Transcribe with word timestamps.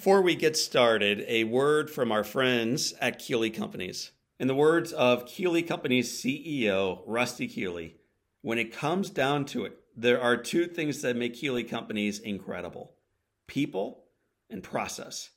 Before 0.00 0.22
we 0.22 0.34
get 0.34 0.56
started, 0.56 1.26
a 1.28 1.44
word 1.44 1.90
from 1.90 2.10
our 2.10 2.24
friends 2.24 2.94
at 3.02 3.18
Keeley 3.18 3.50
Companies. 3.50 4.12
In 4.38 4.48
the 4.48 4.54
words 4.54 4.94
of 4.94 5.26
Keeley 5.26 5.62
Companies 5.62 6.10
CEO 6.10 7.02
Rusty 7.06 7.46
Keeley, 7.46 7.96
when 8.40 8.56
it 8.56 8.72
comes 8.72 9.10
down 9.10 9.44
to 9.44 9.66
it, 9.66 9.78
there 9.94 10.18
are 10.18 10.38
two 10.38 10.64
things 10.64 11.02
that 11.02 11.18
make 11.18 11.34
Keeley 11.34 11.64
Companies 11.64 12.18
incredible 12.18 12.94
people 13.46 14.04
and 14.48 14.62
process. 14.62 15.32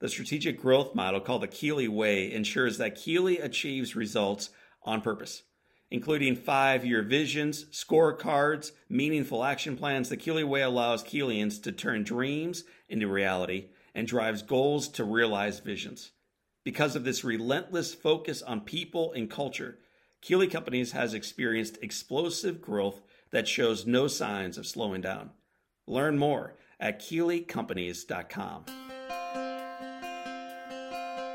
The 0.00 0.08
strategic 0.08 0.60
growth 0.60 0.96
model 0.96 1.20
called 1.20 1.44
the 1.44 1.46
Keeley 1.46 1.86
Way 1.86 2.32
ensures 2.32 2.78
that 2.78 2.96
Keeley 2.96 3.38
achieves 3.38 3.94
results 3.94 4.50
on 4.82 5.00
purpose, 5.00 5.44
including 5.92 6.34
five 6.34 6.84
year 6.84 7.02
visions, 7.02 7.66
scorecards, 7.66 8.72
meaningful 8.88 9.44
action 9.44 9.76
plans. 9.76 10.08
The 10.08 10.16
Keeley 10.16 10.42
Way 10.42 10.62
allows 10.62 11.04
Keelians 11.04 11.62
to 11.62 11.70
turn 11.70 12.02
dreams 12.02 12.64
into 12.88 13.06
reality 13.06 13.68
and 13.94 14.06
drives 14.06 14.42
goals 14.42 14.88
to 14.88 15.04
realize 15.04 15.60
visions. 15.60 16.12
Because 16.64 16.94
of 16.94 17.04
this 17.04 17.24
relentless 17.24 17.94
focus 17.94 18.42
on 18.42 18.60
people 18.60 19.12
and 19.12 19.28
culture, 19.28 19.78
Keeley 20.20 20.46
Companies 20.46 20.92
has 20.92 21.14
experienced 21.14 21.78
explosive 21.82 22.60
growth 22.60 23.02
that 23.32 23.48
shows 23.48 23.86
no 23.86 24.06
signs 24.06 24.56
of 24.56 24.66
slowing 24.66 25.00
down. 25.00 25.30
Learn 25.86 26.16
more 26.16 26.54
at 26.78 27.00
KeeleyCompanies.com. 27.00 28.64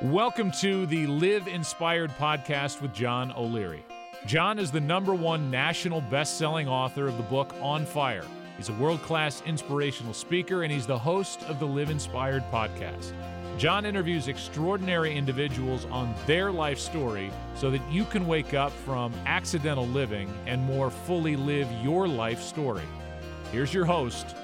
Welcome 0.04 0.52
to 0.62 0.86
the 0.86 1.08
Live 1.08 1.48
Inspired 1.48 2.12
podcast 2.12 2.82
with 2.82 2.94
John 2.94 3.34
O'Leary. 3.34 3.84
John 4.26 4.60
is 4.60 4.72
the 4.72 4.80
number 4.80 5.14
one 5.14 5.52
national 5.52 6.02
best 6.02 6.38
selling 6.38 6.68
author 6.68 7.08
of 7.08 7.18
the 7.18 7.24
book 7.24 7.54
On 7.62 7.86
Fire 7.86 8.26
He's 8.58 8.70
a 8.70 8.74
world 8.74 9.04
class 9.04 9.44
inspirational 9.46 10.16
speaker, 10.16 10.64
and 10.64 10.72
he's 10.72 10.88
the 10.88 10.98
host 10.98 11.44
of 11.44 11.60
the 11.60 11.68
Live 11.68 11.92
Inspired 11.92 12.44
podcast. 12.52 13.14
John 13.60 13.86
interviews 13.86 14.28
extraordinary 14.28 15.16
individuals 15.16 15.86
on 15.86 16.14
their 16.26 16.52
life 16.52 16.80
story 16.80 17.32
so 17.56 17.70
that 17.70 17.82
you 17.92 18.04
can 18.04 18.26
wake 18.26 18.56
up 18.56 18.72
from 18.72 19.14
accidental 19.28 19.86
living 19.86 20.28
and 20.48 20.60
more 20.64 20.90
fully 20.90 21.36
live 21.36 21.72
your 21.84 22.08
life 22.08 22.42
story. 22.42 22.84
Here's 23.52 23.74
your 23.76 23.86
host, 23.86 24.36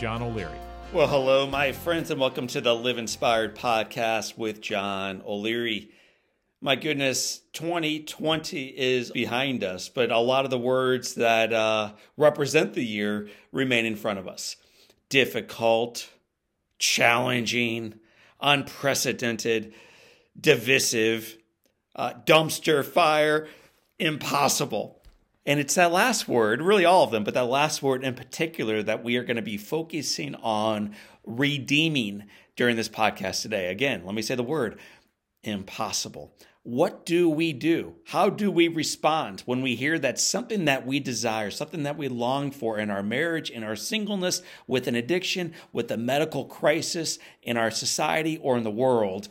John 0.00 0.22
O'Leary. 0.22 0.58
Well, 0.90 1.06
hello, 1.06 1.46
my 1.46 1.72
friends, 1.72 2.10
and 2.10 2.18
welcome 2.18 2.46
to 2.46 2.62
the 2.62 2.74
Live 2.74 2.96
Inspired 2.96 3.54
podcast 3.54 4.38
with 4.38 4.62
John 4.62 5.22
O'Leary 5.26 5.90
my 6.60 6.74
goodness, 6.74 7.40
2020 7.52 8.66
is 8.66 9.12
behind 9.12 9.62
us, 9.62 9.88
but 9.88 10.10
a 10.10 10.18
lot 10.18 10.44
of 10.44 10.50
the 10.50 10.58
words 10.58 11.14
that 11.14 11.52
uh, 11.52 11.92
represent 12.16 12.74
the 12.74 12.84
year 12.84 13.28
remain 13.52 13.86
in 13.86 13.94
front 13.94 14.18
of 14.18 14.26
us 14.26 14.56
difficult, 15.08 16.10
challenging, 16.78 17.94
unprecedented, 18.40 19.72
divisive, 20.38 21.38
uh, 21.96 22.12
dumpster 22.26 22.84
fire, 22.84 23.46
impossible. 23.98 25.00
And 25.46 25.58
it's 25.58 25.76
that 25.76 25.92
last 25.92 26.28
word, 26.28 26.60
really 26.60 26.84
all 26.84 27.04
of 27.04 27.10
them, 27.10 27.24
but 27.24 27.34
that 27.34 27.46
last 27.46 27.82
word 27.82 28.04
in 28.04 28.14
particular 28.14 28.82
that 28.82 29.02
we 29.02 29.16
are 29.16 29.24
going 29.24 29.36
to 29.36 29.42
be 29.42 29.56
focusing 29.56 30.34
on 30.34 30.94
redeeming 31.24 32.24
during 32.54 32.76
this 32.76 32.88
podcast 32.88 33.42
today. 33.42 33.68
Again, 33.68 34.04
let 34.04 34.14
me 34.14 34.22
say 34.22 34.34
the 34.34 34.42
word 34.42 34.78
impossible. 35.42 36.34
What 36.62 37.06
do 37.06 37.30
we 37.30 37.54
do? 37.54 37.94
How 38.08 38.28
do 38.28 38.50
we 38.50 38.68
respond 38.68 39.40
when 39.46 39.62
we 39.62 39.74
hear 39.74 39.98
that 39.98 40.20
something 40.20 40.66
that 40.66 40.86
we 40.86 41.00
desire, 41.00 41.50
something 41.50 41.84
that 41.84 41.96
we 41.96 42.08
long 42.08 42.50
for 42.50 42.78
in 42.78 42.90
our 42.90 43.02
marriage, 43.02 43.48
in 43.48 43.64
our 43.64 43.76
singleness, 43.76 44.42
with 44.66 44.86
an 44.86 44.94
addiction, 44.94 45.54
with 45.72 45.90
a 45.90 45.96
medical 45.96 46.44
crisis 46.44 47.18
in 47.42 47.56
our 47.56 47.70
society 47.70 48.36
or 48.38 48.58
in 48.58 48.64
the 48.64 48.70
world 48.70 49.28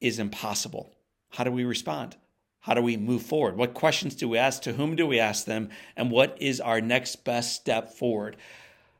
is 0.00 0.18
impossible? 0.18 0.92
How 1.30 1.44
do 1.44 1.52
we 1.52 1.64
respond? 1.64 2.16
How 2.60 2.74
do 2.74 2.82
we 2.82 2.96
move 2.96 3.22
forward? 3.22 3.56
What 3.56 3.74
questions 3.74 4.16
do 4.16 4.28
we 4.28 4.38
ask? 4.38 4.62
To 4.62 4.72
whom 4.72 4.96
do 4.96 5.06
we 5.06 5.20
ask 5.20 5.44
them? 5.44 5.68
And 5.96 6.10
what 6.10 6.36
is 6.40 6.60
our 6.60 6.80
next 6.80 7.24
best 7.24 7.54
step 7.54 7.92
forward? 7.92 8.36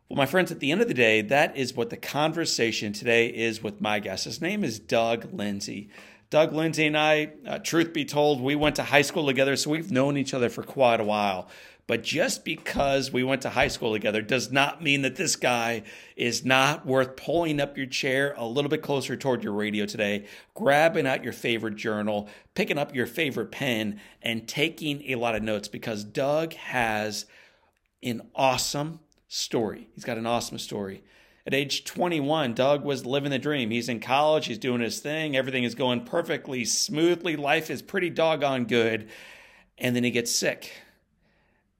Well, 0.09 0.16
my 0.16 0.27
friends, 0.27 0.53
at 0.53 0.61
the 0.61 0.71
end 0.71 0.82
of 0.82 0.87
the 0.87 0.94
day, 0.94 1.21
that 1.21 1.56
is 1.56 1.75
what 1.75 1.91
the 1.91 1.97
conversation 1.97 2.93
today 2.93 3.27
is 3.27 3.61
with 3.61 3.81
my 3.81 3.99
guest. 3.99 4.25
His 4.25 4.41
name 4.41 4.62
is 4.62 4.78
Doug 4.78 5.32
Lindsay. 5.32 5.91
Doug 6.28 6.53
Lindsay 6.53 6.87
and 6.87 6.98
I, 6.98 7.32
uh, 7.47 7.59
truth 7.59 7.92
be 7.92 8.04
told, 8.04 8.41
we 8.41 8.56
went 8.56 8.76
to 8.76 8.82
high 8.82 9.03
school 9.03 9.26
together, 9.26 9.54
so 9.56 9.70
we've 9.70 9.92
known 9.92 10.16
each 10.16 10.34
other 10.34 10.48
for 10.48 10.62
quite 10.62 11.00
a 11.00 11.04
while. 11.04 11.48
But 11.87 12.03
just 12.03 12.44
because 12.44 13.12
we 13.12 13.22
went 13.22 13.42
to 13.42 13.50
high 13.50 13.69
school 13.69 13.92
together 13.92 14.20
does 14.20 14.50
not 14.50 14.82
mean 14.82 15.03
that 15.03 15.14
this 15.14 15.37
guy 15.37 15.84
is 16.16 16.44
not 16.44 16.84
worth 16.84 17.14
pulling 17.14 17.60
up 17.60 17.76
your 17.76 17.87
chair 17.87 18.34
a 18.37 18.44
little 18.44 18.69
bit 18.69 18.82
closer 18.82 19.16
toward 19.16 19.44
your 19.44 19.53
radio 19.53 19.87
today, 19.87 20.26
grabbing 20.54 21.06
out 21.06 21.22
your 21.22 21.32
favorite 21.32 21.76
journal, 21.76 22.28
picking 22.54 22.76
up 22.76 22.93
your 22.93 23.06
favorite 23.06 23.53
pen, 23.53 24.00
and 24.20 24.48
taking 24.48 25.03
a 25.10 25.14
lot 25.14 25.37
of 25.37 25.44
notes 25.44 25.69
because 25.69 26.03
Doug 26.03 26.54
has 26.54 27.26
an 28.03 28.22
awesome 28.34 28.98
story. 29.28 29.88
He's 29.94 30.04
got 30.04 30.19
an 30.19 30.26
awesome 30.26 30.58
story. 30.58 31.04
At 31.47 31.55
age 31.55 31.84
21, 31.84 32.55
Doug 32.55 32.84
was 32.84 33.07
living 33.07 33.31
the 33.31 33.39
dream. 33.39 33.71
He's 33.71 33.89
in 33.89 34.01
college, 34.01 34.47
he's 34.47 34.59
doing 34.59 34.81
his 34.81 34.99
thing, 34.99 35.37
everything 35.37 35.62
is 35.62 35.77
going 35.77 36.05
perfectly 36.05 36.65
smoothly, 36.65 37.37
life 37.37 37.71
is 37.71 37.83
pretty 37.83 38.11
doggone 38.11 38.65
good. 38.65 39.09
And 39.79 39.95
then 39.95 40.03
he 40.03 40.11
gets 40.11 40.35
sick. 40.35 40.73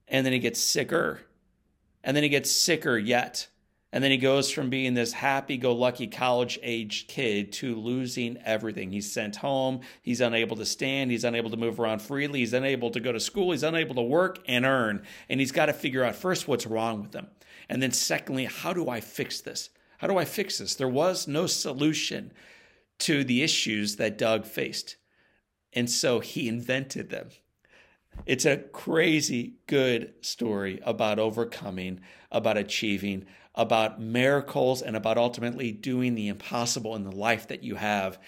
And 0.07 0.25
then 0.25 0.33
he 0.33 0.39
gets 0.39 0.61
sicker. 0.61 1.21
And 2.05 2.17
then 2.17 2.23
he 2.23 2.29
gets 2.29 2.51
sicker 2.51 2.97
yet. 2.97 3.49
And 3.93 4.05
then 4.05 4.11
he 4.11 4.19
goes 4.19 4.51
from 4.51 4.69
being 4.69 4.95
this 4.95 5.13
happy 5.13 5.57
go 5.57 5.73
lucky 5.73 6.07
college 6.07 6.59
aged 6.63 7.09
kid 7.09 7.51
to 7.55 7.75
losing 7.75 8.37
everything. 8.45 8.93
He's 8.93 9.11
sent 9.11 9.37
home. 9.37 9.81
He's 10.03 10.21
unable 10.21 10.57
to 10.57 10.67
stand. 10.67 11.11
He's 11.11 11.25
unable 11.25 11.51
to 11.51 11.57
move 11.57 11.81
around 11.81 12.03
freely. 12.03 12.41
He's 12.41 12.53
unable 12.53 12.91
to 12.91 13.01
go 13.01 13.11
to 13.11 13.19
school. 13.19 13.53
He's 13.53 13.63
unable 13.63 13.95
to 13.97 14.03
work 14.03 14.39
and 14.47 14.65
earn. 14.65 15.03
And 15.29 15.41
he's 15.41 15.51
got 15.51 15.67
to 15.67 15.73
figure 15.73 16.05
out 16.05 16.15
first 16.15 16.47
what's 16.47 16.67
wrong 16.67 17.03
with 17.03 17.15
him. 17.15 17.29
And 17.69 17.83
then, 17.83 17.93
secondly, 17.93 18.45
how 18.45 18.73
do 18.73 18.89
I 18.89 19.01
fix 19.01 19.41
this? 19.41 19.71
How 19.99 20.07
do 20.07 20.19
I 20.19 20.25
fix 20.25 20.59
this? 20.59 20.75
There 20.75 20.89
was 20.89 21.27
no 21.27 21.47
solution 21.47 22.33
to 22.99 23.25
the 23.25 23.43
issues 23.43 23.97
that 23.97 24.19
Doug 24.19 24.45
faced. 24.45 24.97
And 25.73 25.91
so 25.91 26.21
he 26.21 26.49
invented 26.49 27.11
them. 27.11 27.29
It's 28.25 28.47
a 28.47 28.57
crazy 28.57 29.57
good 29.67 30.15
story 30.23 30.81
about 30.85 31.19
overcoming, 31.19 32.01
about 32.31 32.57
achieving, 32.57 33.27
about 33.55 34.01
miracles, 34.01 34.81
and 34.81 34.97
about 34.97 35.19
ultimately 35.19 35.73
doing 35.73 36.15
the 36.15 36.29
impossible 36.29 36.95
in 36.95 37.05
the 37.05 37.15
life 37.15 37.49
that 37.49 37.63
you 37.63 37.75
have. 37.75 38.19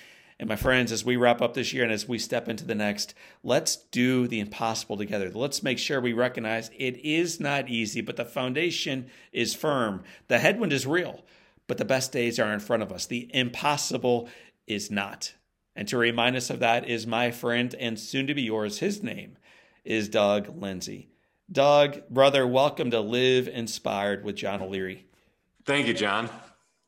And 0.41 0.49
my 0.49 0.57
friends, 0.57 0.93
as 0.93 1.05
we 1.05 1.17
wrap 1.17 1.43
up 1.43 1.55
this 1.55 1.73
year 1.73 1.83
and 1.83 1.93
as 1.93 2.07
we 2.07 2.19
step 2.19 2.49
into 2.49 2.65
the 2.65 2.75
next, 2.75 3.13
let's 3.43 3.75
do 3.77 4.29
the 4.29 4.39
impossible 4.39 4.97
together. 4.97 5.31
Let's 5.31 5.65
make 5.65 5.79
sure 5.79 6.01
we 6.01 6.13
recognize 6.13 6.71
it 6.77 6.97
is 6.99 7.41
not 7.41 7.69
easy, 7.69 8.01
but 8.01 8.17
the 8.17 8.25
foundation 8.25 9.09
is 9.33 9.55
firm. 9.55 10.05
The 10.29 10.39
headwind 10.39 10.73
is 10.73 10.87
real, 10.87 11.25
but 11.67 11.79
the 11.79 11.85
best 11.85 12.13
days 12.13 12.39
are 12.39 12.53
in 12.53 12.61
front 12.61 12.85
of 12.85 12.93
us. 12.93 13.07
The 13.07 13.29
impossible 13.35 14.29
is 14.69 14.93
not. 14.93 15.35
And 15.75 15.89
to 15.89 15.99
remind 15.99 16.37
us 16.37 16.51
of 16.51 16.61
that 16.61 16.89
is 16.89 17.07
my 17.07 17.33
friend 17.33 17.75
and 17.75 17.99
soon 17.99 18.29
to 18.29 18.35
be 18.35 18.43
yours. 18.43 18.79
His 18.79 19.03
name 19.03 19.39
is 19.85 20.09
Doug 20.09 20.61
Lindsay. 20.61 21.09
Doug, 21.51 22.09
brother, 22.11 22.47
welcome 22.47 22.91
to 22.93 23.01
Live 23.01 23.49
Inspired 23.49 24.23
with 24.23 24.37
John 24.37 24.63
O'Leary. 24.63 25.07
Thank 25.65 25.89
you, 25.89 25.95
John. 25.95 26.31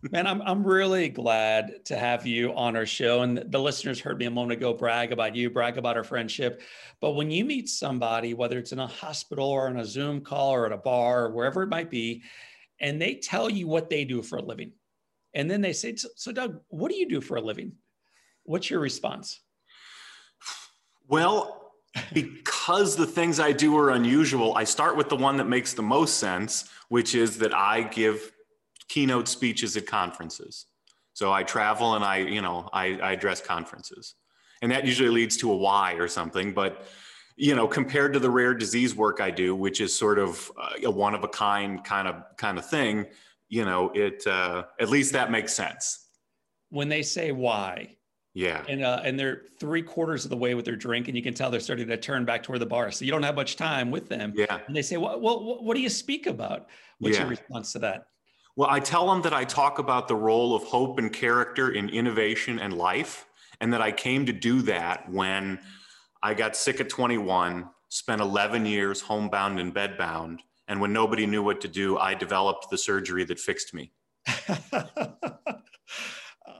Man, 0.02 0.26
I'm 0.26 0.40
I'm 0.42 0.64
really 0.64 1.10
glad 1.10 1.84
to 1.86 1.96
have 1.96 2.26
you 2.26 2.54
on 2.54 2.74
our 2.74 2.86
show. 2.86 3.20
And 3.20 3.44
the 3.52 3.58
listeners 3.58 4.00
heard 4.00 4.18
me 4.18 4.24
a 4.24 4.30
moment 4.30 4.58
ago 4.58 4.72
brag 4.72 5.12
about 5.12 5.36
you, 5.36 5.50
brag 5.50 5.76
about 5.76 5.98
our 5.98 6.04
friendship. 6.04 6.62
But 7.02 7.12
when 7.12 7.30
you 7.30 7.44
meet 7.44 7.68
somebody, 7.68 8.32
whether 8.32 8.58
it's 8.58 8.72
in 8.72 8.78
a 8.78 8.86
hospital 8.86 9.46
or 9.46 9.68
on 9.68 9.78
a 9.78 9.84
Zoom 9.84 10.22
call 10.22 10.54
or 10.54 10.64
at 10.64 10.72
a 10.72 10.78
bar 10.78 11.26
or 11.26 11.32
wherever 11.32 11.62
it 11.62 11.68
might 11.68 11.90
be, 11.90 12.22
and 12.80 13.00
they 13.00 13.16
tell 13.16 13.50
you 13.50 13.66
what 13.66 13.90
they 13.90 14.06
do 14.06 14.22
for 14.22 14.38
a 14.38 14.42
living, 14.42 14.72
and 15.34 15.50
then 15.50 15.60
they 15.60 15.74
say, 15.74 15.94
"So, 15.96 16.32
Doug, 16.32 16.60
what 16.68 16.90
do 16.90 16.96
you 16.96 17.08
do 17.08 17.20
for 17.20 17.36
a 17.36 17.42
living?" 17.42 17.72
What's 18.44 18.70
your 18.70 18.80
response? 18.80 19.38
Well, 21.08 21.74
because 22.14 22.96
the 22.96 23.06
things 23.06 23.38
I 23.38 23.52
do 23.52 23.76
are 23.76 23.90
unusual, 23.90 24.54
I 24.54 24.64
start 24.64 24.96
with 24.96 25.10
the 25.10 25.16
one 25.16 25.36
that 25.36 25.46
makes 25.46 25.74
the 25.74 25.82
most 25.82 26.16
sense, 26.16 26.70
which 26.88 27.14
is 27.14 27.36
that 27.38 27.54
I 27.54 27.82
give 27.82 28.32
keynote 28.90 29.28
speeches 29.28 29.76
at 29.76 29.86
conferences. 29.86 30.66
So 31.14 31.32
I 31.32 31.44
travel 31.44 31.94
and 31.94 32.04
I, 32.04 32.16
you 32.18 32.42
know, 32.42 32.68
I, 32.72 32.98
I 32.98 33.12
address 33.12 33.40
conferences. 33.40 34.16
And 34.62 34.72
that 34.72 34.84
usually 34.84 35.10
leads 35.10 35.36
to 35.38 35.52
a 35.52 35.56
why 35.56 35.92
or 35.94 36.08
something. 36.08 36.52
But, 36.52 36.84
you 37.36 37.54
know, 37.54 37.68
compared 37.68 38.12
to 38.14 38.18
the 38.18 38.28
rare 38.28 38.52
disease 38.52 38.94
work 38.94 39.20
I 39.20 39.30
do, 39.30 39.54
which 39.54 39.80
is 39.80 39.96
sort 39.96 40.18
of 40.18 40.50
a 40.84 40.90
one 40.90 41.14
of 41.14 41.22
a 41.24 41.28
kind 41.28 41.82
kind 41.84 42.08
of 42.08 42.16
kind 42.36 42.58
of 42.58 42.68
thing, 42.68 43.06
you 43.48 43.64
know, 43.64 43.90
it 43.94 44.26
uh, 44.26 44.64
at 44.80 44.90
least 44.90 45.12
that 45.12 45.30
makes 45.30 45.54
sense. 45.54 46.08
When 46.70 46.88
they 46.88 47.02
say 47.02 47.32
why, 47.32 47.96
yeah. 48.34 48.64
And 48.68 48.84
uh, 48.84 49.00
and 49.04 49.18
they're 49.18 49.42
three 49.58 49.82
quarters 49.82 50.24
of 50.24 50.30
the 50.30 50.36
way 50.36 50.54
with 50.54 50.64
their 50.64 50.76
drink, 50.76 51.08
and 51.08 51.16
you 51.16 51.22
can 51.22 51.34
tell 51.34 51.50
they're 51.50 51.60
starting 51.60 51.88
to 51.88 51.96
turn 51.96 52.24
back 52.24 52.42
toward 52.42 52.60
the 52.60 52.66
bar. 52.66 52.90
So 52.90 53.04
you 53.04 53.10
don't 53.10 53.22
have 53.22 53.36
much 53.36 53.56
time 53.56 53.90
with 53.90 54.08
them. 54.08 54.32
Yeah. 54.36 54.58
And 54.66 54.74
they 54.76 54.82
say, 54.82 54.96
well, 54.98 55.20
well 55.20 55.64
what 55.64 55.74
do 55.74 55.80
you 55.80 55.88
speak 55.88 56.26
about? 56.26 56.68
What's 56.98 57.16
yeah. 57.16 57.22
your 57.22 57.30
response 57.30 57.72
to 57.72 57.78
that? 57.80 58.06
Well, 58.60 58.68
I 58.68 58.78
tell 58.78 59.06
them 59.06 59.22
that 59.22 59.32
I 59.32 59.44
talk 59.44 59.78
about 59.78 60.06
the 60.06 60.14
role 60.14 60.54
of 60.54 60.64
hope 60.64 60.98
and 60.98 61.10
character 61.10 61.70
in 61.70 61.88
innovation 61.88 62.58
and 62.58 62.76
life, 62.76 63.24
and 63.58 63.72
that 63.72 63.80
I 63.80 63.90
came 63.90 64.26
to 64.26 64.34
do 64.34 64.60
that 64.60 65.10
when 65.10 65.60
I 66.22 66.34
got 66.34 66.54
sick 66.56 66.78
at 66.78 66.90
21, 66.90 67.70
spent 67.88 68.20
11 68.20 68.66
years 68.66 69.00
homebound 69.00 69.60
and 69.60 69.74
bedbound, 69.74 70.40
and 70.68 70.78
when 70.78 70.92
nobody 70.92 71.24
knew 71.24 71.42
what 71.42 71.62
to 71.62 71.68
do, 71.68 71.96
I 71.96 72.12
developed 72.12 72.68
the 72.68 72.76
surgery 72.76 73.24
that 73.24 73.40
fixed 73.40 73.72
me. 73.72 73.92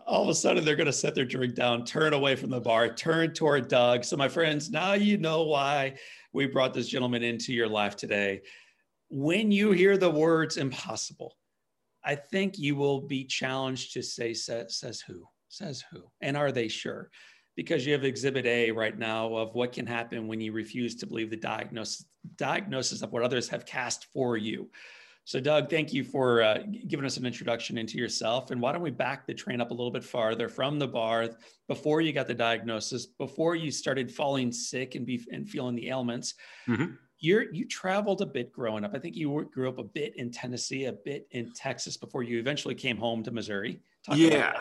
All 0.07 0.23
of 0.23 0.31
a 0.31 0.35
sudden, 0.35 0.65
they're 0.65 0.77
going 0.77 0.87
to 0.87 0.95
set 0.95 1.15
their 1.15 1.27
drink 1.27 1.55
down, 1.55 1.85
turn 1.85 2.15
away 2.15 2.35
from 2.35 2.49
the 2.49 2.63
bar, 2.63 2.95
turn 2.95 3.35
toward 3.35 3.69
Doug. 3.69 4.05
So, 4.05 4.17
my 4.17 4.31
friends, 4.31 4.71
now 4.71 4.95
you 4.95 5.19
know 5.19 5.43
why 5.43 5.97
we 6.33 6.47
brought 6.47 6.73
this 6.73 6.89
gentleman 6.89 7.23
into 7.23 7.53
your 7.53 7.69
life 7.69 7.95
today. 7.95 8.41
When 9.11 9.53
you 9.53 9.73
hear 9.73 9.99
the 9.99 10.09
words 10.09 10.57
impossible, 10.57 11.37
I 12.05 12.15
think 12.15 12.59
you 12.59 12.77
will 12.77 13.01
be 13.01 13.25
challenged 13.25 13.93
to 13.95 14.03
say, 14.03 14.35
says, 14.35 14.77
says 14.79 15.01
who? 15.01 15.27
Says 15.49 15.85
who? 15.91 16.03
And 16.21 16.37
are 16.37 16.53
they 16.53 16.69
sure? 16.69 17.11
Because 17.57 17.85
you 17.85 17.93
have 17.93 18.05
exhibit 18.05 18.47
A 18.47 18.71
right 18.71 18.99
now 18.99 19.35
of 19.35 19.55
what 19.55 19.73
can 19.73 19.87
happen 19.87 20.27
when 20.27 20.41
you 20.41 20.53
refuse 20.53 20.95
to 20.97 21.07
believe 21.07 21.31
the 21.31 21.37
diagnosis, 21.37 22.07
diagnosis 22.37 23.03
of 23.03 23.13
what 23.13 23.23
others 23.23 23.49
have 23.49 23.67
cast 23.67 24.07
for 24.13 24.37
you. 24.37 24.71
So, 25.25 25.39
Doug, 25.39 25.69
thank 25.69 25.93
you 25.93 26.03
for 26.03 26.43
uh, 26.43 26.59
giving 26.89 27.05
us 27.05 27.17
an 27.17 27.27
introduction 27.27 27.77
into 27.79 27.99
yourself. 27.99 28.51
And 28.51 28.61
why 28.61 28.73
don't 28.73 28.83
we 28.83 28.91
back 28.91 29.27
the 29.27 29.35
train 29.35 29.61
up 29.61 29.71
a 29.71 29.75
little 29.75 29.91
bit 29.91 30.03
farther 30.03 30.49
from 30.49 30.79
the 30.79 30.89
bar 30.89 31.29
before 31.69 32.01
you 32.01 32.13
got 32.13 32.27
the 32.27 32.35
diagnosis, 32.35 33.07
before 33.07 33.55
you 33.55 33.71
started 33.71 34.11
falling 34.11 34.51
sick 34.51 34.95
and 34.95 35.05
be 35.05 35.25
and 35.31 35.49
feeling 35.49 35.77
the 35.77 35.89
ailments. 35.89 36.35
Mm-hmm. 36.69 36.95
You're, 37.21 37.53
you 37.53 37.67
traveled 37.67 38.23
a 38.23 38.27
bit 38.27 38.51
growing 38.53 38.85
up. 38.85 38.93
I 38.95 38.99
think 38.99 39.15
you 39.15 39.49
grew 39.53 39.69
up 39.69 39.79
a 39.79 39.85
bit 39.85 40.17
in 40.17 40.31
Tennessee, 40.31 40.87
a 40.87 40.93
bit 40.93 41.29
in 41.31 41.53
Texas 41.53 41.97
before 41.97 42.23
you 42.23 42.39
eventually 42.39 42.75
came 42.75 42.97
home 42.97 43.23
to 43.25 43.31
Missouri. 43.31 43.81
Talk 44.05 44.17
yeah. 44.17 44.61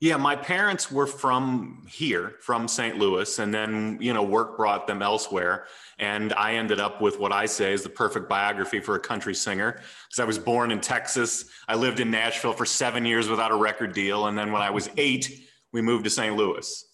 Yeah, 0.00 0.16
my 0.16 0.36
parents 0.36 0.92
were 0.92 1.08
from 1.08 1.84
here, 1.90 2.34
from 2.38 2.68
St. 2.68 2.98
Louis, 2.98 3.40
and 3.40 3.52
then, 3.52 3.98
you 4.00 4.14
know, 4.14 4.22
work 4.22 4.56
brought 4.56 4.86
them 4.86 5.02
elsewhere. 5.02 5.66
And 5.98 6.32
I 6.34 6.54
ended 6.54 6.78
up 6.78 7.02
with 7.02 7.18
what 7.18 7.32
I 7.32 7.46
say 7.46 7.72
is 7.72 7.82
the 7.82 7.88
perfect 7.88 8.28
biography 8.28 8.78
for 8.78 8.94
a 8.94 9.00
country 9.00 9.34
singer. 9.34 9.72
Because 9.72 10.20
I 10.20 10.24
was 10.24 10.38
born 10.38 10.70
in 10.70 10.80
Texas. 10.80 11.46
I 11.66 11.74
lived 11.74 11.98
in 11.98 12.12
Nashville 12.12 12.52
for 12.52 12.64
seven 12.64 13.04
years 13.04 13.28
without 13.28 13.50
a 13.50 13.56
record 13.56 13.92
deal. 13.92 14.28
And 14.28 14.38
then 14.38 14.52
when 14.52 14.62
I 14.62 14.70
was 14.70 14.88
eight, 14.96 15.48
we 15.72 15.82
moved 15.82 16.04
to 16.04 16.10
St. 16.10 16.36
Louis. 16.36 16.84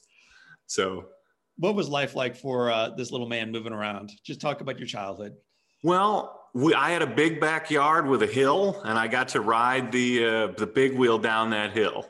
So, 0.66 1.04
what 1.56 1.74
was 1.74 1.88
life 1.88 2.14
like 2.14 2.36
for 2.36 2.70
uh, 2.70 2.90
this 2.90 3.10
little 3.10 3.28
man 3.28 3.52
moving 3.52 3.72
around? 3.72 4.12
Just 4.24 4.40
talk 4.40 4.60
about 4.60 4.78
your 4.78 4.86
childhood. 4.86 5.34
Well, 5.82 6.48
we, 6.54 6.74
I 6.74 6.90
had 6.90 7.02
a 7.02 7.06
big 7.06 7.40
backyard 7.40 8.06
with 8.06 8.22
a 8.22 8.26
hill, 8.26 8.80
and 8.84 8.98
I 8.98 9.08
got 9.08 9.28
to 9.28 9.40
ride 9.40 9.92
the 9.92 10.24
uh, 10.24 10.46
the 10.48 10.66
big 10.66 10.96
wheel 10.96 11.18
down 11.18 11.50
that 11.50 11.72
hill. 11.72 12.06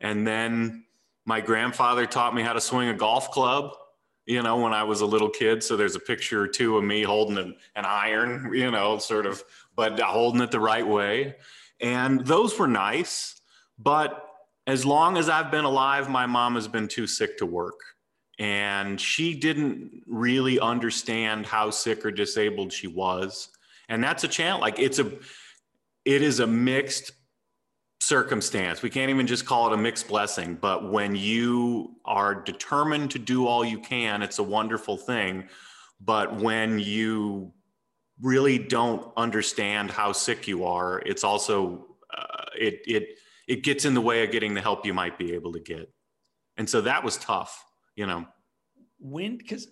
And 0.00 0.26
then 0.26 0.84
my 1.26 1.40
grandfather 1.40 2.06
taught 2.06 2.34
me 2.34 2.42
how 2.42 2.54
to 2.54 2.60
swing 2.60 2.88
a 2.88 2.94
golf 2.94 3.30
club, 3.30 3.72
you 4.26 4.42
know, 4.42 4.56
when 4.56 4.72
I 4.72 4.84
was 4.84 5.00
a 5.00 5.06
little 5.06 5.28
kid. 5.28 5.62
So 5.62 5.76
there's 5.76 5.96
a 5.96 6.00
picture 6.00 6.42
or 6.42 6.48
two 6.48 6.78
of 6.78 6.84
me 6.84 7.02
holding 7.02 7.36
an, 7.36 7.56
an 7.76 7.84
iron, 7.84 8.52
you 8.54 8.70
know, 8.70 8.98
sort 8.98 9.26
of, 9.26 9.44
but 9.76 10.00
holding 10.00 10.40
it 10.40 10.50
the 10.50 10.60
right 10.60 10.86
way. 10.86 11.36
And 11.80 12.26
those 12.26 12.58
were 12.58 12.68
nice. 12.68 13.40
But 13.78 14.26
as 14.66 14.84
long 14.84 15.18
as 15.18 15.28
I've 15.28 15.50
been 15.50 15.64
alive, 15.64 16.08
my 16.08 16.26
mom 16.26 16.54
has 16.54 16.68
been 16.68 16.88
too 16.88 17.06
sick 17.06 17.38
to 17.38 17.46
work. 17.46 17.78
And 18.40 19.00
she 19.00 19.34
didn't 19.34 20.02
really 20.06 20.58
understand 20.58 21.46
how 21.46 21.70
sick 21.70 22.04
or 22.04 22.10
disabled 22.10 22.72
she 22.72 22.88
was. 22.88 23.50
And 23.88 24.02
that's 24.02 24.24
a 24.24 24.28
challenge. 24.28 24.62
Like 24.62 24.78
it's 24.80 24.98
a, 24.98 25.12
it 26.04 26.22
is 26.22 26.40
a 26.40 26.46
mixed 26.46 27.12
circumstance. 28.00 28.82
We 28.82 28.90
can't 28.90 29.10
even 29.10 29.26
just 29.26 29.44
call 29.44 29.70
it 29.70 29.74
a 29.74 29.76
mixed 29.76 30.08
blessing, 30.08 30.56
but 30.60 30.90
when 30.90 31.14
you 31.14 31.96
are 32.04 32.34
determined 32.34 33.10
to 33.12 33.18
do 33.18 33.46
all 33.46 33.64
you 33.64 33.78
can, 33.78 34.22
it's 34.22 34.38
a 34.38 34.42
wonderful 34.42 34.96
thing. 34.96 35.48
But 36.00 36.34
when 36.40 36.78
you 36.78 37.52
really 38.22 38.58
don't 38.58 39.12
understand 39.16 39.90
how 39.90 40.12
sick 40.12 40.48
you 40.48 40.64
are, 40.64 41.00
it's 41.00 41.24
also 41.24 41.86
uh, 42.16 42.44
it 42.58 42.80
it 42.86 43.18
it 43.46 43.62
gets 43.62 43.84
in 43.84 43.94
the 43.94 44.00
way 44.00 44.24
of 44.24 44.30
getting 44.30 44.54
the 44.54 44.60
help 44.60 44.86
you 44.86 44.94
might 44.94 45.18
be 45.18 45.34
able 45.34 45.52
to 45.52 45.60
get. 45.60 45.92
And 46.56 46.68
so 46.68 46.80
that 46.82 47.04
was 47.04 47.16
tough, 47.18 47.64
you 48.00 48.06
know. 48.06 48.26
When 48.98 49.36
because 49.36 49.68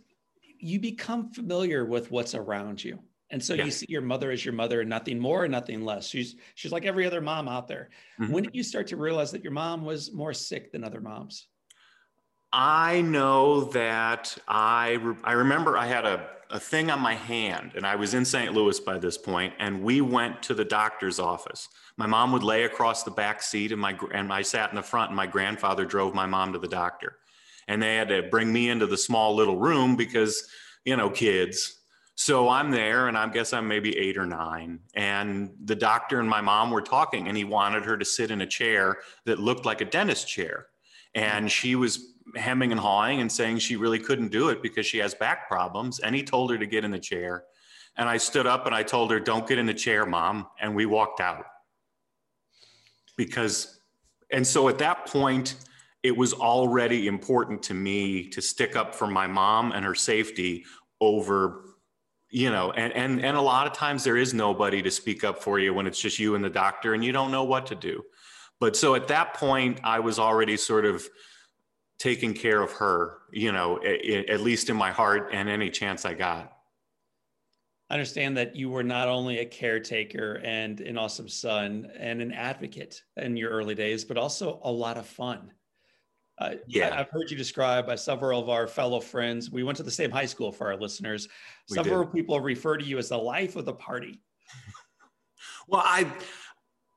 you 0.60 0.78
become 0.78 1.30
familiar 1.32 1.86
with 1.86 2.10
what's 2.10 2.34
around 2.34 2.84
you. 2.84 2.98
And 3.30 3.42
so 3.42 3.54
yeah. 3.54 3.64
you 3.64 3.70
see 3.70 3.86
your 3.88 4.02
mother 4.02 4.30
as 4.30 4.44
your 4.44 4.54
mother 4.54 4.80
and 4.82 4.90
nothing 4.90 5.18
more 5.18 5.44
and 5.44 5.52
nothing 5.52 5.82
less. 5.82 6.06
She's 6.06 6.36
she's 6.54 6.72
like 6.72 6.84
every 6.84 7.06
other 7.06 7.22
mom 7.22 7.48
out 7.48 7.68
there. 7.68 7.88
Mm-hmm. 8.20 8.32
When 8.32 8.44
did 8.44 8.54
you 8.54 8.62
start 8.62 8.86
to 8.88 8.96
realize 8.96 9.30
that 9.32 9.42
your 9.42 9.52
mom 9.52 9.84
was 9.84 10.12
more 10.12 10.34
sick 10.34 10.72
than 10.72 10.84
other 10.84 11.00
moms? 11.00 11.46
I 12.52 13.00
know 13.00 13.64
that 13.64 14.36
I 14.46 14.92
re- 14.92 15.16
I 15.24 15.32
remember 15.32 15.78
I 15.78 15.86
had 15.86 16.04
a 16.04 16.28
a 16.50 16.60
thing 16.60 16.90
on 16.90 17.00
my 17.00 17.14
hand 17.14 17.72
and 17.76 17.86
I 17.86 17.96
was 17.96 18.14
in 18.14 18.24
St. 18.24 18.54
Louis 18.54 18.80
by 18.80 18.98
this 18.98 19.18
point 19.18 19.52
and 19.58 19.82
we 19.82 20.00
went 20.00 20.42
to 20.44 20.54
the 20.54 20.64
doctor's 20.64 21.18
office. 21.18 21.68
My 21.96 22.06
mom 22.06 22.32
would 22.32 22.42
lay 22.42 22.64
across 22.64 23.02
the 23.02 23.10
back 23.10 23.42
seat 23.42 23.72
and 23.72 23.80
my 23.80 23.98
and 24.12 24.32
I 24.32 24.42
sat 24.42 24.70
in 24.70 24.76
the 24.76 24.82
front 24.82 25.10
and 25.10 25.16
my 25.16 25.26
grandfather 25.26 25.84
drove 25.84 26.14
my 26.14 26.26
mom 26.26 26.52
to 26.52 26.58
the 26.58 26.68
doctor. 26.68 27.16
And 27.68 27.80
they 27.80 27.94
had 27.94 28.08
to 28.08 28.24
bring 28.24 28.52
me 28.52 28.70
into 28.70 28.86
the 28.86 28.98
small 28.98 29.36
little 29.36 29.58
room 29.58 29.94
because, 29.94 30.48
you 30.84 30.96
know, 30.96 31.10
kids, 31.10 31.78
so 32.20 32.48
I'm 32.48 32.72
there, 32.72 33.06
and 33.06 33.16
I 33.16 33.28
guess 33.28 33.52
I'm 33.52 33.68
maybe 33.68 33.96
eight 33.96 34.18
or 34.18 34.26
nine. 34.26 34.80
And 34.94 35.50
the 35.66 35.76
doctor 35.76 36.18
and 36.18 36.28
my 36.28 36.40
mom 36.40 36.72
were 36.72 36.82
talking, 36.82 37.28
and 37.28 37.36
he 37.36 37.44
wanted 37.44 37.84
her 37.84 37.96
to 37.96 38.04
sit 38.04 38.32
in 38.32 38.40
a 38.40 38.46
chair 38.46 38.96
that 39.24 39.38
looked 39.38 39.64
like 39.64 39.82
a 39.82 39.84
dentist 39.84 40.26
chair. 40.26 40.66
And 41.14 41.48
she 41.48 41.76
was 41.76 42.14
hemming 42.34 42.72
and 42.72 42.80
hawing 42.80 43.20
and 43.20 43.30
saying 43.30 43.58
she 43.58 43.76
really 43.76 44.00
couldn't 44.00 44.32
do 44.32 44.48
it 44.48 44.64
because 44.64 44.84
she 44.84 44.98
has 44.98 45.14
back 45.14 45.46
problems. 45.46 46.00
And 46.00 46.12
he 46.12 46.24
told 46.24 46.50
her 46.50 46.58
to 46.58 46.66
get 46.66 46.84
in 46.84 46.90
the 46.90 46.98
chair. 46.98 47.44
And 47.96 48.08
I 48.08 48.16
stood 48.16 48.48
up 48.48 48.66
and 48.66 48.74
I 48.74 48.82
told 48.82 49.12
her, 49.12 49.20
Don't 49.20 49.46
get 49.46 49.58
in 49.58 49.66
the 49.66 49.72
chair, 49.72 50.04
mom. 50.04 50.48
And 50.60 50.74
we 50.74 50.86
walked 50.86 51.20
out. 51.20 51.44
Because, 53.16 53.78
and 54.32 54.44
so 54.44 54.68
at 54.68 54.78
that 54.78 55.06
point, 55.06 55.54
it 56.08 56.16
was 56.16 56.32
already 56.32 57.06
important 57.06 57.62
to 57.62 57.74
me 57.74 58.26
to 58.30 58.40
stick 58.40 58.76
up 58.76 58.94
for 58.94 59.06
my 59.06 59.26
mom 59.26 59.72
and 59.72 59.84
her 59.84 59.94
safety 59.94 60.64
over 61.02 61.64
you 62.30 62.50
know 62.50 62.72
and 62.72 62.94
and 62.94 63.22
and 63.22 63.36
a 63.36 63.40
lot 63.40 63.66
of 63.66 63.74
times 63.74 64.02
there 64.02 64.16
is 64.16 64.32
nobody 64.32 64.80
to 64.80 64.90
speak 64.90 65.22
up 65.22 65.42
for 65.42 65.58
you 65.58 65.74
when 65.74 65.86
it's 65.86 66.00
just 66.00 66.18
you 66.18 66.34
and 66.34 66.42
the 66.42 66.50
doctor 66.50 66.94
and 66.94 67.04
you 67.04 67.12
don't 67.12 67.30
know 67.30 67.44
what 67.44 67.66
to 67.66 67.74
do 67.74 68.02
but 68.58 68.74
so 68.74 68.94
at 68.94 69.06
that 69.06 69.34
point 69.34 69.78
i 69.84 70.00
was 70.00 70.18
already 70.18 70.56
sort 70.56 70.86
of 70.86 71.06
taking 71.98 72.32
care 72.32 72.62
of 72.62 72.72
her 72.72 73.18
you 73.32 73.52
know 73.52 73.78
at, 73.84 74.30
at 74.30 74.40
least 74.40 74.70
in 74.70 74.76
my 74.76 74.90
heart 74.90 75.28
and 75.32 75.48
any 75.48 75.68
chance 75.68 76.06
i 76.06 76.14
got 76.14 76.58
I 77.90 77.94
understand 77.94 78.36
that 78.36 78.54
you 78.54 78.68
were 78.68 78.82
not 78.82 79.08
only 79.08 79.38
a 79.38 79.46
caretaker 79.46 80.42
and 80.44 80.80
an 80.80 80.98
awesome 80.98 81.28
son 81.28 81.90
and 81.98 82.20
an 82.20 82.32
advocate 82.32 83.02
in 83.16 83.34
your 83.34 83.48
early 83.48 83.74
days, 83.74 84.04
but 84.04 84.18
also 84.18 84.60
a 84.62 84.70
lot 84.70 84.98
of 84.98 85.06
fun. 85.06 85.52
Uh, 86.40 86.54
yeah, 86.68 86.96
I've 86.98 87.10
heard 87.10 87.30
you 87.30 87.36
described 87.36 87.88
by 87.88 87.96
several 87.96 88.40
of 88.40 88.48
our 88.48 88.66
fellow 88.68 89.00
friends. 89.00 89.50
We 89.50 89.64
went 89.64 89.76
to 89.78 89.82
the 89.82 89.90
same 89.90 90.10
high 90.10 90.26
school 90.26 90.52
for 90.52 90.68
our 90.68 90.76
listeners. 90.76 91.28
We 91.68 91.74
several 91.74 92.04
did. 92.04 92.12
people 92.12 92.40
refer 92.40 92.76
to 92.76 92.84
you 92.84 92.98
as 92.98 93.08
the 93.08 93.18
life 93.18 93.56
of 93.56 93.64
the 93.64 93.72
party. 93.72 94.20
well, 95.68 95.82
I, 95.84 96.06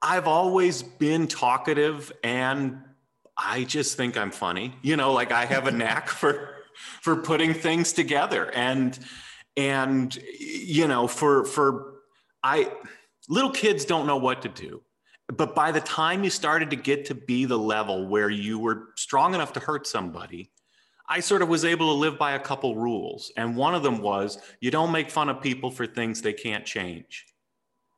I've 0.01 0.27
always 0.27 0.83
been 0.83 1.27
talkative, 1.27 2.11
and 2.23 2.81
I 3.35 3.63
just 3.63 3.97
think 3.97 4.15
I'm 4.15 4.31
funny. 4.31 4.75
You 4.83 4.95
know, 4.95 5.11
like 5.11 5.31
I 5.31 5.45
have 5.45 5.65
a 5.65 5.71
knack 5.71 6.09
for 6.09 6.49
for 7.01 7.15
putting 7.15 7.55
things 7.55 7.93
together, 7.93 8.51
and 8.53 8.97
and 9.57 10.15
you 10.39 10.87
know, 10.87 11.07
for 11.07 11.45
for 11.45 11.95
I 12.43 12.71
little 13.27 13.51
kids 13.51 13.85
don't 13.85 14.05
know 14.05 14.17
what 14.17 14.43
to 14.43 14.49
do 14.49 14.83
but 15.37 15.55
by 15.55 15.71
the 15.71 15.81
time 15.81 16.23
you 16.23 16.29
started 16.29 16.69
to 16.69 16.75
get 16.75 17.05
to 17.05 17.15
be 17.15 17.45
the 17.45 17.57
level 17.57 18.07
where 18.07 18.29
you 18.29 18.59
were 18.59 18.89
strong 18.95 19.33
enough 19.33 19.53
to 19.53 19.59
hurt 19.59 19.87
somebody, 19.87 20.51
I 21.07 21.19
sort 21.19 21.41
of 21.41 21.49
was 21.49 21.65
able 21.65 21.87
to 21.87 21.99
live 21.99 22.17
by 22.17 22.33
a 22.33 22.39
couple 22.39 22.75
rules. 22.75 23.31
And 23.35 23.55
one 23.55 23.75
of 23.75 23.83
them 23.83 24.01
was 24.01 24.37
you 24.59 24.71
don't 24.71 24.91
make 24.91 25.09
fun 25.09 25.29
of 25.29 25.41
people 25.41 25.69
for 25.69 25.85
things 25.85 26.21
they 26.21 26.33
can't 26.33 26.65
change. 26.65 27.25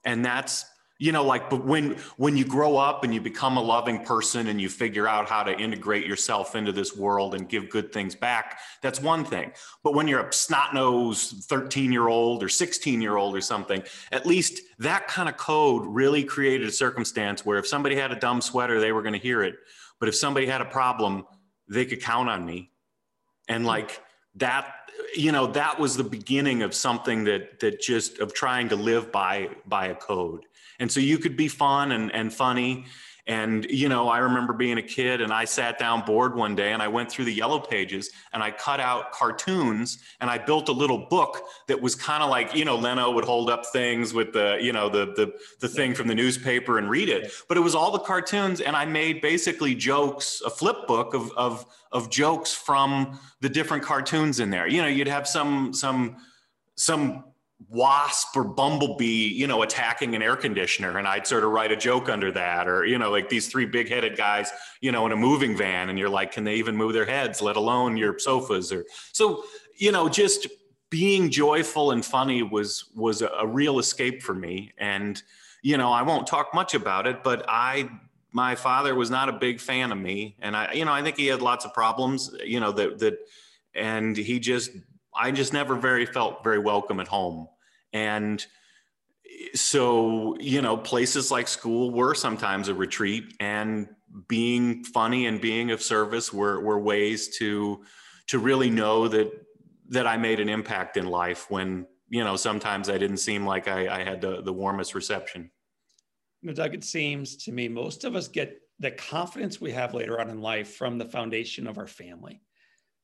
And 0.04 0.26
that's 0.26 0.66
you 1.00 1.12
know 1.12 1.24
like 1.24 1.50
but 1.50 1.66
when 1.66 1.98
when 2.18 2.38
you 2.38 2.46
grow 2.46 2.78
up 2.78 3.04
and 3.04 3.14
you 3.14 3.20
become 3.20 3.58
a 3.58 3.62
loving 3.62 4.04
person 4.06 4.48
and 4.48 4.62
you 4.62 4.70
figure 4.70 5.08
out 5.08 5.28
how 5.28 5.44
to 5.44 5.58
integrate 5.58 6.06
yourself 6.06 6.56
into 6.56 6.72
this 6.72 6.96
world 6.96 7.34
and 7.34 7.50
give 7.50 7.70
good 7.70 7.92
things 7.92 8.16
back 8.16 8.60
that's 8.82 9.02
one 9.02 9.24
thing. 9.24 9.52
But 9.82 9.96
when 9.96 10.08
you're 10.08 10.28
a 10.28 10.34
snot-nosed 10.34 11.46
13 11.46 11.92
year 11.92 12.08
old 12.08 12.44
or 12.44 12.50
16 12.50 13.02
year 13.02 13.16
old 13.16 13.36
or 13.36 13.42
something 13.42 13.82
at 14.12 14.26
least 14.26 14.62
that 14.80 15.08
kind 15.08 15.30
of 15.30 15.38
code 15.38 15.84
really 15.86 16.24
created 16.24 16.68
a 16.68 16.72
circumstance 16.72 17.46
where 17.46 17.58
if 17.58 17.68
somebody 17.68 17.96
had 17.96 18.12
a 18.12 18.20
dumb 18.20 18.42
sweater 18.42 18.80
they 18.80 18.92
were 18.92 19.02
going 19.02 19.14
to 19.14 19.20
hear 19.20 19.42
it. 19.42 19.56
But 20.00 20.10
if 20.10 20.16
somebody 20.16 20.46
had 20.46 20.62
a 20.62 20.66
problem 20.66 21.26
they 21.68 21.86
could 21.86 22.02
count 22.02 22.30
on 22.30 22.46
me. 22.46 22.72
And 23.48 23.66
like 23.66 24.02
that 24.36 24.76
you 25.16 25.32
know 25.32 25.48
that 25.48 25.80
was 25.80 25.96
the 25.96 26.04
beginning 26.04 26.62
of 26.62 26.74
something 26.74 27.24
that 27.24 27.60
that 27.60 27.82
just 27.82 28.20
of 28.20 28.34
trying 28.34 28.70
to 28.70 28.76
live 28.76 29.12
by 29.12 29.50
by 29.66 29.88
a 29.88 29.96
code 29.96 30.46
And 30.80 30.92
so 30.92 31.00
you 31.00 31.18
could 31.18 31.38
be 31.38 31.48
fun 31.48 31.92
and, 31.92 32.14
and 32.14 32.34
funny 32.34 32.86
and, 33.26 33.66
you 33.70 33.88
know, 33.88 34.10
I 34.10 34.18
remember 34.18 34.52
being 34.52 34.78
a 34.78 34.82
kid 34.82 35.22
and 35.22 35.32
I 35.32 35.46
sat 35.46 35.80
down 35.80 36.06
bored 36.06 36.36
one 36.36 36.56
day 36.56 36.74
and 36.74 36.82
I 36.82 36.90
went 36.90 37.10
through 37.10 37.24
the 37.24 37.34
yellow 37.34 37.58
pages 37.58 38.10
and 38.34 38.44
I 38.44 38.52
cut 38.52 38.82
out 38.82 39.14
cartoons 39.14 40.00
and 40.20 40.30
I 40.30 40.38
built 40.38 40.68
a 40.68 40.74
little 40.74 41.08
book 41.10 41.42
that 41.70 41.82
was 41.82 41.96
kind 41.96 42.22
of 42.22 42.30
like, 42.30 42.54
you 42.54 42.66
know, 42.66 42.76
Leno 42.76 43.12
would 43.12 43.24
hold 43.24 43.50
up 43.50 43.66
things 43.68 44.14
with 44.14 44.34
the, 44.34 44.58
you 44.62 44.74
know, 44.74 44.90
the, 44.90 45.14
the, 45.16 45.34
the 45.62 45.70
thing 45.70 45.94
from 45.94 46.10
the 46.10 46.16
newspaper 46.16 46.78
and 46.78 46.90
read 46.90 47.08
it. 47.08 47.32
But 47.48 47.56
it 47.56 47.62
was 47.62 47.76
all 47.76 47.92
the 47.92 48.00
cartoons 48.00 48.60
and 48.60 48.76
I 48.76 48.84
made 48.84 49.22
basically 49.22 49.74
jokes, 49.74 50.42
a 50.46 50.50
flip 50.50 50.86
book 50.86 51.14
of, 51.14 51.32
of, 51.38 51.66
of 51.94 52.10
jokes 52.10 52.54
from 52.54 53.18
the 53.40 53.48
different 53.48 53.84
cartoons 53.84 54.42
in 54.42 54.50
there. 54.50 54.68
You 54.68 54.82
know, 54.82 54.90
you'd 54.90 55.08
have 55.08 55.30
some, 55.30 55.74
some, 55.74 56.18
some 56.76 57.24
wasp 57.70 58.36
or 58.36 58.44
bumblebee, 58.44 59.28
you 59.34 59.48
know, 59.48 59.62
attacking 59.62 60.16
an 60.16 60.22
air 60.22 60.36
conditioner. 60.36 60.98
And 60.98 61.08
I'd 61.08 61.26
sort 61.26 61.44
of 61.44 61.52
write 61.52 61.72
a 61.72 61.76
joke 61.76 62.10
under 62.10 62.32
that. 62.32 62.68
Or, 62.68 62.86
you 62.86 62.98
know, 62.98 63.12
like 63.12 63.30
these 63.30 63.48
three 63.48 63.66
big 63.66 63.90
headed 63.90 64.18
guys, 64.18 64.52
you 64.82 64.92
know, 64.92 65.06
in 65.06 65.12
a 65.12 65.16
moving 65.16 65.56
van. 65.56 65.90
And 65.90 65.98
you're 65.98 66.10
like, 66.10 66.32
can 66.32 66.44
they 66.44 66.56
even 66.56 66.76
move 66.76 66.94
their 66.94 67.06
heads, 67.06 67.42
let 67.42 67.56
alone 67.56 67.98
your 67.98 68.18
sofas? 68.20 68.72
Or 68.72 68.86
so, 69.12 69.44
you 69.78 69.92
know, 69.92 70.10
just 70.10 70.48
being 70.90 71.32
joyful 71.32 71.92
and 71.92 72.06
funny 72.06 72.44
was 72.44 72.92
was 72.96 73.22
a, 73.24 73.48
real 73.48 73.80
escape 73.80 74.22
for 74.22 74.36
me. 74.36 74.74
And, 74.78 75.22
you 75.64 75.78
know, 75.78 75.92
I 75.92 76.04
won't 76.04 76.28
talk 76.28 76.54
much 76.54 76.76
about 76.76 77.08
it, 77.08 77.24
but 77.24 77.46
I 77.48 77.90
my 78.32 78.56
father 78.56 78.94
was 78.94 79.10
not 79.10 79.30
a 79.30 79.34
big 79.34 79.60
fan 79.60 79.92
of 79.92 79.98
me. 79.98 80.36
And 80.40 80.56
I, 80.56 80.74
you 80.74 80.86
know, 80.86 80.94
I 80.94 81.02
think 81.02 81.18
he 81.18 81.28
had 81.28 81.42
lots 81.42 81.66
of 81.66 81.74
problems, 81.74 82.36
you 82.44 82.60
know, 82.60 82.72
that 82.74 83.00
that 83.00 83.18
and 83.74 84.16
he 84.16 84.40
just 84.40 84.72
I 85.16 85.32
just 85.32 85.54
never 85.54 85.76
very 85.76 86.06
felt 86.06 86.44
very 86.44 86.60
welcome 86.60 87.00
at 87.00 87.08
home. 87.08 87.48
And 87.92 88.46
so, 89.54 90.38
you 90.40 90.62
know, 90.62 90.78
places 90.78 91.32
like 91.32 91.48
school 91.48 91.92
were 91.92 92.14
sometimes 92.16 92.68
a 92.68 92.74
retreat 92.74 93.36
and 93.40 93.88
being 94.28 94.84
funny 94.84 95.26
and 95.26 95.42
being 95.42 95.72
of 95.72 95.82
service 95.82 96.32
were, 96.32 96.60
were 96.60 96.80
ways 96.80 97.38
to, 97.38 97.84
to 98.28 98.40
really 98.40 98.70
know 98.70 99.08
that, 99.08 99.32
that 99.90 100.08
I 100.08 100.18
made 100.18 100.40
an 100.40 100.50
impact 100.50 100.98
in 100.98 101.08
life 101.08 101.50
when, 101.50 101.88
you 102.10 102.24
know, 102.24 102.36
sometimes 102.36 102.90
I 102.90 102.98
didn't 102.98 103.18
seem 103.18 103.46
like 103.46 103.68
I, 103.68 104.02
I 104.02 104.04
had 104.04 104.22
the, 104.22 104.42
the 104.42 104.54
warmest 104.54 104.96
reception. 104.96 105.52
Know, 106.42 106.54
Doug, 106.54 106.74
it 106.74 106.84
seems 106.84 107.38
to 107.46 107.52
me 107.52 107.68
most 107.68 108.04
of 108.04 108.16
us 108.16 108.28
get 108.28 108.60
the 108.80 108.92
confidence 108.92 109.62
we 109.62 109.72
have 109.72 109.94
later 109.94 110.20
on 110.20 110.30
in 110.30 110.42
life 110.42 110.76
from 110.76 110.98
the 110.98 111.06
foundation 111.06 111.68
of 111.68 111.78
our 111.78 111.88
family. 111.88 112.42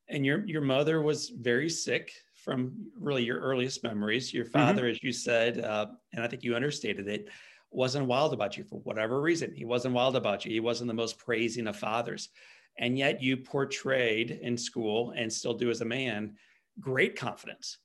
And 0.09 0.25
your 0.25 0.45
your 0.45 0.61
mother 0.61 1.01
was 1.01 1.29
very 1.29 1.69
sick 1.69 2.11
from 2.35 2.73
really 2.99 3.23
your 3.23 3.39
earliest 3.39 3.83
memories. 3.83 4.33
Your 4.33 4.45
mm-hmm. 4.45 4.53
father, 4.53 4.83
mm-hmm. 4.83 4.91
as 4.91 5.03
you 5.03 5.11
said, 5.11 5.59
uh, 5.59 5.87
and 6.13 6.23
I 6.23 6.27
think 6.27 6.43
you 6.43 6.55
understated 6.55 7.07
it, 7.07 7.29
wasn't 7.71 8.07
wild 8.07 8.33
about 8.33 8.57
you 8.57 8.63
for 8.63 8.79
whatever 8.79 9.21
reason. 9.21 9.53
He 9.55 9.65
wasn't 9.65 9.93
wild 9.93 10.15
about 10.15 10.45
you. 10.45 10.51
He 10.51 10.59
wasn't 10.59 10.87
the 10.87 10.93
most 10.93 11.19
praising 11.19 11.67
of 11.67 11.75
fathers. 11.75 12.29
And 12.77 12.97
yet 12.97 13.21
you 13.21 13.37
portrayed 13.37 14.31
in 14.41 14.57
school 14.57 15.13
and 15.15 15.31
still 15.31 15.53
do 15.53 15.69
as 15.69 15.81
a 15.81 15.85
man 15.85 16.35
great 16.79 17.15
confidence. 17.17 17.77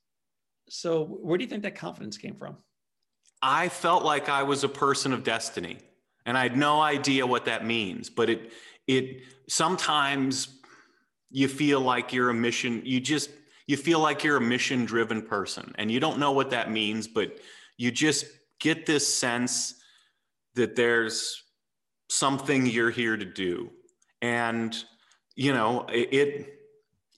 So, 0.69 1.03
where 1.05 1.37
do 1.37 1.43
you 1.43 1.49
think 1.49 1.63
that 1.63 1.75
confidence 1.75 2.17
came 2.17 2.35
from? 2.35 2.57
I 3.41 3.69
felt 3.69 4.03
like 4.03 4.29
I 4.29 4.43
was 4.43 4.63
a 4.63 4.69
person 4.69 5.13
of 5.13 5.23
destiny, 5.23 5.77
and 6.25 6.37
I 6.37 6.43
had 6.43 6.57
no 6.57 6.81
idea 6.81 7.27
what 7.27 7.45
that 7.45 7.65
means. 7.65 8.09
But 8.09 8.29
it, 8.29 8.53
it 8.87 9.21
sometimes 9.47 10.61
you 11.35 11.49
feel 11.49 11.81
like 11.81 12.13
you're 12.13 12.29
a 12.29 12.33
mission. 12.33 12.81
You 12.85 13.01
just 13.01 13.29
you 13.67 13.75
feel 13.75 13.99
like 13.99 14.23
you're 14.23 14.37
a 14.37 14.41
mission 14.41 14.85
driven 14.85 15.21
person. 15.21 15.75
And 15.77 15.91
you 15.91 15.99
don't 15.99 16.17
know 16.17 16.31
what 16.31 16.51
that 16.51 16.71
means 16.71 17.07
but 17.07 17.39
you 17.77 17.91
just 17.91 18.25
get 18.61 18.85
this 18.85 19.05
sense 19.05 19.75
that 20.53 20.77
there's 20.77 21.43
something 22.09 22.65
you're 22.65 22.89
here 22.89 23.17
to 23.17 23.25
do. 23.25 23.69
And 24.21 24.73
you 25.35 25.53
know 25.53 25.85
it 25.89 26.53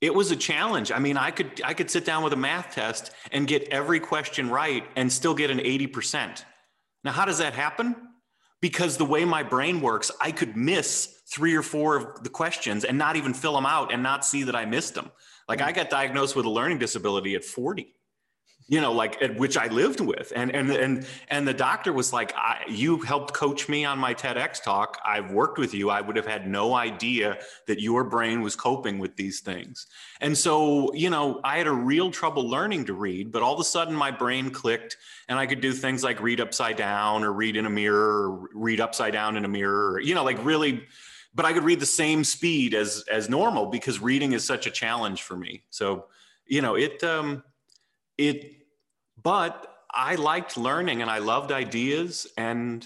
it 0.01 0.15
was 0.15 0.31
a 0.31 0.35
challenge. 0.35 0.91
I 0.91 0.97
mean 0.97 1.15
i 1.15 1.29
could 1.29 1.61
i 1.63 1.75
could 1.75 1.91
sit 1.91 2.03
down 2.03 2.23
with 2.23 2.33
a 2.33 2.37
math 2.37 2.73
test 2.73 3.11
and 3.31 3.47
get 3.47 3.67
every 3.69 3.99
question 3.99 4.49
right 4.49 4.83
and 4.95 5.13
still 5.13 5.35
get 5.35 5.51
an 5.51 5.59
80% 5.59 6.43
now 7.03 7.11
how 7.11 7.25
does 7.25 7.37
that 7.37 7.53
happen 7.53 7.95
because 8.61 8.97
the 8.97 9.05
way 9.05 9.25
my 9.25 9.43
brain 9.43 9.81
works 9.81 10.11
i 10.21 10.31
could 10.31 10.55
miss 10.55 11.21
three 11.29 11.55
or 11.55 11.63
four 11.63 11.95
of 11.97 12.23
the 12.23 12.29
questions 12.29 12.85
and 12.85 12.97
not 12.97 13.15
even 13.15 13.33
fill 13.33 13.53
them 13.53 13.65
out 13.65 13.93
and 13.93 14.01
not 14.01 14.25
see 14.25 14.43
that 14.43 14.55
i 14.55 14.65
missed 14.65 14.93
them 14.93 15.11
like 15.47 15.61
I 15.61 15.71
got 15.71 15.89
diagnosed 15.89 16.35
with 16.35 16.45
a 16.45 16.49
learning 16.49 16.79
disability 16.79 17.35
at 17.35 17.43
40 17.43 17.93
you 18.67 18.81
know 18.81 18.91
like 18.91 19.21
at 19.21 19.37
which 19.37 19.57
i 19.57 19.67
lived 19.67 19.99
with. 19.99 20.33
And 20.35 20.53
and 20.53 20.69
and 20.71 21.07
and 21.29 21.47
the 21.47 21.53
doctor 21.53 21.93
was 21.93 22.11
like 22.11 22.33
you 22.67 22.99
helped 22.99 23.33
coach 23.33 23.69
me 23.69 23.85
on 23.85 23.97
my 23.99 24.13
tedx 24.13 24.61
talk. 24.61 24.99
I've 25.05 25.31
worked 25.31 25.57
with 25.57 25.73
you. 25.73 25.89
I 25.89 26.01
would 26.01 26.15
have 26.15 26.27
had 26.27 26.47
no 26.47 26.73
idea 26.73 27.37
that 27.67 27.79
your 27.79 28.03
brain 28.03 28.41
was 28.41 28.55
coping 28.55 28.99
with 28.99 29.15
these 29.15 29.39
things. 29.39 29.87
And 30.21 30.37
so 30.37 30.93
you 30.93 31.09
know 31.09 31.39
i 31.43 31.57
had 31.57 31.67
a 31.67 31.71
real 31.71 32.11
trouble 32.11 32.47
learning 32.49 32.85
to 32.85 32.93
read 32.93 33.31
but 33.31 33.41
all 33.41 33.53
of 33.53 33.59
a 33.59 33.63
sudden 33.63 33.93
my 33.93 34.11
brain 34.11 34.49
clicked 34.49 34.97
and 35.29 35.37
i 35.37 35.45
could 35.45 35.61
do 35.61 35.71
things 35.71 36.03
like 36.03 36.21
read 36.21 36.39
upside 36.39 36.77
down 36.77 37.23
or 37.23 37.31
read 37.31 37.55
in 37.55 37.65
a 37.65 37.69
mirror 37.69 38.31
or 38.31 38.49
read 38.53 38.79
upside 38.79 39.13
down 39.13 39.37
in 39.37 39.45
a 39.45 39.47
mirror 39.47 39.93
or, 39.93 39.99
you 39.99 40.15
know 40.15 40.23
like 40.23 40.43
really 40.43 40.83
but 41.37 41.45
I 41.45 41.53
could 41.53 41.63
read 41.63 41.79
the 41.79 41.85
same 41.85 42.23
speed 42.23 42.73
as 42.73 43.05
as 43.11 43.29
normal 43.29 43.67
because 43.67 44.01
reading 44.01 44.31
is 44.31 44.43
such 44.43 44.65
a 44.65 44.71
challenge 44.71 45.21
for 45.21 45.37
me. 45.37 45.63
So, 45.69 46.07
you 46.47 46.63
know, 46.63 46.75
it 46.75 47.03
um 47.03 47.43
it 48.17 48.56
but 49.21 49.73
I 49.91 50.15
liked 50.15 50.57
learning 50.57 51.01
and 51.01 51.09
I 51.09 51.19
loved 51.19 51.51
ideas 51.51 52.27
and 52.37 52.85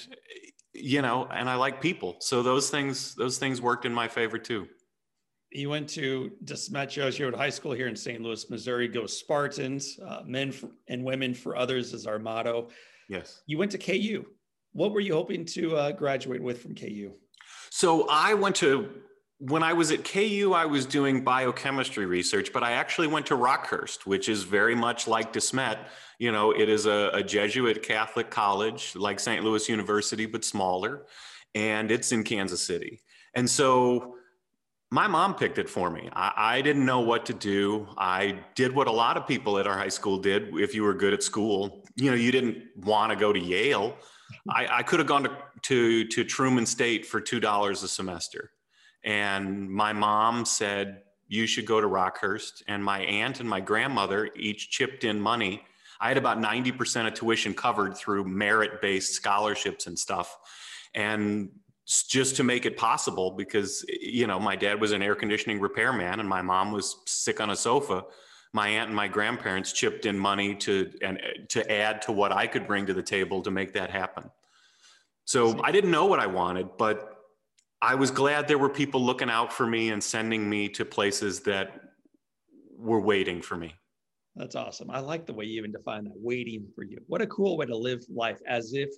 you 0.73 1.01
know, 1.01 1.27
and 1.31 1.49
I 1.49 1.55
like 1.55 1.81
people. 1.81 2.15
So 2.19 2.41
those 2.41 2.69
things 2.69 3.15
those 3.15 3.37
things 3.37 3.61
worked 3.61 3.85
in 3.85 3.93
my 3.93 4.07
favor 4.07 4.37
too. 4.37 4.67
You 5.51 5.69
went 5.69 5.89
to 5.89 6.31
DeSmet 6.45 6.89
Jesuit 6.89 7.35
High 7.35 7.49
School 7.49 7.73
here 7.73 7.87
in 7.87 7.95
St. 7.95 8.21
Louis, 8.21 8.49
Missouri. 8.49 8.87
Go 8.87 9.05
Spartans, 9.05 9.99
uh, 10.05 10.21
men 10.25 10.49
for, 10.51 10.69
and 10.87 11.03
women 11.03 11.33
for 11.33 11.57
others 11.57 11.93
is 11.93 12.07
our 12.07 12.19
motto. 12.19 12.69
Yes. 13.09 13.41
You 13.47 13.57
went 13.57 13.71
to 13.71 13.77
KU. 13.77 14.25
What 14.71 14.93
were 14.93 15.01
you 15.01 15.13
hoping 15.13 15.43
to 15.47 15.75
uh, 15.75 15.91
graduate 15.91 16.41
with 16.41 16.61
from 16.61 16.73
KU? 16.73 17.11
So 17.69 18.07
I 18.09 18.33
went 18.33 18.55
to 18.57 18.89
when 19.41 19.63
I 19.63 19.73
was 19.73 19.91
at 19.91 20.03
KU, 20.03 20.53
I 20.55 20.65
was 20.65 20.85
doing 20.85 21.23
biochemistry 21.23 22.05
research, 22.05 22.53
but 22.53 22.61
I 22.63 22.73
actually 22.73 23.07
went 23.07 23.25
to 23.27 23.35
Rockhurst, 23.35 24.05
which 24.05 24.29
is 24.29 24.43
very 24.43 24.75
much 24.75 25.07
like 25.07 25.33
DeSmet. 25.33 25.79
You 26.19 26.31
know, 26.31 26.51
it 26.51 26.69
is 26.69 26.85
a, 26.85 27.09
a 27.13 27.23
Jesuit 27.23 27.81
Catholic 27.81 28.29
college 28.29 28.95
like 28.95 29.19
St. 29.19 29.43
Louis 29.43 29.67
University, 29.67 30.27
but 30.27 30.45
smaller, 30.45 31.07
and 31.55 31.89
it's 31.89 32.11
in 32.11 32.23
Kansas 32.23 32.61
City. 32.61 33.01
And 33.33 33.49
so 33.49 34.15
my 34.91 35.07
mom 35.07 35.33
picked 35.33 35.57
it 35.57 35.67
for 35.67 35.89
me. 35.89 36.07
I, 36.13 36.33
I, 36.35 36.61
didn't 36.61 36.85
know 36.85 36.99
what 36.99 37.25
to 37.27 37.33
do. 37.33 37.87
I 37.97 38.43
did 38.53 38.75
what 38.75 38.87
a 38.87 38.91
lot 38.91 39.17
of 39.17 39.25
people 39.25 39.57
at 39.57 39.65
our 39.65 39.77
high 39.77 39.89
school 39.89 40.19
did. 40.19 40.55
If 40.59 40.75
you 40.75 40.83
were 40.83 40.93
good 40.93 41.13
at 41.13 41.23
school, 41.23 41.83
you 41.95 42.11
know, 42.11 42.17
you 42.17 42.31
didn't 42.31 42.57
want 42.75 43.11
to 43.11 43.15
go 43.15 43.33
to 43.33 43.39
Yale. 43.39 43.97
I, 44.49 44.67
I 44.69 44.83
could 44.83 44.99
have 44.99 45.07
gone 45.07 45.23
to, 45.23 45.37
to, 45.63 46.07
to 46.09 46.23
Truman 46.25 46.67
State 46.67 47.07
for 47.07 47.19
$2 47.19 47.71
a 47.71 47.75
semester. 47.87 48.51
And 49.03 49.69
my 49.69 49.93
mom 49.93 50.45
said, 50.45 51.01
you 51.27 51.47
should 51.47 51.65
go 51.65 51.79
to 51.79 51.87
Rockhurst. 51.87 52.63
And 52.67 52.83
my 52.83 52.99
aunt 52.99 53.39
and 53.39 53.49
my 53.49 53.59
grandmother 53.59 54.29
each 54.35 54.69
chipped 54.69 55.03
in 55.03 55.19
money. 55.19 55.63
I 55.99 56.07
had 56.07 56.17
about 56.17 56.39
90% 56.39 57.07
of 57.07 57.13
tuition 57.13 57.53
covered 57.53 57.95
through 57.95 58.25
merit 58.25 58.81
based 58.81 59.13
scholarships 59.13 59.87
and 59.87 59.97
stuff. 59.97 60.37
And 60.93 61.49
just 61.85 62.35
to 62.37 62.43
make 62.43 62.65
it 62.65 62.77
possible, 62.77 63.31
because, 63.31 63.85
you 63.87 64.27
know, 64.27 64.39
my 64.39 64.55
dad 64.55 64.79
was 64.79 64.91
an 64.91 65.01
air 65.01 65.15
conditioning 65.15 65.59
repairman 65.59 66.19
and 66.19 66.27
my 66.27 66.41
mom 66.41 66.71
was 66.71 66.97
sick 67.05 67.39
on 67.39 67.49
a 67.49 67.55
sofa 67.55 68.03
my 68.53 68.67
aunt 68.67 68.87
and 68.87 68.95
my 68.95 69.07
grandparents 69.07 69.71
chipped 69.71 70.05
in 70.05 70.17
money 70.17 70.55
to 70.55 70.91
and 71.01 71.19
to 71.49 71.69
add 71.71 72.01
to 72.03 72.11
what 72.11 72.31
I 72.31 72.47
could 72.47 72.67
bring 72.67 72.85
to 72.87 72.93
the 72.93 73.03
table 73.03 73.41
to 73.43 73.51
make 73.51 73.73
that 73.73 73.89
happen. 73.89 74.29
So 75.25 75.61
I 75.63 75.71
didn't 75.71 75.91
know 75.91 76.05
what 76.05 76.19
I 76.19 76.27
wanted, 76.27 76.69
but 76.77 77.10
I 77.81 77.95
was 77.95 78.11
glad 78.11 78.47
there 78.47 78.59
were 78.59 78.69
people 78.69 79.03
looking 79.03 79.29
out 79.29 79.51
for 79.51 79.65
me 79.65 79.89
and 79.89 80.03
sending 80.03 80.49
me 80.49 80.69
to 80.69 80.85
places 80.85 81.39
that 81.41 81.81
were 82.77 83.01
waiting 83.01 83.41
for 83.41 83.55
me. 83.55 83.73
That's 84.35 84.55
awesome. 84.55 84.89
I 84.91 84.99
like 84.99 85.25
the 85.25 85.33
way 85.33 85.45
you 85.45 85.57
even 85.57 85.71
define 85.71 86.05
that 86.05 86.13
waiting 86.15 86.67
for 86.75 86.83
you. 86.83 86.99
What 87.07 87.21
a 87.21 87.27
cool 87.27 87.57
way 87.57 87.65
to 87.65 87.75
live 87.75 88.03
life 88.09 88.39
as 88.47 88.73
if 88.73 88.89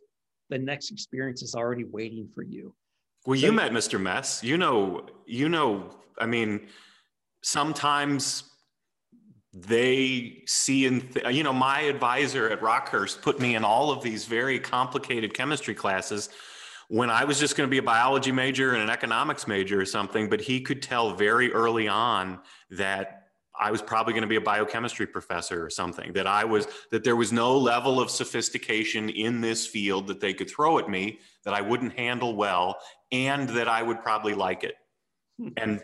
the 0.50 0.58
next 0.58 0.92
experience 0.92 1.42
is 1.42 1.56
already 1.56 1.86
waiting 1.86 2.30
for 2.36 2.44
you. 2.44 2.76
Well, 3.26 3.40
so, 3.40 3.46
you 3.46 3.54
met 3.54 3.72
Mr. 3.72 4.00
Mess. 4.00 4.44
You 4.44 4.58
know, 4.58 5.06
you 5.26 5.50
know, 5.50 5.90
I 6.20 6.26
mean, 6.26 6.68
sometimes 7.42 8.44
they 9.54 10.44
see 10.48 10.86
in 10.88 11.02
th- 11.02 11.28
you 11.34 11.44
know 11.44 11.54
my 11.54 11.82
advisor 11.82 12.50
at 12.50 12.60
rockhurst 12.60 13.22
put 13.22 13.40
me 13.40 13.56
in 13.56 13.64
all 13.64 13.92
of 13.92 14.02
these 14.02 14.26
very 14.26 14.60
complicated 14.60 15.32
chemistry 15.36 15.76
classes 15.76 16.30
when 16.90 17.10
i 17.10 17.24
was 17.24 17.40
just 17.40 17.56
going 17.56 17.68
to 17.68 17.72
be 17.72 17.78
a 17.78 17.84
biology 17.84 18.32
major 18.32 18.74
and 18.74 18.82
an 18.84 18.90
economics 18.90 19.48
major 19.48 19.80
or 19.80 19.86
something 19.86 20.30
but 20.30 20.42
he 20.42 20.62
could 20.62 20.82
tell 20.82 21.14
very 21.16 21.52
early 21.52 21.88
on 21.88 22.40
that 22.70 23.24
I 23.60 23.72
was 23.72 23.82
probably 23.82 24.14
going 24.14 24.24
to 24.24 24.28
be 24.28 24.36
a 24.36 24.42
biochemistry 24.42 25.06
professor 25.06 25.64
or 25.64 25.70
something, 25.70 26.14
that 26.14 26.26
I 26.26 26.44
was, 26.44 26.68
that 26.92 27.04
there 27.04 27.16
was 27.16 27.32
no 27.32 27.58
level 27.58 28.02
of 28.02 28.10
sophistication 28.10 29.10
in 29.10 29.42
this 29.42 29.68
field 29.68 30.08
that 30.08 30.20
they 30.20 30.34
could 30.34 30.50
throw 30.50 30.80
at 30.80 30.90
me 30.90 31.20
that 31.46 31.54
I 31.54 31.62
wouldn't 31.62 31.94
handle 31.94 32.36
well 32.36 32.80
and 33.12 33.48
that 33.50 33.68
I 33.68 33.84
would 33.84 34.02
probably 34.02 34.34
like 34.34 34.64
it. 34.64 34.76
Hmm. 35.38 35.50
And 35.58 35.82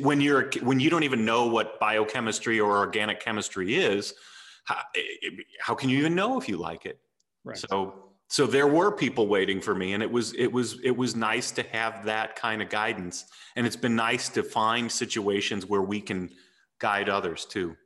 when 0.00 0.20
you're, 0.20 0.50
when 0.62 0.78
you 0.78 0.90
don't 0.90 1.02
even 1.02 1.24
know 1.24 1.46
what 1.46 1.80
biochemistry 1.80 2.60
or 2.60 2.78
organic 2.78 3.20
chemistry 3.20 3.74
is, 3.74 4.14
how, 4.64 4.78
how 5.60 5.74
can 5.74 5.88
you 5.88 5.98
even 5.98 6.14
know 6.14 6.38
if 6.38 6.48
you 6.48 6.56
like 6.56 6.86
it? 6.86 7.00
Right. 7.44 7.58
So, 7.58 8.07
so 8.28 8.46
there 8.46 8.68
were 8.68 8.92
people 8.92 9.26
waiting 9.26 9.60
for 9.60 9.74
me 9.74 9.94
and 9.94 10.02
it 10.02 10.10
was, 10.10 10.32
it 10.34 10.52
was, 10.52 10.78
it 10.84 10.96
was 10.96 11.16
nice 11.16 11.50
to 11.52 11.62
have 11.72 12.04
that 12.04 12.36
kind 12.36 12.62
of 12.62 12.68
guidance. 12.68 13.24
And 13.56 13.66
it's 13.66 13.76
been 13.76 13.96
nice 13.96 14.28
to 14.30 14.42
find 14.42 14.90
situations 14.90 15.66
where 15.66 15.82
we 15.82 16.00
can, 16.00 16.30
guide 16.78 17.08
others 17.08 17.44
too. 17.44 17.76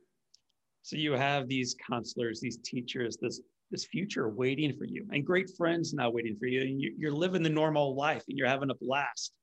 So 0.81 0.95
you 0.97 1.13
have 1.13 1.47
these 1.47 1.75
counselors, 1.89 2.39
these 2.39 2.57
teachers, 2.57 3.17
this 3.21 3.41
this 3.71 3.85
future 3.85 4.29
waiting 4.29 4.77
for 4.77 4.85
you, 4.85 5.07
and 5.11 5.25
great 5.25 5.49
friends 5.57 5.93
now 5.95 6.07
waiting 6.11 6.37
for 6.37 6.45
you, 6.45 6.61
and 6.61 6.79
you're 6.79 7.11
living 7.11 7.41
the 7.41 7.49
normal 7.49 7.95
life, 7.95 8.23
and 8.29 8.37
you're 8.37 8.47
having 8.47 8.69
a 8.69 8.75
blast. 8.75 9.33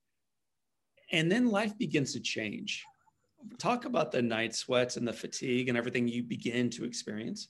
And 1.11 1.33
then 1.33 1.49
life 1.49 1.77
begins 1.79 2.13
to 2.13 2.21
change. 2.21 2.85
Talk 3.59 3.87
about 3.87 4.13
the 4.13 4.23
night 4.23 4.55
sweats 4.55 4.97
and 4.97 5.09
the 5.09 5.13
fatigue 5.13 5.69
and 5.69 5.77
everything 5.77 6.07
you 6.07 6.23
begin 6.23 6.71
to 6.71 6.85
experience. 6.85 7.49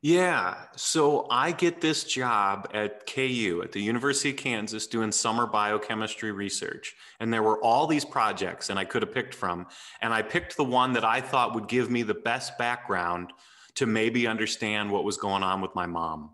Yeah. 0.00 0.54
So 0.76 1.26
I 1.28 1.50
get 1.50 1.80
this 1.80 2.04
job 2.04 2.70
at 2.72 3.12
KU 3.12 3.62
at 3.64 3.72
the 3.72 3.82
University 3.82 4.30
of 4.30 4.36
Kansas 4.36 4.86
doing 4.86 5.10
summer 5.10 5.44
biochemistry 5.46 6.30
research. 6.30 6.94
And 7.18 7.32
there 7.32 7.42
were 7.42 7.60
all 7.64 7.88
these 7.88 8.04
projects 8.04 8.70
and 8.70 8.78
I 8.78 8.84
could 8.84 9.02
have 9.02 9.12
picked 9.12 9.34
from. 9.34 9.66
And 10.00 10.14
I 10.14 10.22
picked 10.22 10.56
the 10.56 10.64
one 10.64 10.92
that 10.92 11.04
I 11.04 11.20
thought 11.20 11.54
would 11.54 11.66
give 11.66 11.90
me 11.90 12.04
the 12.04 12.14
best 12.14 12.56
background 12.58 13.32
to 13.74 13.86
maybe 13.86 14.28
understand 14.28 14.90
what 14.90 15.04
was 15.04 15.16
going 15.16 15.42
on 15.42 15.60
with 15.60 15.74
my 15.74 15.86
mom. 15.86 16.30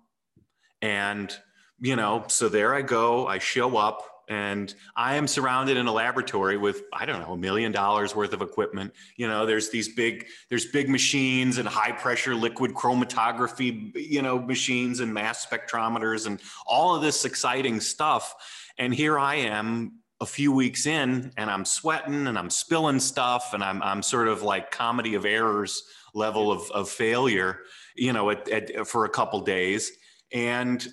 And, 0.83 1.35
you 1.81 1.97
know, 1.97 2.25
so 2.29 2.51
there 2.51 2.75
I 2.75 2.83
go. 2.83 3.27
I 3.27 3.39
show 3.39 3.79
up 3.79 4.14
and 4.29 4.75
I 4.97 5.17
am 5.17 5.27
surrounded 5.27 5.77
in 5.77 5.87
a 5.87 5.93
laboratory 5.93 6.57
with 6.57 6.83
I 6.93 7.05
don't 7.05 7.21
know 7.21 7.33
a 7.33 7.37
million 7.37 7.73
dollars 7.73 8.15
worth 8.15 8.33
of 8.33 8.43
equipment. 8.43 8.93
You 9.17 9.29
know, 9.29 9.47
there's 9.47 9.71
these 9.71 9.95
big 9.95 10.27
there's 10.49 10.67
big 10.67 10.89
machines 10.89 11.59
and 11.59 11.69
high 11.69 11.93
pressure 11.93 12.35
liquid 12.35 12.75
chromatography, 12.75 13.93
you 13.95 14.23
know, 14.23 14.39
machines 14.39 15.01
and 15.01 15.13
mass 15.13 15.47
spectrometers 15.47 16.27
and 16.27 16.41
all 16.67 16.95
of 16.95 17.03
this 17.03 17.25
exciting 17.25 17.81
stuff. 17.81 18.35
And 18.79 18.95
here 18.95 19.19
I 19.19 19.37
am 19.37 20.01
a 20.21 20.27
few 20.27 20.53
weeks 20.53 20.87
in 20.87 21.33
and 21.37 21.51
I'm 21.51 21.65
sweating 21.65 22.27
and 22.27 22.39
I'm 22.39 22.51
spilling 22.51 23.01
stuff 23.01 23.53
and 23.53 23.63
I'm 23.63 23.83
I'm 23.83 24.03
sort 24.03 24.29
of 24.29 24.43
like 24.43 24.71
comedy 24.71 25.15
of 25.15 25.25
errors 25.25 25.83
level 26.15 26.51
of 26.51 26.71
of 26.71 26.89
failure, 26.89 27.61
you 27.95 28.13
know, 28.13 28.31
at, 28.31 28.49
at, 28.49 28.87
for 28.87 29.05
a 29.05 29.11
couple 29.11 29.41
days. 29.41 29.93
And 30.33 30.87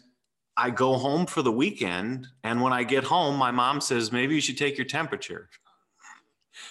I 0.57 0.69
go 0.69 0.97
home 0.97 1.25
for 1.25 1.41
the 1.41 1.51
weekend, 1.51 2.27
and 2.43 2.61
when 2.61 2.73
I 2.73 2.83
get 2.83 3.03
home, 3.03 3.37
my 3.37 3.51
mom 3.51 3.81
says, 3.81 4.11
maybe 4.11 4.35
you 4.35 4.41
should 4.41 4.57
take 4.57 4.77
your 4.77 4.85
temperature. 4.85 5.49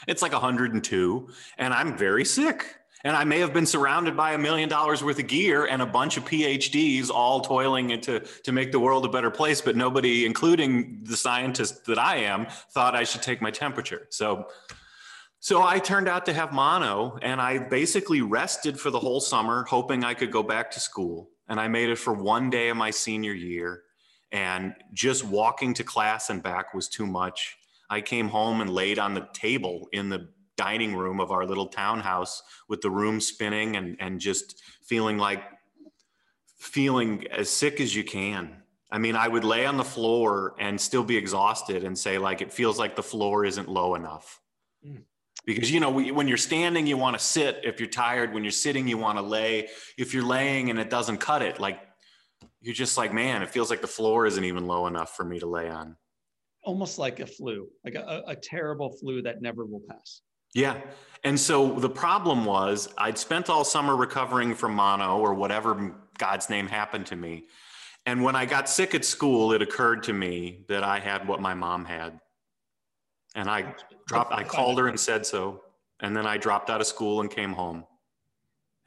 It's 0.07 0.23
like 0.23 0.33
102, 0.33 1.29
and 1.59 1.75
I'm 1.75 1.97
very 1.97 2.25
sick. 2.25 2.77
And 3.03 3.17
I 3.17 3.25
may 3.25 3.39
have 3.39 3.55
been 3.55 3.65
surrounded 3.65 4.15
by 4.15 4.33
a 4.33 4.39
million 4.39 4.69
dollars 4.69 5.03
worth 5.03 5.19
of 5.19 5.27
gear 5.27 5.65
and 5.65 5.81
a 5.81 5.87
bunch 5.87 6.19
of 6.19 6.25
PhDs 6.27 7.09
all 7.09 7.41
toiling 7.41 7.99
to, 8.03 8.21
to 8.21 8.53
make 8.53 8.73
the 8.73 8.79
world 8.79 9.07
a 9.07 9.09
better 9.09 9.31
place, 9.31 9.63
but 9.63 9.75
nobody, 9.75 10.27
including 10.27 11.01
the 11.05 11.17
scientist 11.17 11.87
that 11.87 11.99
I 11.99 12.17
am, 12.17 12.47
thought 12.73 12.95
I 12.95 13.05
should 13.05 13.23
take 13.23 13.41
my 13.41 13.51
temperature. 13.51 14.07
So, 14.11 14.49
so 15.39 15.63
I 15.63 15.79
turned 15.79 16.09
out 16.09 16.27
to 16.27 16.35
have 16.35 16.53
mono, 16.53 17.19
and 17.23 17.41
I 17.41 17.57
basically 17.57 18.21
rested 18.21 18.79
for 18.79 18.91
the 18.91 19.01
whole 19.01 19.21
summer, 19.21 19.65
hoping 19.65 20.05
I 20.05 20.13
could 20.13 20.31
go 20.31 20.43
back 20.43 20.71
to 20.73 20.81
school 20.81 21.31
and 21.51 21.61
I 21.61 21.69
made 21.69 21.91
it 21.91 21.99
for 21.99 22.15
one 22.15 22.49
day 22.49 22.69
of 22.69 22.77
my 22.77 22.91
senior 22.91 23.35
year. 23.35 23.83
And 24.33 24.73
just 24.93 25.25
walking 25.25 25.75
to 25.75 25.85
class 25.85 26.31
and 26.31 26.41
back 26.41 26.73
was 26.73 26.89
too 26.89 27.07
much. 27.07 27.59
I 27.91 28.01
came 28.01 28.29
home 28.29 28.61
and 28.61 28.71
laid 28.71 29.01
on 29.01 29.13
the 29.13 29.29
table 29.33 29.89
in 29.93 30.09
the 30.09 30.29
dining 30.57 30.95
room 30.95 31.21
of 31.21 31.33
our 31.33 31.45
little 31.45 31.67
townhouse 31.67 32.43
with 32.69 32.81
the 32.81 32.91
room 32.91 33.21
spinning 33.21 33.77
and, 33.77 33.97
and 33.99 34.21
just 34.21 34.63
feeling 34.85 35.19
like 35.19 35.43
feeling 36.59 37.27
as 37.33 37.51
sick 37.51 37.81
as 37.81 37.97
you 37.97 38.05
can. 38.05 38.63
I 38.93 38.99
mean, 38.99 39.17
I 39.17 39.27
would 39.27 39.45
lay 39.45 39.67
on 39.67 39.77
the 39.77 39.85
floor 39.85 40.55
and 40.61 40.81
still 40.81 41.03
be 41.03 41.17
exhausted 41.17 41.83
and 41.83 41.99
say, 41.99 42.19
like, 42.19 42.43
it 42.43 42.53
feels 42.53 42.79
like 42.79 42.95
the 42.95 43.03
floor 43.03 43.45
isn't 43.45 43.69
low 43.69 43.97
enough. 43.97 44.41
Mm 44.87 45.03
because 45.47 45.71
you 45.71 45.81
know 45.81 45.91
when 45.91 46.29
you're 46.29 46.37
standing 46.37 46.87
you 46.87 46.97
want 46.97 47.19
to 47.19 47.25
sit. 47.25 47.61
If 47.65 47.81
you're 47.81 47.89
tired 47.89 48.33
when 48.33 48.45
you're 48.45 48.51
sitting 48.51 48.87
you 48.89 48.99
want 48.99 49.19
to 49.19 49.23
lay. 49.23 49.69
If 49.97 50.15
you're 50.15 50.25
laying 50.25 50.71
and 50.71 50.79
it 50.79 50.91
doesn't 50.91 51.19
cut 51.19 51.43
it 51.43 51.61
like 51.61 51.81
you're 52.61 52.75
just 52.75 52.97
like 52.99 53.13
man 53.13 53.43
it 53.43 53.49
feels 53.51 53.71
like 53.71 53.81
the 53.81 53.87
floor 53.87 54.27
isn't 54.27 54.45
even 54.45 54.67
low 54.67 54.87
enough 54.87 55.17
for 55.17 55.25
me 55.25 55.39
to 55.39 55.47
lay 55.47 55.69
on. 55.69 55.97
Almost 56.63 56.99
like 56.99 57.21
a 57.21 57.27
flu 57.27 57.69
like 57.85 57.95
a, 57.95 58.23
a 58.27 58.37
terrible 58.37 58.91
flu 58.91 59.23
that 59.23 59.43
never 59.43 59.65
will 59.65 59.83
pass. 59.89 60.23
Yeah. 60.55 60.81
And 61.23 61.39
so 61.39 61.73
the 61.73 61.91
problem 61.91 62.45
was 62.45 62.93
i'd 62.99 63.19
spent 63.19 63.49
all 63.49 63.65
summer 63.65 63.97
recovering 63.97 64.55
from 64.55 64.75
mono 64.75 65.19
or 65.19 65.35
whatever 65.35 65.95
god's 66.19 66.51
name 66.51 66.67
happened 66.67 67.07
to 67.07 67.17
me. 67.17 67.47
And 68.07 68.23
when 68.23 68.37
i 68.37 68.45
got 68.47 68.69
sick 68.69 68.95
at 68.95 69.05
school 69.05 69.53
it 69.53 69.63
occurred 69.63 70.03
to 70.05 70.13
me 70.13 70.65
that 70.69 70.83
i 70.83 70.99
had 70.99 71.27
what 71.27 71.41
my 71.41 71.55
mom 71.55 71.85
had 71.85 72.21
and 73.35 73.49
I 73.49 73.75
dropped, 74.07 74.33
I 74.33 74.45
called 74.45 74.79
her 74.79 74.89
and 74.89 74.99
said 74.99 75.25
so. 75.25 75.63
And 76.01 76.17
then 76.17 76.27
I 76.27 76.39
dropped 76.39 76.71
out 76.71 76.81
of 76.81 76.87
school 76.87 77.21
and 77.21 77.31
came 77.31 77.53
home 77.53 77.85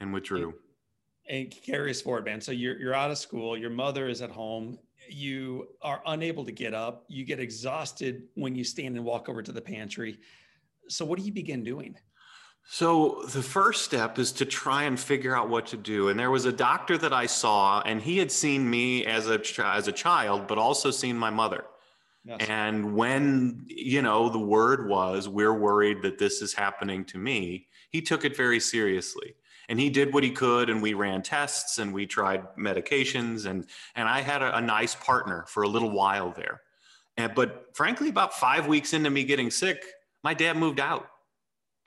and 0.00 0.12
withdrew. 0.12 0.54
And 1.28 1.54
carry 1.64 1.90
us 1.90 2.02
forward, 2.02 2.24
man. 2.24 2.40
So 2.40 2.52
you're, 2.52 2.78
you're 2.78 2.94
out 2.94 3.10
of 3.10 3.18
school, 3.18 3.56
your 3.56 3.70
mother 3.70 4.08
is 4.08 4.20
at 4.20 4.30
home, 4.30 4.78
you 5.08 5.68
are 5.82 6.02
unable 6.06 6.44
to 6.44 6.52
get 6.52 6.74
up, 6.74 7.04
you 7.08 7.24
get 7.24 7.40
exhausted 7.40 8.24
when 8.34 8.54
you 8.54 8.64
stand 8.64 8.96
and 8.96 9.04
walk 9.04 9.28
over 9.28 9.42
to 9.42 9.52
the 9.52 9.60
pantry. 9.60 10.18
So 10.88 11.04
what 11.04 11.18
do 11.18 11.24
you 11.24 11.32
begin 11.32 11.64
doing? 11.64 11.96
So 12.66 13.24
the 13.28 13.42
first 13.42 13.84
step 13.84 14.18
is 14.18 14.32
to 14.32 14.44
try 14.44 14.84
and 14.84 14.98
figure 14.98 15.36
out 15.36 15.48
what 15.48 15.66
to 15.66 15.76
do. 15.76 16.08
And 16.08 16.18
there 16.18 16.30
was 16.30 16.46
a 16.46 16.52
doctor 16.52 16.96
that 16.98 17.12
I 17.12 17.26
saw, 17.26 17.82
and 17.82 18.00
he 18.00 18.18
had 18.18 18.32
seen 18.32 18.68
me 18.68 19.04
as 19.04 19.28
a 19.28 19.40
as 19.64 19.86
a 19.86 19.92
child, 19.92 20.46
but 20.46 20.56
also 20.56 20.90
seen 20.90 21.16
my 21.16 21.30
mother. 21.30 21.64
And 22.40 22.94
when, 22.94 23.64
you 23.66 24.00
know, 24.00 24.28
the 24.28 24.38
word 24.38 24.88
was, 24.88 25.28
we're 25.28 25.52
worried 25.52 26.02
that 26.02 26.18
this 26.18 26.40
is 26.40 26.54
happening 26.54 27.04
to 27.06 27.18
me, 27.18 27.66
he 27.90 28.00
took 28.00 28.24
it 28.24 28.36
very 28.36 28.60
seriously. 28.60 29.34
And 29.68 29.80
he 29.80 29.88
did 29.90 30.12
what 30.12 30.24
he 30.24 30.30
could, 30.30 30.68
and 30.68 30.82
we 30.82 30.94
ran 30.94 31.22
tests 31.22 31.78
and 31.78 31.92
we 31.92 32.06
tried 32.06 32.44
medications. 32.56 33.46
And, 33.46 33.66
and 33.94 34.08
I 34.08 34.20
had 34.20 34.42
a, 34.42 34.56
a 34.56 34.60
nice 34.60 34.94
partner 34.94 35.44
for 35.48 35.62
a 35.62 35.68
little 35.68 35.90
while 35.90 36.32
there. 36.32 36.62
And, 37.16 37.34
but 37.34 37.66
frankly, 37.74 38.08
about 38.08 38.34
five 38.34 38.66
weeks 38.66 38.92
into 38.92 39.10
me 39.10 39.24
getting 39.24 39.50
sick, 39.50 39.84
my 40.22 40.34
dad 40.34 40.56
moved 40.56 40.80
out. 40.80 41.08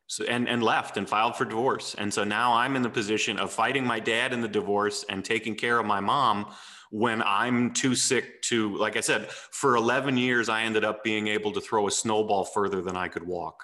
So, 0.09 0.23
and, 0.23 0.47
and 0.47 0.63
left 0.63 0.95
and 0.95 1.07
filed 1.07 1.35
for 1.35 1.43
divorce. 1.43 1.93
And 1.97 2.13
so 2.13 2.23
now 2.23 2.53
I'm 2.53 2.77
in 2.77 2.81
the 2.81 2.89
position 2.89 3.37
of 3.37 3.51
fighting 3.51 3.85
my 3.85 3.99
dad 3.99 4.31
in 4.31 4.39
the 4.39 4.47
divorce 4.47 5.03
and 5.09 5.23
taking 5.23 5.53
care 5.53 5.79
of 5.79 5.85
my 5.85 5.99
mom 5.99 6.45
when 6.91 7.21
I'm 7.21 7.73
too 7.73 7.95
sick 7.95 8.41
to, 8.43 8.75
like 8.77 8.95
I 8.97 9.01
said, 9.01 9.29
for 9.29 9.75
11 9.75 10.17
years, 10.17 10.49
I 10.49 10.63
ended 10.63 10.83
up 10.83 11.03
being 11.03 11.27
able 11.27 11.51
to 11.53 11.61
throw 11.61 11.87
a 11.87 11.91
snowball 11.91 12.45
further 12.45 12.81
than 12.81 12.95
I 12.95 13.07
could 13.07 13.25
walk. 13.25 13.63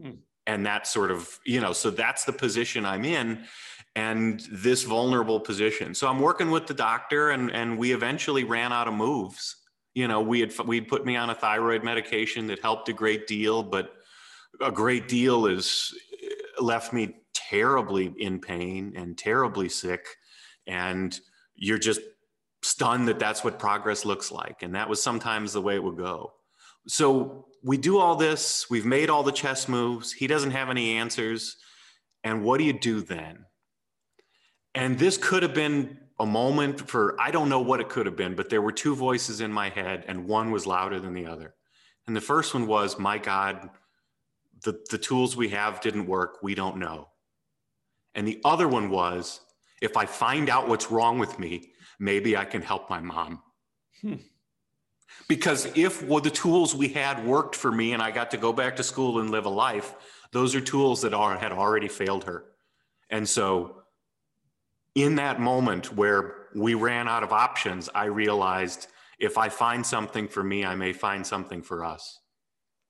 Hmm. 0.00 0.10
And 0.46 0.66
that 0.66 0.86
sort 0.86 1.10
of, 1.10 1.38
you 1.46 1.60
know, 1.60 1.72
so 1.72 1.90
that's 1.90 2.24
the 2.24 2.32
position 2.32 2.84
I'm 2.84 3.04
in 3.04 3.44
and 3.94 4.40
this 4.50 4.84
vulnerable 4.84 5.40
position. 5.40 5.94
So 5.94 6.08
I'm 6.08 6.20
working 6.20 6.50
with 6.50 6.66
the 6.66 6.74
doctor 6.74 7.30
and, 7.30 7.50
and 7.50 7.78
we 7.78 7.92
eventually 7.92 8.44
ran 8.44 8.72
out 8.72 8.88
of 8.88 8.94
moves. 8.94 9.56
You 9.94 10.08
know, 10.08 10.20
we 10.20 10.40
had, 10.40 10.52
we'd 10.66 10.88
put 10.88 11.04
me 11.04 11.16
on 11.16 11.30
a 11.30 11.34
thyroid 11.34 11.84
medication 11.84 12.46
that 12.48 12.60
helped 12.60 12.88
a 12.88 12.92
great 12.92 13.26
deal, 13.26 13.62
but 13.62 13.92
a 14.60 14.70
great 14.70 15.08
deal 15.08 15.46
is 15.46 15.94
left 16.60 16.92
me 16.92 17.16
terribly 17.34 18.12
in 18.18 18.40
pain 18.40 18.92
and 18.96 19.18
terribly 19.18 19.68
sick. 19.68 20.06
And 20.66 21.18
you're 21.56 21.78
just 21.78 22.00
stunned 22.62 23.08
that 23.08 23.18
that's 23.18 23.42
what 23.42 23.58
progress 23.58 24.04
looks 24.04 24.30
like. 24.30 24.62
And 24.62 24.74
that 24.74 24.88
was 24.88 25.02
sometimes 25.02 25.52
the 25.52 25.62
way 25.62 25.74
it 25.74 25.82
would 25.82 25.96
go. 25.96 26.32
So 26.86 27.46
we 27.62 27.76
do 27.76 27.98
all 27.98 28.16
this, 28.16 28.68
we've 28.70 28.86
made 28.86 29.10
all 29.10 29.22
the 29.22 29.32
chess 29.32 29.68
moves, 29.68 30.12
he 30.12 30.26
doesn't 30.26 30.52
have 30.52 30.70
any 30.70 30.96
answers. 30.96 31.56
And 32.24 32.44
what 32.44 32.58
do 32.58 32.64
you 32.64 32.72
do 32.72 33.00
then? 33.00 33.46
And 34.74 34.98
this 34.98 35.16
could 35.16 35.42
have 35.42 35.54
been 35.54 35.98
a 36.18 36.26
moment 36.26 36.88
for, 36.88 37.16
I 37.20 37.30
don't 37.30 37.48
know 37.48 37.60
what 37.60 37.80
it 37.80 37.88
could 37.88 38.06
have 38.06 38.16
been, 38.16 38.34
but 38.34 38.50
there 38.50 38.62
were 38.62 38.72
two 38.72 38.94
voices 38.94 39.40
in 39.40 39.52
my 39.52 39.70
head, 39.70 40.04
and 40.06 40.26
one 40.26 40.50
was 40.50 40.66
louder 40.66 41.00
than 41.00 41.14
the 41.14 41.26
other. 41.26 41.54
And 42.06 42.14
the 42.14 42.20
first 42.20 42.52
one 42.54 42.66
was, 42.66 42.98
My 42.98 43.18
God, 43.18 43.70
the, 44.62 44.78
the 44.90 44.98
tools 44.98 45.36
we 45.36 45.48
have 45.48 45.80
didn't 45.80 46.06
work. 46.06 46.38
We 46.42 46.54
don't 46.54 46.76
know. 46.76 47.08
And 48.14 48.26
the 48.26 48.40
other 48.44 48.68
one 48.68 48.90
was, 48.90 49.40
If 49.80 49.96
I 49.96 50.06
find 50.06 50.50
out 50.50 50.68
what's 50.68 50.90
wrong 50.90 51.18
with 51.18 51.38
me, 51.38 51.72
maybe 52.00 52.36
I 52.36 52.44
can 52.44 52.62
help 52.62 52.90
my 52.90 52.98
mom. 52.98 53.42
Hmm. 54.00 54.14
Because 55.28 55.66
if 55.76 56.02
well, 56.02 56.20
the 56.20 56.30
tools 56.30 56.74
we 56.74 56.88
had 56.88 57.24
worked 57.24 57.54
for 57.54 57.70
me 57.70 57.92
and 57.92 58.02
I 58.02 58.10
got 58.10 58.30
to 58.32 58.36
go 58.36 58.52
back 58.52 58.76
to 58.76 58.82
school 58.82 59.20
and 59.20 59.30
live 59.30 59.44
a 59.44 59.50
life, 59.50 59.94
those 60.32 60.54
are 60.54 60.60
tools 60.60 61.02
that 61.02 61.14
are, 61.14 61.36
had 61.36 61.52
already 61.52 61.88
failed 61.88 62.24
her. 62.24 62.46
And 63.10 63.28
so, 63.28 63.82
in 64.94 65.16
that 65.16 65.40
moment 65.40 65.94
where 65.94 66.48
we 66.54 66.74
ran 66.74 67.08
out 67.08 67.22
of 67.22 67.32
options, 67.32 67.88
I 67.94 68.06
realized 68.06 68.88
if 69.18 69.36
I 69.36 69.48
find 69.48 69.84
something 69.84 70.26
for 70.26 70.42
me, 70.42 70.64
I 70.64 70.74
may 70.74 70.92
find 70.92 71.24
something 71.24 71.62
for 71.62 71.84
us. 71.84 72.20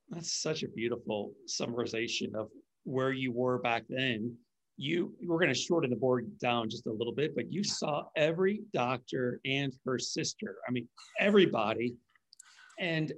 That's 0.09 0.33
such 0.33 0.63
a 0.63 0.69
beautiful 0.69 1.33
summarization 1.47 2.35
of 2.35 2.49
where 2.85 3.13
you 3.13 3.33
were 3.33 3.59
back 3.59 3.85
then. 3.89 4.37
You, 4.83 5.15
were 5.23 5.39
going 5.39 5.53
to 5.53 5.55
shorten 5.55 5.91
the 5.91 5.97
board 5.97 6.39
down 6.39 6.71
just 6.71 6.87
a 6.87 6.93
little 6.93 7.13
bit, 7.13 7.35
but 7.35 7.53
you 7.53 7.63
saw 7.63 8.05
every 8.17 8.63
doctor 8.73 9.39
and 9.45 9.75
her 9.85 9.99
sister. 9.99 10.57
I 10.67 10.71
mean, 10.71 10.89
everybody. 11.19 11.97
And 12.79 13.13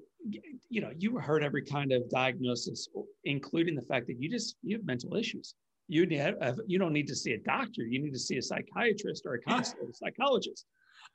you 0.69 0.81
know, 0.81 0.91
you 0.99 1.19
heard 1.19 1.45
every 1.45 1.63
kind 1.63 1.93
of 1.93 2.09
diagnosis, 2.11 2.89
including 3.25 3.77
the 3.77 3.83
fact 3.83 4.09
that 4.09 4.21
you 4.21 4.29
just 4.29 4.57
you 4.63 4.77
have 4.77 4.85
mental 4.85 5.15
issues. 5.15 5.55
You 5.87 6.05
have, 6.19 6.59
you 6.67 6.79
don't 6.79 6.93
need 6.93 7.07
to 7.09 7.17
see 7.17 7.33
a 7.33 7.39
doctor. 7.39 7.83
You 7.83 8.03
need 8.03 8.13
to 8.13 8.19
see 8.19 8.39
a 8.39 8.43
psychiatrist 8.43 9.25
or 9.25 9.35
a 9.35 9.41
counselor, 9.41 9.85
a 9.89 9.95
psychologist 9.95 10.67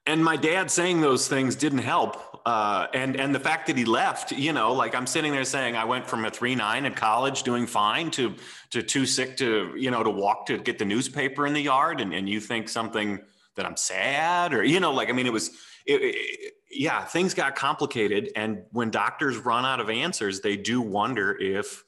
and 0.06 0.24
my 0.24 0.38
dad 0.38 0.72
saying 0.72 1.02
those 1.02 1.28
things 1.28 1.56
didn't 1.56 1.80
help 1.80 2.42
uh, 2.46 2.88
and 2.94 3.20
and 3.20 3.36
the 3.36 3.40
fact 3.40 3.68
that 3.68 3.78
he 3.78 3.86
left 3.86 4.32
you 4.32 4.54
know 4.54 4.74
like 4.74 4.96
i'm 4.96 5.08
sitting 5.08 5.32
there 5.32 5.44
saying 5.44 5.76
i 5.76 5.84
went 5.84 6.08
from 6.08 6.26
a 6.26 6.32
3-9 6.32 6.86
at 6.86 6.96
college 6.96 7.44
doing 7.44 7.68
fine 7.68 8.10
to 8.12 8.34
to 8.70 8.82
too 8.82 9.06
sick 9.06 9.38
to 9.38 9.74
you 9.78 9.92
know 9.92 10.04
to 10.04 10.10
walk 10.10 10.46
to 10.46 10.58
get 10.58 10.78
the 10.80 10.86
newspaper 10.86 11.46
in 11.46 11.54
the 11.54 11.62
yard 11.62 12.00
and, 12.02 12.14
and 12.14 12.30
you 12.30 12.40
think 12.40 12.70
something 12.70 13.20
that 13.56 13.66
i'm 13.66 13.78
sad 13.78 14.54
or 14.54 14.64
you 14.64 14.80
know 14.80 14.94
like 14.94 15.10
i 15.10 15.12
mean 15.12 15.26
it 15.26 15.34
was 15.34 15.50
it, 15.86 16.02
it, 16.02 16.54
yeah 16.70 17.04
things 17.04 17.34
got 17.34 17.56
complicated 17.56 18.32
and 18.36 18.64
when 18.72 18.90
doctors 18.92 19.38
run 19.38 19.66
out 19.66 19.80
of 19.80 19.90
answers 19.90 20.42
they 20.42 20.56
do 20.56 20.82
wonder 20.82 21.38
if 21.40 21.84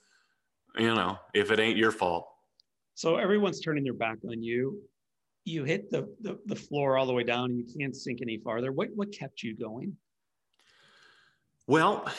you 0.77 0.93
know 0.93 1.17
if 1.33 1.51
it 1.51 1.59
ain't 1.59 1.77
your 1.77 1.91
fault. 1.91 2.27
So 2.95 3.15
everyone's 3.15 3.61
turning 3.61 3.83
their 3.83 3.93
back 3.93 4.17
on 4.29 4.43
you 4.43 4.81
you 5.49 5.63
hit 5.63 5.89
the, 5.89 6.13
the, 6.21 6.39
the 6.45 6.55
floor 6.55 6.97
all 6.97 7.05
the 7.05 7.13
way 7.13 7.23
down 7.23 7.45
and 7.45 7.57
you 7.57 7.65
can't 7.77 7.95
sink 7.95 8.21
any 8.21 8.37
farther. 8.37 8.71
What, 8.71 8.89
what 8.95 9.11
kept 9.11 9.43
you 9.43 9.55
going? 9.55 9.97
Well, 11.67 12.09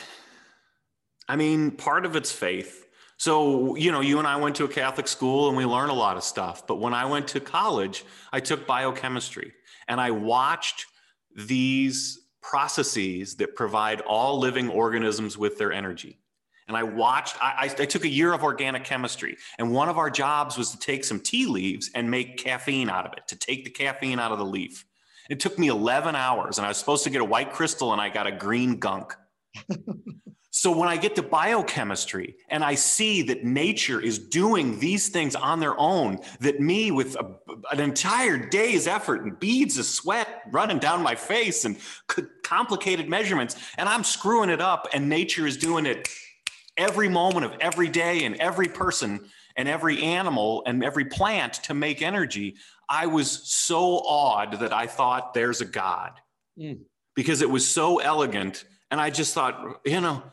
I 1.27 1.35
mean, 1.35 1.71
part 1.71 2.05
of 2.05 2.15
it's 2.15 2.31
faith. 2.31 2.87
So, 3.17 3.75
you 3.75 3.91
know, 3.91 4.01
you 4.01 4.17
and 4.17 4.27
I 4.27 4.37
went 4.37 4.55
to 4.55 4.63
a 4.63 4.67
Catholic 4.67 5.07
school 5.07 5.47
and 5.47 5.57
we 5.57 5.65
learned 5.65 5.91
a 5.91 5.95
lot 5.95 6.17
of 6.17 6.23
stuff. 6.23 6.65
But 6.65 6.79
when 6.79 6.93
I 6.93 7.05
went 7.05 7.27
to 7.29 7.39
college, 7.39 8.03
I 8.31 8.39
took 8.39 8.65
biochemistry 8.65 9.53
and 9.87 10.01
I 10.01 10.11
watched 10.11 10.85
these 11.35 12.19
processes 12.41 13.35
that 13.35 13.55
provide 13.55 14.01
all 14.01 14.39
living 14.39 14.69
organisms 14.69 15.37
with 15.37 15.57
their 15.57 15.71
energy. 15.71 16.20
And 16.71 16.77
I 16.77 16.83
watched, 16.83 17.35
I, 17.41 17.69
I, 17.77 17.85
took 17.85 18.05
a 18.05 18.09
year 18.09 18.31
of 18.31 18.43
organic 18.43 18.85
chemistry. 18.85 19.35
And 19.59 19.73
one 19.73 19.89
of 19.89 19.97
our 19.97 20.09
jobs 20.09 20.57
was 20.57 20.71
to 20.71 20.79
take 20.79 21.03
some 21.03 21.19
tea 21.19 21.45
leaves 21.45 21.91
and 21.93 22.09
make 22.09 22.37
caffeine 22.37 22.89
out 22.89 23.05
of 23.05 23.11
it, 23.11 23.27
to 23.27 23.35
take 23.35 23.65
the 23.65 23.69
caffeine 23.69 24.19
out 24.19 24.31
of 24.31 24.39
the 24.39 24.45
leaf. 24.45 24.85
It 25.29 25.41
took 25.41 25.59
me 25.59 25.67
11 25.67 26.15
hours, 26.15 26.57
and 26.57 26.65
I 26.65 26.69
was 26.69 26.77
supposed 26.77 27.03
to 27.03 27.09
get 27.09 27.19
a 27.19 27.25
white 27.25 27.51
crystal, 27.51 27.91
and 27.91 27.99
I 27.99 28.07
got 28.07 28.25
a 28.25 28.31
green 28.31 28.79
gunk. 28.79 29.13
so 30.49 30.71
when 30.71 30.87
I 30.87 30.95
get 30.95 31.13
to 31.15 31.23
biochemistry 31.23 32.37
and 32.47 32.63
I 32.63 32.75
see 32.75 33.21
that 33.23 33.43
nature 33.43 33.99
is 33.99 34.17
doing 34.17 34.79
these 34.79 35.09
things 35.09 35.35
on 35.35 35.59
their 35.59 35.77
own, 35.77 36.19
that 36.39 36.61
me 36.61 36.89
with 36.91 37.17
a, 37.17 37.35
an 37.73 37.81
entire 37.81 38.37
day's 38.37 38.87
effort 38.87 39.23
and 39.23 39.37
beads 39.37 39.77
of 39.77 39.83
sweat 39.83 40.43
running 40.51 40.79
down 40.79 41.03
my 41.03 41.15
face 41.15 41.65
and 41.65 41.75
complicated 42.43 43.09
measurements, 43.09 43.57
and 43.77 43.89
I'm 43.89 44.05
screwing 44.05 44.49
it 44.49 44.61
up, 44.61 44.87
and 44.93 45.09
nature 45.09 45.45
is 45.45 45.57
doing 45.57 45.85
it 45.85 46.07
every 46.77 47.09
moment 47.09 47.45
of 47.45 47.53
every 47.59 47.89
day 47.89 48.23
and 48.25 48.35
every 48.37 48.67
person 48.67 49.21
and 49.55 49.67
every 49.67 50.01
animal 50.01 50.63
and 50.65 50.83
every 50.83 51.05
plant 51.05 51.53
to 51.53 51.73
make 51.73 52.01
energy, 52.01 52.55
I 52.89 53.07
was 53.07 53.29
so 53.31 53.97
awed 53.97 54.59
that 54.59 54.73
I 54.73 54.87
thought 54.87 55.33
there's 55.33 55.61
a 55.61 55.65
God 55.65 56.13
mm. 56.57 56.79
because 57.15 57.41
it 57.41 57.49
was 57.49 57.67
so 57.67 57.99
elegant. 57.99 58.65
And 58.89 58.99
I 58.99 59.09
just 59.09 59.33
thought, 59.33 59.81
you 59.85 60.01
know, 60.01 60.23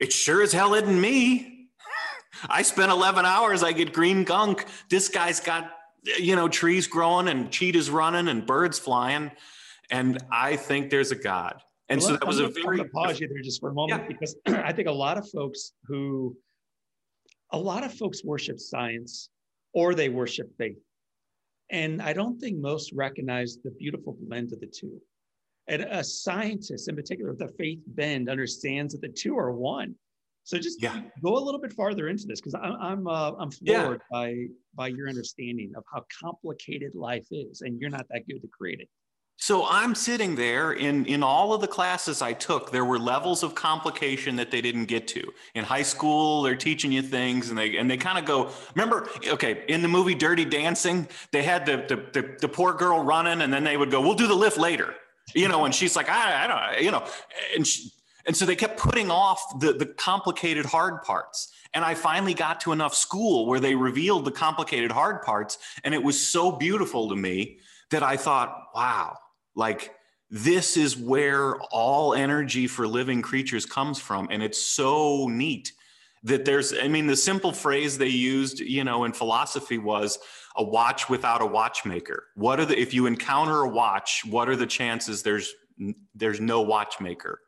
it 0.00 0.12
sure 0.12 0.42
as 0.42 0.52
hell 0.52 0.74
isn't 0.74 1.00
me. 1.00 1.68
I 2.48 2.62
spent 2.62 2.90
11 2.90 3.24
hours, 3.24 3.62
I 3.62 3.72
get 3.72 3.92
green 3.92 4.24
gunk. 4.24 4.66
This 4.90 5.08
guy's 5.08 5.40
got, 5.40 5.70
you 6.18 6.34
know, 6.34 6.48
trees 6.48 6.86
growing 6.86 7.28
and 7.28 7.50
cheetahs 7.50 7.90
running 7.90 8.28
and 8.28 8.46
birds 8.46 8.78
flying. 8.78 9.30
And 9.90 10.18
I 10.30 10.56
think 10.56 10.90
there's 10.90 11.12
a 11.12 11.16
God. 11.16 11.62
And 11.92 12.00
well, 12.00 12.08
so 12.08 12.16
that 12.16 12.26
was 12.26 12.40
I'm 12.40 12.46
a 12.46 12.48
very. 12.48 12.80
I'm 12.80 12.88
pause 12.88 13.20
you 13.20 13.28
there 13.28 13.42
just 13.42 13.60
for 13.60 13.68
a 13.68 13.74
moment 13.74 14.02
yeah. 14.02 14.08
because 14.08 14.34
I 14.46 14.72
think 14.72 14.88
a 14.88 14.92
lot 14.92 15.18
of 15.18 15.28
folks 15.28 15.72
who, 15.84 16.34
a 17.50 17.58
lot 17.58 17.84
of 17.84 17.92
folks 17.92 18.24
worship 18.24 18.58
science 18.58 19.28
or 19.74 19.94
they 19.94 20.08
worship 20.08 20.50
faith. 20.56 20.78
And 21.70 22.00
I 22.00 22.14
don't 22.14 22.38
think 22.40 22.58
most 22.58 22.92
recognize 22.94 23.58
the 23.62 23.72
beautiful 23.72 24.16
blend 24.20 24.54
of 24.54 24.60
the 24.60 24.66
two. 24.66 25.00
And 25.68 25.82
a 25.82 26.02
scientist 26.02 26.88
in 26.88 26.96
particular 26.96 27.32
with 27.32 27.42
a 27.42 27.48
faith 27.58 27.80
bend 27.88 28.30
understands 28.30 28.94
that 28.94 29.02
the 29.02 29.08
two 29.08 29.36
are 29.36 29.52
one. 29.52 29.94
So 30.44 30.58
just 30.58 30.82
yeah. 30.82 31.02
go 31.22 31.36
a 31.36 31.38
little 31.38 31.60
bit 31.60 31.74
farther 31.74 32.08
into 32.08 32.24
this 32.26 32.40
because 32.40 32.54
I'm 32.54 32.72
I'm 32.80 33.06
uh, 33.06 33.32
I'm 33.38 33.50
floored 33.50 34.00
yeah. 34.00 34.18
by 34.18 34.46
by 34.74 34.88
your 34.88 35.10
understanding 35.10 35.72
of 35.76 35.84
how 35.92 36.04
complicated 36.22 36.94
life 36.94 37.26
is, 37.30 37.60
and 37.60 37.78
you're 37.78 37.90
not 37.90 38.06
that 38.10 38.26
good 38.26 38.40
to 38.40 38.48
create 38.48 38.80
it. 38.80 38.88
So 39.36 39.66
I'm 39.68 39.96
sitting 39.96 40.36
there 40.36 40.72
in, 40.72 41.04
in 41.06 41.22
all 41.24 41.52
of 41.52 41.60
the 41.60 41.66
classes 41.66 42.22
I 42.22 42.32
took, 42.32 42.70
there 42.70 42.84
were 42.84 42.98
levels 42.98 43.42
of 43.42 43.56
complication 43.56 44.36
that 44.36 44.52
they 44.52 44.60
didn't 44.60 44.84
get 44.84 45.08
to. 45.08 45.32
In 45.54 45.64
high 45.64 45.82
school, 45.82 46.42
they're 46.42 46.54
teaching 46.54 46.92
you 46.92 47.02
things 47.02 47.48
and 47.48 47.58
they 47.58 47.76
and 47.76 47.90
they 47.90 47.96
kind 47.96 48.18
of 48.18 48.24
go, 48.24 48.50
remember, 48.76 49.08
okay, 49.26 49.64
in 49.68 49.82
the 49.82 49.88
movie 49.88 50.14
Dirty 50.14 50.44
Dancing, 50.44 51.08
they 51.32 51.42
had 51.42 51.66
the, 51.66 51.78
the 51.88 52.20
the, 52.20 52.36
the 52.42 52.48
poor 52.48 52.72
girl 52.72 53.02
running 53.02 53.42
and 53.42 53.52
then 53.52 53.64
they 53.64 53.76
would 53.76 53.90
go, 53.90 54.00
We'll 54.00 54.14
do 54.14 54.28
the 54.28 54.34
lift 54.34 54.58
later. 54.58 54.94
You 55.34 55.48
know, 55.48 55.64
and 55.64 55.74
she's 55.74 55.96
like, 55.96 56.08
I, 56.08 56.44
I 56.44 56.46
don't, 56.46 56.84
you 56.84 56.90
know, 56.90 57.04
and 57.56 57.66
she, 57.66 57.90
and 58.26 58.36
so 58.36 58.44
they 58.44 58.56
kept 58.56 58.78
putting 58.78 59.10
off 59.10 59.58
the, 59.60 59.72
the 59.72 59.86
complicated 59.86 60.66
hard 60.66 61.02
parts. 61.02 61.52
And 61.74 61.84
I 61.84 61.94
finally 61.94 62.34
got 62.34 62.60
to 62.62 62.72
enough 62.72 62.94
school 62.94 63.46
where 63.46 63.58
they 63.58 63.74
revealed 63.74 64.24
the 64.24 64.30
complicated 64.30 64.92
hard 64.92 65.22
parts. 65.22 65.58
And 65.84 65.94
it 65.94 66.02
was 66.02 66.20
so 66.20 66.52
beautiful 66.52 67.08
to 67.08 67.16
me 67.16 67.58
that 67.92 68.02
I 68.02 68.16
thought, 68.16 68.68
wow, 68.74 69.16
like, 69.54 69.94
this 70.30 70.76
is 70.76 70.96
where 70.96 71.60
all 71.70 72.14
energy 72.14 72.66
for 72.66 72.88
living 72.88 73.22
creatures 73.22 73.66
comes 73.66 74.00
from. 74.00 74.28
And 74.30 74.42
it's 74.42 74.60
so 74.60 75.28
neat 75.28 75.72
that 76.24 76.44
there's, 76.44 76.72
I 76.72 76.88
mean, 76.88 77.06
the 77.06 77.16
simple 77.16 77.52
phrase 77.52 77.98
they 77.98 78.08
used, 78.08 78.60
you 78.60 78.82
know, 78.82 79.04
in 79.04 79.12
philosophy 79.12 79.76
was 79.76 80.18
a 80.56 80.64
watch 80.64 81.10
without 81.10 81.42
a 81.42 81.46
watchmaker. 81.46 82.24
What 82.34 82.60
are 82.60 82.64
the, 82.64 82.78
if 82.80 82.94
you 82.94 83.06
encounter 83.06 83.62
a 83.62 83.68
watch, 83.68 84.22
what 84.28 84.48
are 84.48 84.56
the 84.56 84.66
chances 84.66 85.22
there's, 85.22 85.52
there's 86.14 86.40
no 86.40 86.62
watchmaker? 86.62 87.40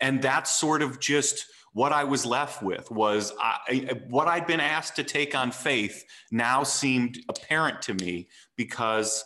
And 0.00 0.20
that's 0.20 0.50
sort 0.50 0.82
of 0.82 0.98
just 0.98 1.46
what 1.72 1.92
I 1.92 2.04
was 2.04 2.24
left 2.24 2.62
with 2.62 2.90
was 2.90 3.32
I, 3.38 4.00
what 4.08 4.26
I'd 4.26 4.46
been 4.46 4.60
asked 4.60 4.96
to 4.96 5.04
take 5.04 5.34
on 5.36 5.50
faith 5.50 6.04
now 6.32 6.62
seemed 6.62 7.18
apparent 7.28 7.82
to 7.82 7.94
me 7.94 8.28
because 8.56 9.24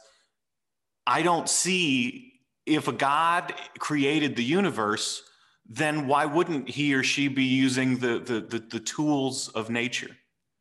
I 1.08 1.22
don't 1.22 1.48
see 1.48 2.34
if 2.66 2.86
a 2.86 2.92
God 2.92 3.54
created 3.78 4.36
the 4.36 4.44
universe, 4.44 5.22
then 5.66 6.06
why 6.06 6.26
wouldn't 6.26 6.68
he 6.68 6.94
or 6.94 7.02
she 7.02 7.28
be 7.28 7.44
using 7.44 7.96
the, 7.96 8.18
the, 8.18 8.40
the, 8.40 8.58
the 8.58 8.80
tools 8.80 9.48
of 9.48 9.70
nature? 9.70 10.14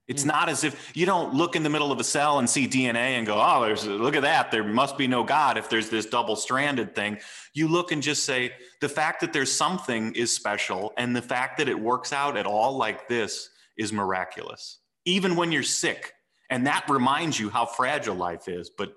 It's 0.07 0.23
mm. 0.23 0.27
not 0.27 0.47
as 0.47 0.63
if 0.63 0.95
you 0.95 1.05
don't 1.05 1.33
look 1.33 1.57
in 1.57 1.63
the 1.63 1.69
middle 1.69 1.91
of 1.91 1.99
a 1.99 2.03
cell 2.03 2.39
and 2.39 2.49
see 2.49 2.65
DNA 2.65 3.17
and 3.17 3.27
go, 3.27 3.36
oh, 3.38 3.62
there's 3.65 3.86
look 3.86 4.15
at 4.15 4.21
that. 4.21 4.49
There 4.49 4.63
must 4.63 4.97
be 4.97 5.05
no 5.05 5.25
God 5.25 5.57
if 5.57 5.69
there's 5.69 5.89
this 5.89 6.05
double 6.05 6.38
stranded 6.38 6.95
thing. 6.95 7.19
You 7.53 7.67
look 7.67 7.91
and 7.91 8.01
just 8.01 8.23
say, 8.23 8.53
the 8.79 8.88
fact 8.88 9.19
that 9.19 9.33
there's 9.33 9.51
something 9.51 10.15
is 10.15 10.33
special. 10.33 10.93
And 10.97 11.13
the 11.13 11.21
fact 11.21 11.57
that 11.57 11.67
it 11.67 11.77
works 11.77 12.13
out 12.13 12.38
at 12.38 12.45
all 12.45 12.77
like 12.77 13.10
this 13.10 13.49
is 13.77 13.91
miraculous, 13.91 14.79
even 15.03 15.36
when 15.36 15.51
you're 15.51 15.62
sick. 15.63 16.13
And 16.49 16.65
that 16.67 16.86
reminds 16.88 17.38
you 17.38 17.49
how 17.49 17.65
fragile 17.65 18.15
life 18.15 18.47
is. 18.47 18.69
But 18.69 18.95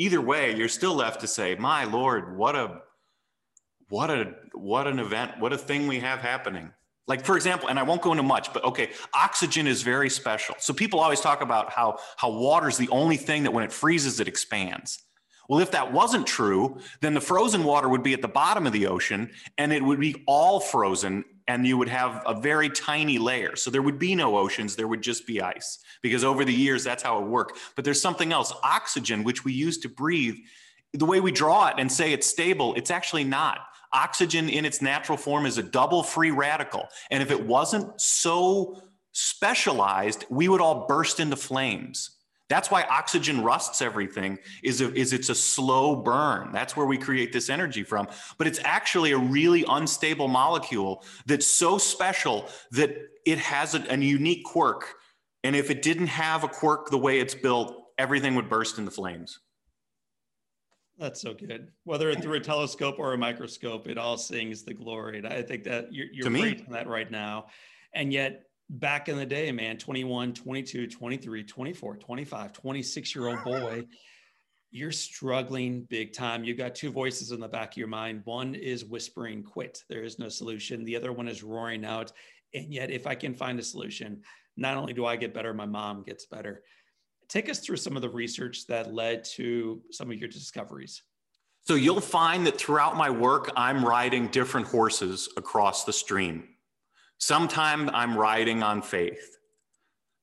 either 0.00 0.20
way, 0.20 0.56
you're 0.56 0.68
still 0.68 0.94
left 0.94 1.20
to 1.20 1.26
say, 1.26 1.54
my 1.56 1.84
Lord, 1.84 2.36
what 2.36 2.56
a 2.56 2.80
what 3.90 4.10
a 4.10 4.34
what 4.54 4.86
an 4.86 4.98
event, 4.98 5.38
what 5.38 5.52
a 5.52 5.58
thing 5.58 5.86
we 5.86 6.00
have 6.00 6.20
happening. 6.20 6.72
Like 7.06 7.24
for 7.24 7.36
example, 7.36 7.68
and 7.68 7.78
I 7.78 7.82
won't 7.82 8.00
go 8.00 8.12
into 8.12 8.22
much, 8.22 8.52
but 8.52 8.64
okay, 8.64 8.90
oxygen 9.12 9.66
is 9.66 9.82
very 9.82 10.08
special. 10.08 10.54
So 10.58 10.72
people 10.72 11.00
always 11.00 11.20
talk 11.20 11.42
about 11.42 11.70
how 11.70 11.98
how 12.16 12.30
water 12.30 12.68
is 12.68 12.78
the 12.78 12.88
only 12.88 13.18
thing 13.18 13.42
that 13.42 13.50
when 13.50 13.62
it 13.62 13.72
freezes, 13.72 14.20
it 14.20 14.28
expands. 14.28 15.02
Well, 15.50 15.60
if 15.60 15.72
that 15.72 15.92
wasn't 15.92 16.26
true, 16.26 16.78
then 17.00 17.12
the 17.12 17.20
frozen 17.20 17.64
water 17.64 17.88
would 17.88 18.04
be 18.04 18.14
at 18.14 18.22
the 18.22 18.28
bottom 18.28 18.66
of 18.66 18.72
the 18.72 18.86
ocean 18.86 19.30
and 19.58 19.72
it 19.72 19.82
would 19.82 20.00
be 20.00 20.22
all 20.26 20.60
frozen 20.60 21.24
and 21.50 21.66
you 21.66 21.76
would 21.76 21.88
have 21.88 22.22
a 22.26 22.40
very 22.40 22.70
tiny 22.70 23.18
layer. 23.18 23.56
So 23.56 23.72
there 23.72 23.82
would 23.82 23.98
be 23.98 24.14
no 24.14 24.38
oceans, 24.38 24.76
there 24.76 24.86
would 24.86 25.02
just 25.02 25.26
be 25.26 25.42
ice 25.42 25.80
because 26.00 26.22
over 26.22 26.44
the 26.44 26.52
years, 26.52 26.84
that's 26.84 27.02
how 27.02 27.18
it 27.20 27.26
worked. 27.26 27.58
But 27.74 27.84
there's 27.84 28.00
something 28.00 28.32
else 28.32 28.52
oxygen, 28.62 29.24
which 29.24 29.44
we 29.44 29.52
use 29.52 29.78
to 29.78 29.88
breathe. 29.88 30.36
The 30.92 31.06
way 31.06 31.18
we 31.18 31.32
draw 31.32 31.66
it 31.66 31.74
and 31.78 31.90
say 31.90 32.12
it's 32.12 32.28
stable, 32.28 32.74
it's 32.76 32.92
actually 32.92 33.24
not. 33.24 33.58
Oxygen 33.92 34.48
in 34.48 34.64
its 34.64 34.80
natural 34.80 35.18
form 35.18 35.44
is 35.44 35.58
a 35.58 35.62
double 35.64 36.04
free 36.04 36.30
radical. 36.30 36.86
And 37.10 37.20
if 37.20 37.32
it 37.32 37.44
wasn't 37.44 38.00
so 38.00 38.80
specialized, 39.10 40.24
we 40.30 40.48
would 40.48 40.60
all 40.60 40.86
burst 40.86 41.18
into 41.18 41.34
flames. 41.34 42.10
That's 42.50 42.68
why 42.68 42.82
oxygen 42.90 43.42
rusts 43.42 43.80
everything 43.80 44.38
is, 44.64 44.80
a, 44.80 44.92
is 44.92 45.12
it's 45.12 45.28
a 45.28 45.34
slow 45.36 45.94
burn. 45.94 46.50
That's 46.52 46.76
where 46.76 46.84
we 46.84 46.98
create 46.98 47.32
this 47.32 47.48
energy 47.48 47.84
from. 47.84 48.08
But 48.38 48.48
it's 48.48 48.58
actually 48.64 49.12
a 49.12 49.18
really 49.18 49.64
unstable 49.68 50.26
molecule 50.26 51.04
that's 51.26 51.46
so 51.46 51.78
special 51.78 52.48
that 52.72 52.90
it 53.24 53.38
has 53.38 53.76
a, 53.76 53.84
a 53.88 53.96
unique 53.96 54.44
quirk. 54.44 54.96
And 55.44 55.54
if 55.54 55.70
it 55.70 55.80
didn't 55.80 56.08
have 56.08 56.42
a 56.42 56.48
quirk 56.48 56.90
the 56.90 56.98
way 56.98 57.20
it's 57.20 57.36
built, 57.36 57.72
everything 57.96 58.34
would 58.34 58.50
burst 58.50 58.78
into 58.78 58.90
flames. 58.90 59.38
That's 60.98 61.22
so 61.22 61.32
good. 61.32 61.68
Whether 61.84 62.12
through 62.16 62.34
a 62.34 62.40
telescope 62.40 62.96
or 62.98 63.14
a 63.14 63.18
microscope, 63.18 63.86
it 63.86 63.96
all 63.96 64.18
sings 64.18 64.64
the 64.64 64.74
glory. 64.74 65.18
And 65.18 65.26
I 65.26 65.40
think 65.42 65.62
that 65.64 65.92
you're, 65.92 66.08
you're 66.12 66.54
that 66.70 66.88
right 66.88 67.10
now. 67.10 67.46
And 67.94 68.12
yet, 68.12 68.49
back 68.70 69.08
in 69.08 69.16
the 69.16 69.26
day, 69.26 69.50
man, 69.50 69.76
21, 69.76 70.32
22, 70.32 70.86
23, 70.86 71.44
24, 71.44 71.96
25, 71.96 72.52
26 72.52 73.14
year 73.14 73.28
old 73.28 73.42
boy, 73.42 73.84
you're 74.70 74.92
struggling 74.92 75.82
big 75.90 76.12
time. 76.12 76.44
You've 76.44 76.56
got 76.56 76.76
two 76.76 76.92
voices 76.92 77.32
in 77.32 77.40
the 77.40 77.48
back 77.48 77.72
of 77.72 77.76
your 77.76 77.88
mind. 77.88 78.22
One 78.24 78.54
is 78.54 78.84
whispering, 78.84 79.42
quit. 79.42 79.82
There 79.88 80.04
is 80.04 80.20
no 80.20 80.28
solution. 80.28 80.84
The 80.84 80.96
other 80.96 81.12
one 81.12 81.26
is 81.26 81.42
roaring 81.42 81.84
out. 81.84 82.12
And 82.54 82.72
yet, 82.72 82.90
if 82.90 83.06
I 83.06 83.16
can 83.16 83.34
find 83.34 83.58
a 83.58 83.64
solution, 83.64 84.22
not 84.56 84.76
only 84.76 84.92
do 84.92 85.04
I 85.04 85.16
get 85.16 85.34
better, 85.34 85.52
my 85.52 85.66
mom 85.66 86.04
gets 86.04 86.26
better. 86.26 86.62
Take 87.28 87.48
us 87.48 87.58
through 87.60 87.76
some 87.76 87.96
of 87.96 88.02
the 88.02 88.08
research 88.08 88.66
that 88.68 88.94
led 88.94 89.24
to 89.36 89.82
some 89.90 90.10
of 90.10 90.18
your 90.18 90.28
discoveries. 90.28 91.02
So, 91.62 91.74
you'll 91.74 92.00
find 92.00 92.46
that 92.46 92.56
throughout 92.56 92.96
my 92.96 93.10
work, 93.10 93.50
I'm 93.56 93.84
riding 93.84 94.28
different 94.28 94.68
horses 94.68 95.28
across 95.36 95.84
the 95.84 95.92
stream. 95.92 96.48
Sometimes 97.20 97.90
I'm 97.92 98.16
riding 98.16 98.62
on 98.62 98.80
faith. 98.82 99.36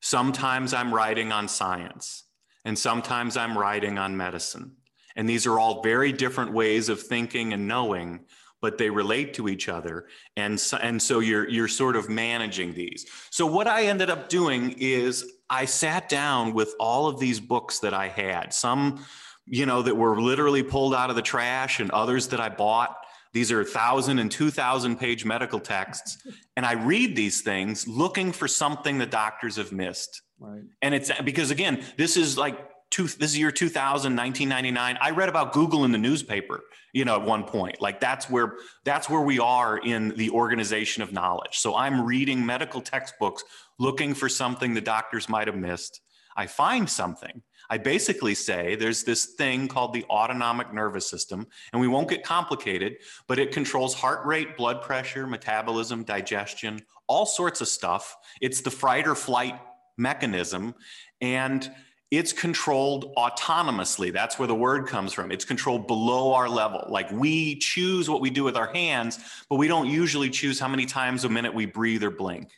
Sometimes 0.00 0.74
I'm 0.74 0.92
riding 0.92 1.32
on 1.32 1.48
science. 1.48 2.24
And 2.64 2.76
sometimes 2.76 3.36
I'm 3.36 3.56
riding 3.56 3.98
on 3.98 4.16
medicine. 4.16 4.72
And 5.16 5.28
these 5.28 5.46
are 5.46 5.58
all 5.58 5.82
very 5.82 6.12
different 6.12 6.52
ways 6.52 6.88
of 6.88 7.00
thinking 7.00 7.52
and 7.52 7.66
knowing, 7.66 8.20
but 8.60 8.78
they 8.78 8.90
relate 8.90 9.32
to 9.34 9.48
each 9.48 9.68
other. 9.68 10.06
And 10.36 10.58
so, 10.58 10.76
and 10.78 11.00
so 11.00 11.20
you're, 11.20 11.48
you're 11.48 11.68
sort 11.68 11.96
of 11.96 12.08
managing 12.08 12.74
these. 12.74 13.06
So, 13.30 13.46
what 13.46 13.66
I 13.66 13.84
ended 13.84 14.10
up 14.10 14.28
doing 14.28 14.74
is 14.78 15.32
I 15.48 15.64
sat 15.64 16.08
down 16.08 16.52
with 16.52 16.74
all 16.78 17.06
of 17.08 17.18
these 17.18 17.40
books 17.40 17.78
that 17.80 17.94
I 17.94 18.08
had, 18.08 18.52
some, 18.52 19.04
you 19.46 19.66
know, 19.66 19.82
that 19.82 19.96
were 19.96 20.20
literally 20.20 20.62
pulled 20.62 20.94
out 20.94 21.10
of 21.10 21.16
the 21.16 21.22
trash, 21.22 21.80
and 21.80 21.90
others 21.90 22.28
that 22.28 22.40
I 22.40 22.48
bought 22.48 22.96
these 23.32 23.52
are 23.52 23.64
thousand 23.64 24.18
and 24.18 24.30
two 24.30 24.50
thousand 24.50 24.96
page 24.96 25.24
medical 25.24 25.60
texts. 25.60 26.18
And 26.56 26.64
I 26.66 26.72
read 26.72 27.16
these 27.16 27.42
things 27.42 27.86
looking 27.86 28.32
for 28.32 28.48
something 28.48 28.98
the 28.98 29.06
doctors 29.06 29.56
have 29.56 29.72
missed. 29.72 30.22
Right. 30.38 30.62
And 30.82 30.94
it's 30.94 31.10
because 31.22 31.50
again, 31.50 31.84
this 31.96 32.16
is 32.16 32.38
like 32.38 32.58
two, 32.90 33.04
this 33.04 33.30
is 33.30 33.38
year 33.38 33.50
2000, 33.50 34.16
1999. 34.16 34.98
I 35.00 35.10
read 35.10 35.28
about 35.28 35.52
Google 35.52 35.84
in 35.84 35.92
the 35.92 35.98
newspaper, 35.98 36.60
you 36.92 37.04
know, 37.04 37.16
at 37.16 37.22
one 37.22 37.44
point. 37.44 37.80
Like 37.80 38.00
that's 38.00 38.30
where 38.30 38.56
that's 38.84 39.10
where 39.10 39.20
we 39.20 39.38
are 39.38 39.78
in 39.78 40.10
the 40.16 40.30
organization 40.30 41.02
of 41.02 41.12
knowledge. 41.12 41.58
So 41.58 41.74
I'm 41.74 42.04
reading 42.04 42.44
medical 42.44 42.80
textbooks 42.80 43.44
looking 43.78 44.14
for 44.14 44.28
something 44.28 44.74
the 44.74 44.80
doctors 44.80 45.28
might 45.28 45.46
have 45.46 45.56
missed. 45.56 46.00
I 46.36 46.46
find 46.46 46.88
something 46.88 47.42
I 47.70 47.78
basically 47.78 48.34
say 48.34 48.76
there's 48.76 49.04
this 49.04 49.26
thing 49.26 49.68
called 49.68 49.92
the 49.92 50.04
autonomic 50.04 50.72
nervous 50.72 51.08
system, 51.08 51.46
and 51.72 51.80
we 51.80 51.88
won't 51.88 52.08
get 52.08 52.22
complicated, 52.22 52.98
but 53.26 53.38
it 53.38 53.52
controls 53.52 53.94
heart 53.94 54.24
rate, 54.24 54.56
blood 54.56 54.82
pressure, 54.82 55.26
metabolism, 55.26 56.04
digestion, 56.04 56.80
all 57.06 57.26
sorts 57.26 57.60
of 57.60 57.68
stuff. 57.68 58.16
It's 58.40 58.60
the 58.60 58.70
fight 58.70 59.06
or 59.06 59.14
flight 59.14 59.60
mechanism, 59.96 60.74
and 61.20 61.70
it's 62.10 62.32
controlled 62.32 63.14
autonomously. 63.16 64.12
That's 64.12 64.38
where 64.38 64.48
the 64.48 64.54
word 64.54 64.86
comes 64.86 65.12
from. 65.12 65.30
It's 65.30 65.44
controlled 65.44 65.86
below 65.86 66.32
our 66.32 66.48
level. 66.48 66.86
Like 66.88 67.10
we 67.10 67.56
choose 67.56 68.08
what 68.08 68.22
we 68.22 68.30
do 68.30 68.44
with 68.44 68.56
our 68.56 68.72
hands, 68.72 69.18
but 69.50 69.56
we 69.56 69.68
don't 69.68 69.88
usually 69.88 70.30
choose 70.30 70.58
how 70.58 70.68
many 70.68 70.86
times 70.86 71.24
a 71.24 71.28
minute 71.28 71.52
we 71.52 71.66
breathe 71.66 72.02
or 72.02 72.10
blink. 72.10 72.50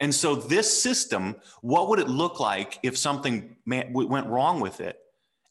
And 0.00 0.14
so, 0.14 0.34
this 0.34 0.82
system, 0.82 1.36
what 1.62 1.88
would 1.88 1.98
it 1.98 2.08
look 2.08 2.38
like 2.38 2.78
if 2.82 2.98
something 2.98 3.56
went 3.66 4.26
wrong 4.26 4.60
with 4.60 4.80
it? 4.80 4.98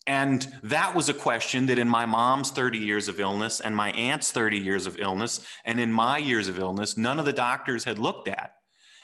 And 0.07 0.47
that 0.63 0.93
was 0.93 1.09
a 1.09 1.13
question 1.13 1.65
that 1.65 1.79
in 1.79 1.89
my 1.89 2.05
mom's 2.05 2.51
30 2.51 2.77
years 2.77 3.07
of 3.07 3.19
illness 3.19 3.59
and 3.59 3.75
my 3.75 3.91
aunt's 3.91 4.31
30 4.31 4.59
years 4.59 4.85
of 4.85 4.99
illness 4.99 5.45
and 5.65 5.79
in 5.79 5.91
my 5.91 6.19
years 6.19 6.47
of 6.47 6.59
illness, 6.59 6.95
none 6.95 7.17
of 7.17 7.25
the 7.25 7.33
doctors 7.33 7.83
had 7.83 7.97
looked 7.97 8.27
at. 8.27 8.53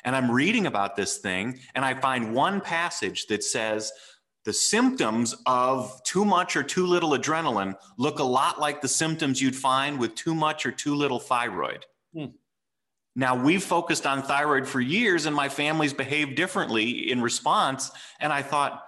And 0.03 0.15
I'm 0.15 0.29
reading 0.29 0.67
about 0.67 0.95
this 0.95 1.17
thing 1.17 1.59
and 1.73 1.83
I 1.83 1.95
find 1.95 2.35
one 2.35 2.61
passage 2.61 3.25
that 3.27 3.43
says 3.43 3.91
the 4.45 4.53
symptoms 4.53 5.35
of 5.45 6.03
too 6.03 6.25
much 6.25 6.55
or 6.55 6.63
too 6.63 6.85
little 6.85 7.11
adrenaline 7.11 7.75
look 7.97 8.19
a 8.19 8.23
lot 8.23 8.59
like 8.59 8.81
the 8.81 8.87
symptoms 8.87 9.41
you'd 9.41 9.55
find 9.55 9.99
with 9.99 10.15
too 10.15 10.35
much 10.35 10.65
or 10.65 10.71
too 10.71 10.95
little 10.95 11.19
thyroid. 11.19 11.85
Hmm. 12.13 12.25
Now, 13.15 13.35
we've 13.35 13.63
focused 13.63 14.07
on 14.07 14.23
thyroid 14.23 14.67
for 14.67 14.79
years, 14.79 15.25
and 15.25 15.35
my 15.35 15.49
family's 15.49 15.93
behaved 15.93 16.35
differently 16.35 17.11
in 17.11 17.21
response. 17.21 17.91
And 18.19 18.31
I 18.31 18.41
thought, 18.41 18.83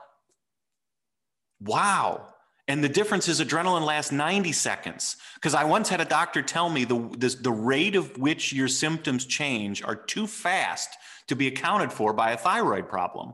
wow. 1.60 2.28
And 2.68 2.82
the 2.82 2.90
difference 2.90 3.28
is 3.28 3.42
adrenaline 3.42 3.86
lasts 3.86 4.14
90 4.14 4.54
seconds. 4.54 5.18
Because 5.36 5.54
I 5.54 5.66
once 5.66 5.90
had 5.90 6.00
a 6.00 6.06
doctor 6.06 6.42
tell 6.42 6.70
me 6.70 6.86
the, 6.86 7.10
this, 7.18 7.36
the 7.36 7.52
rate 7.52 7.96
of 7.96 8.18
which 8.18 8.54
your 8.54 8.70
symptoms 8.70 9.26
change 9.26 9.84
are 9.84 9.96
too 9.96 10.26
fast 10.26 10.90
to 11.28 11.36
be 11.36 11.48
accounted 11.48 11.92
for 11.92 12.14
by 12.14 12.32
a 12.32 12.38
thyroid 12.38 12.88
problem. 12.88 13.34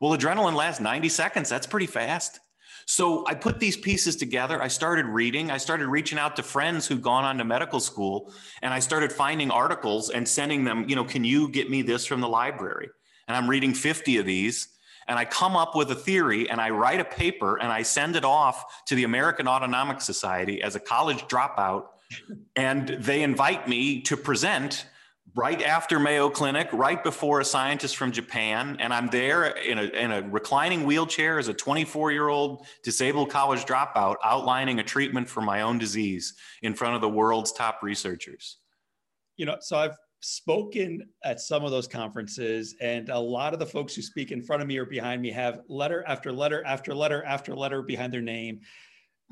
Well, 0.00 0.16
adrenaline 0.16 0.54
lasts 0.54 0.80
90 0.80 1.08
seconds. 1.08 1.48
That's 1.48 1.66
pretty 1.66 1.86
fast. 1.86 2.40
So 2.90 3.24
I 3.28 3.34
put 3.34 3.60
these 3.60 3.76
pieces 3.76 4.16
together. 4.16 4.60
I 4.60 4.66
started 4.66 5.06
reading. 5.06 5.48
I 5.52 5.58
started 5.58 5.86
reaching 5.86 6.18
out 6.18 6.34
to 6.34 6.42
friends 6.42 6.88
who'd 6.88 7.02
gone 7.02 7.22
on 7.22 7.38
to 7.38 7.44
medical 7.44 7.78
school, 7.78 8.32
and 8.62 8.74
I 8.74 8.80
started 8.80 9.12
finding 9.12 9.48
articles 9.48 10.10
and 10.10 10.26
sending 10.26 10.64
them, 10.64 10.88
you 10.88 10.96
know, 10.96 11.04
can 11.04 11.22
you 11.22 11.48
get 11.50 11.70
me 11.70 11.82
this 11.82 12.04
from 12.04 12.20
the 12.20 12.28
library? 12.28 12.88
And 13.28 13.36
I'm 13.36 13.48
reading 13.48 13.74
50 13.74 14.16
of 14.16 14.26
these. 14.26 14.70
And 15.06 15.20
I 15.20 15.24
come 15.24 15.54
up 15.54 15.76
with 15.76 15.92
a 15.92 15.94
theory 15.94 16.50
and 16.50 16.60
I 16.60 16.70
write 16.70 16.98
a 16.98 17.04
paper 17.04 17.58
and 17.58 17.70
I 17.70 17.82
send 17.82 18.16
it 18.16 18.24
off 18.24 18.84
to 18.86 18.96
the 18.96 19.04
American 19.04 19.46
Autonomic 19.46 20.00
Society 20.00 20.60
as 20.60 20.74
a 20.74 20.80
college 20.80 21.22
dropout. 21.28 21.84
and 22.56 22.88
they 22.88 23.22
invite 23.22 23.68
me 23.68 24.00
to 24.02 24.16
present 24.16 24.86
right 25.34 25.62
after 25.62 25.98
Mayo 25.98 26.28
Clinic, 26.28 26.68
right 26.72 27.02
before 27.02 27.40
a 27.40 27.44
scientist 27.44 27.96
from 27.96 28.12
Japan. 28.12 28.76
And 28.80 28.92
I'm 28.92 29.08
there 29.08 29.46
in 29.46 29.78
a, 29.78 29.84
in 29.84 30.10
a 30.12 30.22
reclining 30.22 30.84
wheelchair 30.84 31.38
as 31.38 31.48
a 31.48 31.54
24 31.54 32.12
year 32.12 32.28
old 32.28 32.66
disabled 32.82 33.30
college 33.30 33.64
dropout, 33.64 34.16
outlining 34.24 34.80
a 34.80 34.82
treatment 34.82 35.28
for 35.28 35.40
my 35.40 35.62
own 35.62 35.78
disease 35.78 36.34
in 36.62 36.74
front 36.74 36.94
of 36.94 37.00
the 37.00 37.08
world's 37.08 37.52
top 37.52 37.80
researchers. 37.82 38.58
You 39.36 39.46
know, 39.46 39.56
so 39.60 39.78
I've 39.78 39.96
spoken 40.20 41.08
at 41.24 41.40
some 41.40 41.64
of 41.64 41.70
those 41.70 41.88
conferences, 41.88 42.74
and 42.80 43.08
a 43.08 43.18
lot 43.18 43.54
of 43.54 43.58
the 43.58 43.66
folks 43.66 43.94
who 43.94 44.02
speak 44.02 44.32
in 44.32 44.42
front 44.42 44.60
of 44.60 44.68
me 44.68 44.76
or 44.76 44.84
behind 44.84 45.22
me 45.22 45.30
have 45.30 45.62
letter 45.68 46.04
after 46.06 46.30
letter 46.30 46.62
after 46.66 46.94
letter 46.94 47.24
after 47.24 47.54
letter 47.54 47.82
behind 47.82 48.12
their 48.12 48.20
name. 48.20 48.60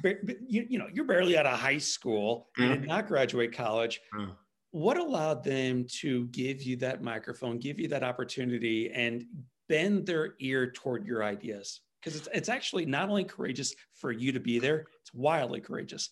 But, 0.03 0.19
you, 0.47 0.65
you 0.69 0.79
know, 0.79 0.87
you're 0.93 1.05
barely 1.05 1.37
out 1.37 1.45
of 1.45 1.59
high 1.59 1.79
school, 1.79 2.49
you 2.57 2.69
did 2.69 2.87
not 2.87 3.09
graduate 3.09 3.53
college. 3.53 4.01
Mm 4.15 4.31
what 4.71 4.99
allowed 4.99 5.43
them 5.43 5.87
to 6.01 6.27
give 6.27 6.63
you 6.63 6.77
that 6.77 7.03
microphone, 7.03 7.59
give 7.59 7.79
you 7.79 7.89
that 7.89 8.03
opportunity, 8.03 8.91
and 8.91 9.25
bend 9.69 10.07
their 10.07 10.35
ear 10.41 10.71
toward 10.71 11.07
your 11.07 11.25
ideas? 11.25 11.81
Because 12.01 12.17
it's, 12.17 12.29
it's 12.33 12.49
actually 12.49 12.87
not 12.87 13.09
only 13.09 13.25
courageous 13.25 13.75
for 13.95 14.13
you 14.13 14.33
to 14.33 14.41
be 14.41 14.59
there, 14.59 14.87
it's 15.01 15.13
wildly 15.13 15.61
courageous, 15.61 16.11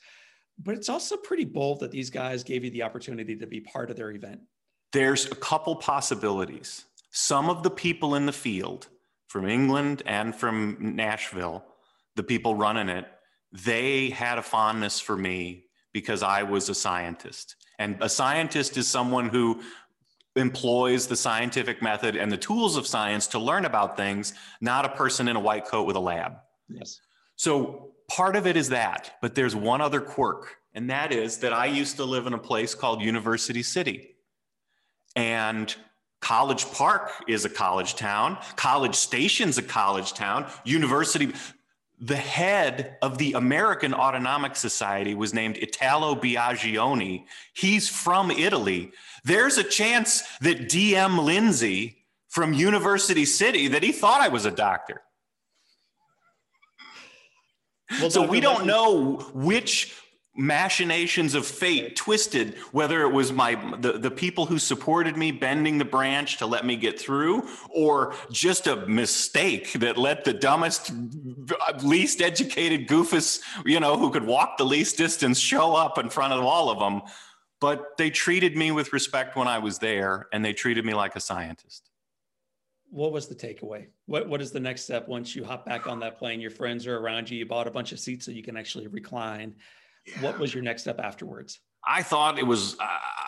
but 0.63 0.75
it's 0.75 0.89
also 0.89 1.17
pretty 1.17 1.45
bold 1.45 1.81
that 1.81 1.91
these 1.91 2.11
guys 2.11 2.43
gave 2.43 2.65
you 2.65 2.71
the 2.71 2.83
opportunity 2.83 3.37
to 3.37 3.47
be 3.47 3.61
part 3.61 3.91
of 3.91 3.97
their 3.97 4.11
event. 4.11 4.41
There's 4.93 5.27
a 5.27 5.35
couple 5.35 5.77
possibilities. 5.77 6.87
Some 7.11 7.51
of 7.51 7.63
the 7.63 7.71
people 7.71 8.15
in 8.15 8.27
the 8.27 8.33
field 8.33 8.89
from 9.29 9.49
England 9.49 10.03
and 10.07 10.35
from 10.35 10.77
Nashville, 10.81 11.65
the 12.15 12.23
people 12.23 12.55
running 12.55 12.89
it, 12.89 13.07
they 13.53 14.11
had 14.11 14.39
a 14.39 14.43
fondness 14.43 14.99
for 14.99 15.17
me 15.17 15.66
because 15.97 16.23
I 16.23 16.43
was 16.43 16.69
a 16.69 16.75
scientist. 16.75 17.57
And 17.79 17.97
a 18.03 18.09
scientist 18.11 18.77
is 18.77 18.87
someone 18.87 19.31
who 19.31 19.63
employs 20.37 21.07
the 21.07 21.17
scientific 21.17 21.81
method 21.81 22.17
and 22.17 22.31
the 22.31 22.37
tools 22.37 22.77
of 22.77 22.87
science 22.87 23.27
to 23.29 23.39
learn 23.39 23.65
about 23.65 23.97
things, 23.97 24.35
not 24.61 24.85
a 24.85 24.91
person 24.91 25.27
in 25.27 25.37
a 25.37 25.41
white 25.41 25.65
coat 25.65 25.87
with 25.87 25.97
a 25.97 26.01
lab. 26.01 26.35
Yes. 26.69 27.01
So 27.37 27.93
part 28.11 28.37
of 28.37 28.47
it 28.47 28.59
is 28.59 28.69
that, 28.69 29.13
but 29.23 29.35
there's 29.35 29.57
one 29.57 29.81
other 29.81 30.03
quirk, 30.03 30.57
and 30.75 30.91
that 30.91 31.13
is 31.13 31.39
that 31.39 31.55
I 31.55 31.65
used 31.65 31.97
to 31.97 32.05
live 32.05 32.27
in 32.27 32.35
a 32.35 32.39
place 32.51 32.75
called 32.75 33.01
University 33.01 33.63
City. 33.63 34.17
And 35.15 35.75
College 36.21 36.71
Park 36.73 37.11
is 37.27 37.47
a 37.47 37.49
college 37.49 37.95
town. 37.95 38.37
College 38.57 38.97
Station's 38.97 39.57
a 39.57 39.63
college 39.63 40.13
town. 40.13 40.47
University, 40.67 41.33
the 41.99 42.17
head 42.17 42.99
of 43.01 43.17
the 43.19 43.33
American 43.33 43.95
Autonomic 43.95 44.55
Society 44.55 45.15
was 45.15 45.33
named 45.33 45.57
Italo 45.57 46.15
Biaggioni. 46.15 47.25
He's 47.55 47.89
from 47.89 48.31
Italy. 48.31 48.93
There's 49.25 49.57
a 49.57 49.65
chance 49.65 50.23
that 50.41 50.69
DM 50.69 51.25
Lindsay 51.25 52.05
from 52.29 52.53
University 52.53 53.25
City 53.25 53.69
that 53.69 53.83
he 53.83 53.93
thought 53.93 54.21
I 54.21 54.29
was 54.29 54.45
a 54.45 54.51
doctor. 54.51 55.01
Well, 58.01 58.11
so 58.11 58.27
we 58.27 58.41
don't 58.41 58.67
know 58.67 59.17
which 59.33 59.95
machinations 60.37 61.35
of 61.35 61.47
fate 61.47 61.97
twisted 61.97 62.55
whether 62.73 63.03
it 63.03 63.11
was 63.11 63.33
my 63.33 63.55
the, 63.81 63.93
the 63.93 64.11
people 64.11 64.45
who 64.45 64.59
supported 64.59 65.17
me 65.17 65.33
bending 65.33 65.79
the 65.79 65.85
branch 65.85 66.37
to 66.37 66.47
let 66.47 66.67
me 66.67 66.77
get 66.77 67.01
through 67.01 67.49
or 67.71 68.15
just 68.31 68.67
a 68.67 68.77
mistake 68.87 69.73
that 69.75 69.97
let 69.97 70.25
the 70.25 70.33
dumbest 70.33 70.93
least 71.83 72.21
educated 72.21 72.87
goofus 72.87 73.41
you 73.65 73.81
know 73.81 73.97
who 73.97 74.11
could 74.11 74.25
walk 74.25 74.59
the 74.59 74.65
least 74.65 74.99
distance 74.99 75.39
show 75.39 75.75
up 75.75 75.97
in 75.99 76.11
front 76.11 76.33
of 76.33 76.45
all 76.45 76.69
of 76.69 76.79
them 76.79 77.01
but 77.61 77.97
they 77.97 78.11
treated 78.11 78.57
me 78.57 78.71
with 78.73 78.93
respect 78.93 79.37
when 79.37 79.49
i 79.49 79.59
was 79.59 79.79
there 79.79 80.29
and 80.33 80.45
they 80.45 80.53
treated 80.53 80.85
me 80.85 80.95
like 80.95 81.17
a 81.17 81.21
scientist. 81.21 81.91
What 82.91 83.13
was 83.13 83.27
the 83.27 83.35
takeaway? 83.35 83.87
What 84.07 84.29
what 84.29 84.41
is 84.41 84.53
the 84.53 84.61
next 84.61 84.85
step 84.85 85.09
once 85.09 85.35
you 85.35 85.45
hop 85.45 85.67
back 85.67 85.87
on 85.87 86.01
that 86.01 86.19
plane? 86.19 86.41
Your 86.41 86.51
friends 86.51 86.87
are 86.87 86.97
around 86.99 87.29
you. 87.29 87.39
You 87.39 87.47
bought 87.47 87.67
a 87.67 87.71
bunch 87.71 87.93
of 87.93 87.99
seats 87.99 88.25
so 88.25 88.31
you 88.31 88.43
can 88.43 88.57
actually 88.57 88.87
recline 88.87 89.55
yeah. 90.07 90.23
what 90.23 90.39
was 90.39 90.55
your 90.55 90.63
next 90.63 90.83
step 90.83 90.99
afterwards? 90.99 91.61
I 91.87 92.03
thought 92.03 92.39
it 92.39 92.47
was, 92.47 92.77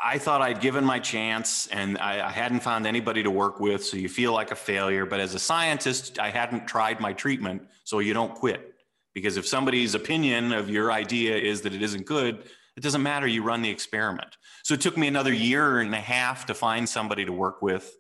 I 0.05 0.19
thought 0.19 0.43
I'd 0.43 0.61
given 0.61 0.85
my 0.85 0.99
chance 0.99 1.69
and 1.69 1.97
I, 1.99 2.27
I, 2.27 2.33
hadn't 2.33 2.61
found 2.61 2.89
anybody 2.89 3.23
to 3.23 3.31
work 3.31 3.61
with. 3.61 3.85
So 3.85 3.97
you 3.97 4.09
feel 4.09 4.33
like 4.33 4.51
a 4.51 4.57
failure. 4.57 5.07
But 5.07 5.21
as 5.21 5.35
a 5.35 5.39
scientist, 5.39 6.19
I 6.19 6.31
hadn't 6.31 6.67
tried 6.67 6.99
my 7.01 7.13
treatment. 7.13 7.63
So 7.85 8.01
you 8.01 8.15
don't 8.15 8.35
quit. 8.35 8.75
Because 9.15 9.37
if 9.37 9.47
somebody's 9.47 9.95
opinion 9.95 10.53
of 10.53 10.69
your 10.69 10.91
idea 10.91 11.37
is 11.37 11.61
that 11.63 11.73
it 11.73 11.83
isn't 11.83 12.05
good, 12.05 12.45
it 12.77 12.83
doesn't 12.83 13.03
matter. 13.03 13.27
You 13.27 13.43
run 13.43 13.63
the 13.63 13.71
experiment. 13.71 14.37
So 14.65 14.75
it 14.75 14.81
took 14.81 14.97
me 14.97 15.07
another 15.07 15.33
year 15.33 15.81
and 15.81 15.95
a 15.95 16.01
half 16.01 16.47
to 16.47 16.55
find 16.55 16.89
somebody 16.89 17.25
to 17.25 17.33
work 17.33 17.63
with. 17.63 17.93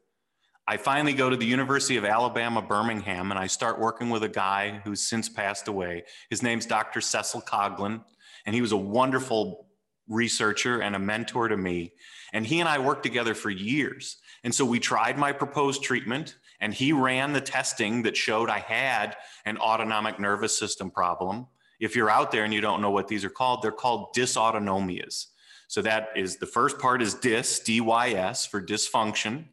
I 0.69 0.77
finally 0.77 1.15
go 1.15 1.31
to 1.31 1.37
the 1.37 1.47
University 1.47 1.97
of 1.97 2.05
Alabama, 2.05 2.61
Birmingham, 2.61 3.31
and 3.31 3.41
I 3.41 3.47
start 3.47 3.81
working 3.81 4.11
with 4.11 4.23
a 4.23 4.29
guy 4.29 4.83
who's 4.85 5.01
since 5.01 5.29
passed 5.29 5.67
away. 5.67 6.05
His 6.31 6.43
name's 6.43 6.67
Dr. 6.67 7.01
Cecil 7.01 7.41
Coghlan 7.41 8.03
and 8.49 8.55
he 8.55 8.63
was 8.63 8.73
a 8.73 8.79
wonderful 8.79 9.67
researcher 10.09 10.81
and 10.81 10.97
a 10.97 10.99
mentor 10.99 11.49
to 11.49 11.57
me. 11.59 11.93
And 12.33 12.47
he 12.47 12.61
and 12.61 12.69
I 12.69 12.79
worked 12.79 13.03
together 13.03 13.35
for 13.35 13.51
years. 13.51 14.17
And 14.43 14.55
so 14.55 14.65
we 14.65 14.81
tried 14.81 15.19
my 15.19 15.33
proposed 15.33 15.83
treatment, 15.83 16.37
and 16.59 16.73
he 16.73 16.95
ran 16.95 17.35
the 17.35 17.43
testing 17.43 18.05
that 18.05 18.17
showed 18.17 18.49
I 18.49 18.61
had 18.61 19.19
an 19.45 19.59
autonomic 19.59 20.19
nervous 20.19 20.59
system 20.59 20.91
problem. 20.91 21.47
If 21.79 21.95
you're 21.95 22.09
out 22.09 22.33
there 22.33 22.45
and 22.45 22.55
you 22.55 22.63
don't 22.63 22.81
know 22.81 22.91
what 22.91 23.07
these 23.07 23.23
are 23.23 23.29
called, 23.29 23.61
they're 23.61 23.71
called 23.71 24.15
dysautonomias. 24.17 25.27
So 25.67 25.83
that 25.83 26.09
is 26.17 26.37
the 26.37 26.47
first 26.47 26.79
part 26.79 27.03
is 27.03 27.17
dys, 27.17 27.63
D-Y-S 27.63 28.47
for 28.47 28.63
dysfunction 28.63 29.49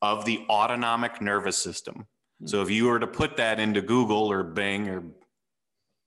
of 0.00 0.24
the 0.24 0.46
autonomic 0.48 1.20
nervous 1.20 1.58
system. 1.58 2.06
Hmm. 2.40 2.46
So 2.46 2.62
if 2.62 2.70
you 2.70 2.86
were 2.86 3.00
to 3.00 3.06
put 3.06 3.36
that 3.36 3.60
into 3.60 3.82
Google 3.82 4.32
or 4.32 4.42
Bing 4.44 4.88
or 4.88 5.02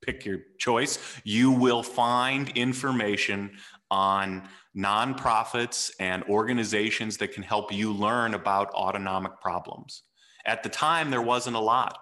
pick 0.04 0.26
your 0.26 0.40
choice, 0.58 1.00
you 1.24 1.52
will 1.52 1.84
find 1.84 2.50
information 2.50 3.52
on 3.90 4.48
nonprofits 4.76 5.92
and 6.00 6.24
organizations 6.24 7.18
that 7.18 7.32
can 7.32 7.44
help 7.44 7.72
you 7.72 7.94
learn 7.94 8.34
about 8.34 8.74
autonomic 8.74 9.40
problems. 9.40 10.04
At 10.46 10.64
the 10.64 10.70
time, 10.70 11.12
there 11.12 11.22
wasn't 11.22 11.56
a 11.56 11.60
lot. 11.60 11.98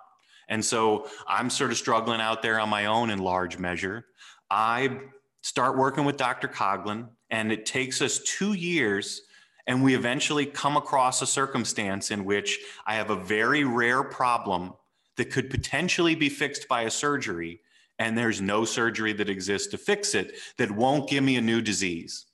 And 0.48 0.64
so 0.64 1.08
I'm 1.28 1.50
sort 1.50 1.72
of 1.72 1.78
struggling 1.78 2.22
out 2.22 2.42
there 2.42 2.60
on 2.60 2.70
my 2.70 2.86
own 2.86 3.10
in 3.10 3.20
large 3.20 3.58
measure. 3.58 4.06
I 4.50 5.00
start 5.42 5.78
working 5.78 6.06
with 6.06 6.18
Dr. 6.18 6.48
Coghlan, 6.48 7.10
and 7.30 7.52
it 7.52 7.66
takes 7.66 8.02
us 8.02 8.20
two 8.20 8.54
years. 8.54 9.22
And 9.68 9.84
we 9.84 9.96
eventually 9.96 10.46
come 10.46 10.76
across 10.76 11.22
a 11.22 11.28
circumstance 11.28 12.12
in 12.12 12.26
which 12.26 12.60
I 12.86 12.96
have 12.96 13.10
a 13.10 13.16
very 13.16 13.64
rare 13.64 14.04
problem 14.04 14.74
that 15.18 15.32
could 15.32 15.50
potentially 15.50 16.16
be 16.16 16.30
fixed 16.30 16.68
by 16.68 16.84
a 16.84 16.92
surgery 16.92 17.62
and 18.02 18.18
there's 18.18 18.42
no 18.42 18.66
surgery 18.66 19.14
that 19.14 19.30
exists 19.30 19.68
to 19.68 19.78
fix 19.78 20.16
it 20.16 20.34
that 20.58 20.72
won't 20.72 21.08
give 21.08 21.24
me 21.24 21.36
a 21.36 21.42
new 21.42 21.62
disease. 21.62 22.26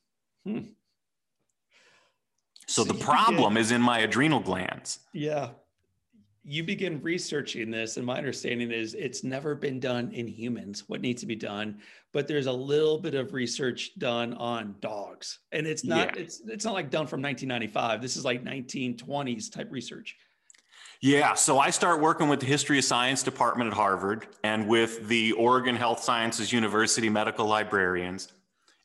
Hmm. 0.46 0.60
So, 2.68 2.84
so 2.84 2.94
the 2.94 2.94
problem 2.94 3.54
begin, 3.54 3.58
is 3.58 3.72
in 3.72 3.82
my 3.82 4.00
adrenal 4.00 4.40
glands. 4.40 5.00
Yeah. 5.12 5.50
You 6.46 6.64
begin 6.64 7.02
researching 7.02 7.70
this, 7.70 7.98
and 7.98 8.06
my 8.06 8.18
understanding 8.18 8.72
is 8.72 8.94
it's 8.94 9.26
never 9.26 9.56
been 9.56 9.82
done 9.82 10.14
in 10.14 10.26
humans, 10.26 10.86
what 10.88 11.02
needs 11.02 11.20
to 11.20 11.28
be 11.28 11.36
done, 11.36 11.80
but 12.14 12.30
there's 12.30 12.46
a 12.46 12.52
little 12.54 12.98
bit 12.98 13.14
of 13.14 13.34
research 13.34 13.92
done 14.00 14.34
on 14.36 14.76
dogs. 14.80 15.40
And 15.52 15.68
it's 15.68 15.84
not 15.84 16.16
yeah. 16.16 16.24
it's 16.24 16.42
it's 16.48 16.64
not 16.64 16.76
like 16.76 16.90
done 16.90 17.08
from 17.08 17.22
1995. 17.22 18.02
This 18.02 18.16
is 18.16 18.24
like 18.24 18.46
1920s 18.46 19.52
type 19.52 19.68
research. 19.70 20.16
Yeah, 21.02 21.36
so 21.36 21.60
I 21.60 21.70
start 21.70 22.02
working 22.02 22.28
with 22.28 22.40
the 22.40 22.48
History 22.48 22.80
of 22.80 22.84
Science 22.84 23.22
department 23.22 23.70
at 23.70 23.76
Harvard 23.76 24.28
and 24.44 24.68
with 24.68 25.08
the 25.08 25.34
Oregon 25.34 25.76
Health 25.76 26.04
Sciences 26.04 26.52
University 26.52 27.08
medical 27.08 27.46
librarians. 27.46 28.30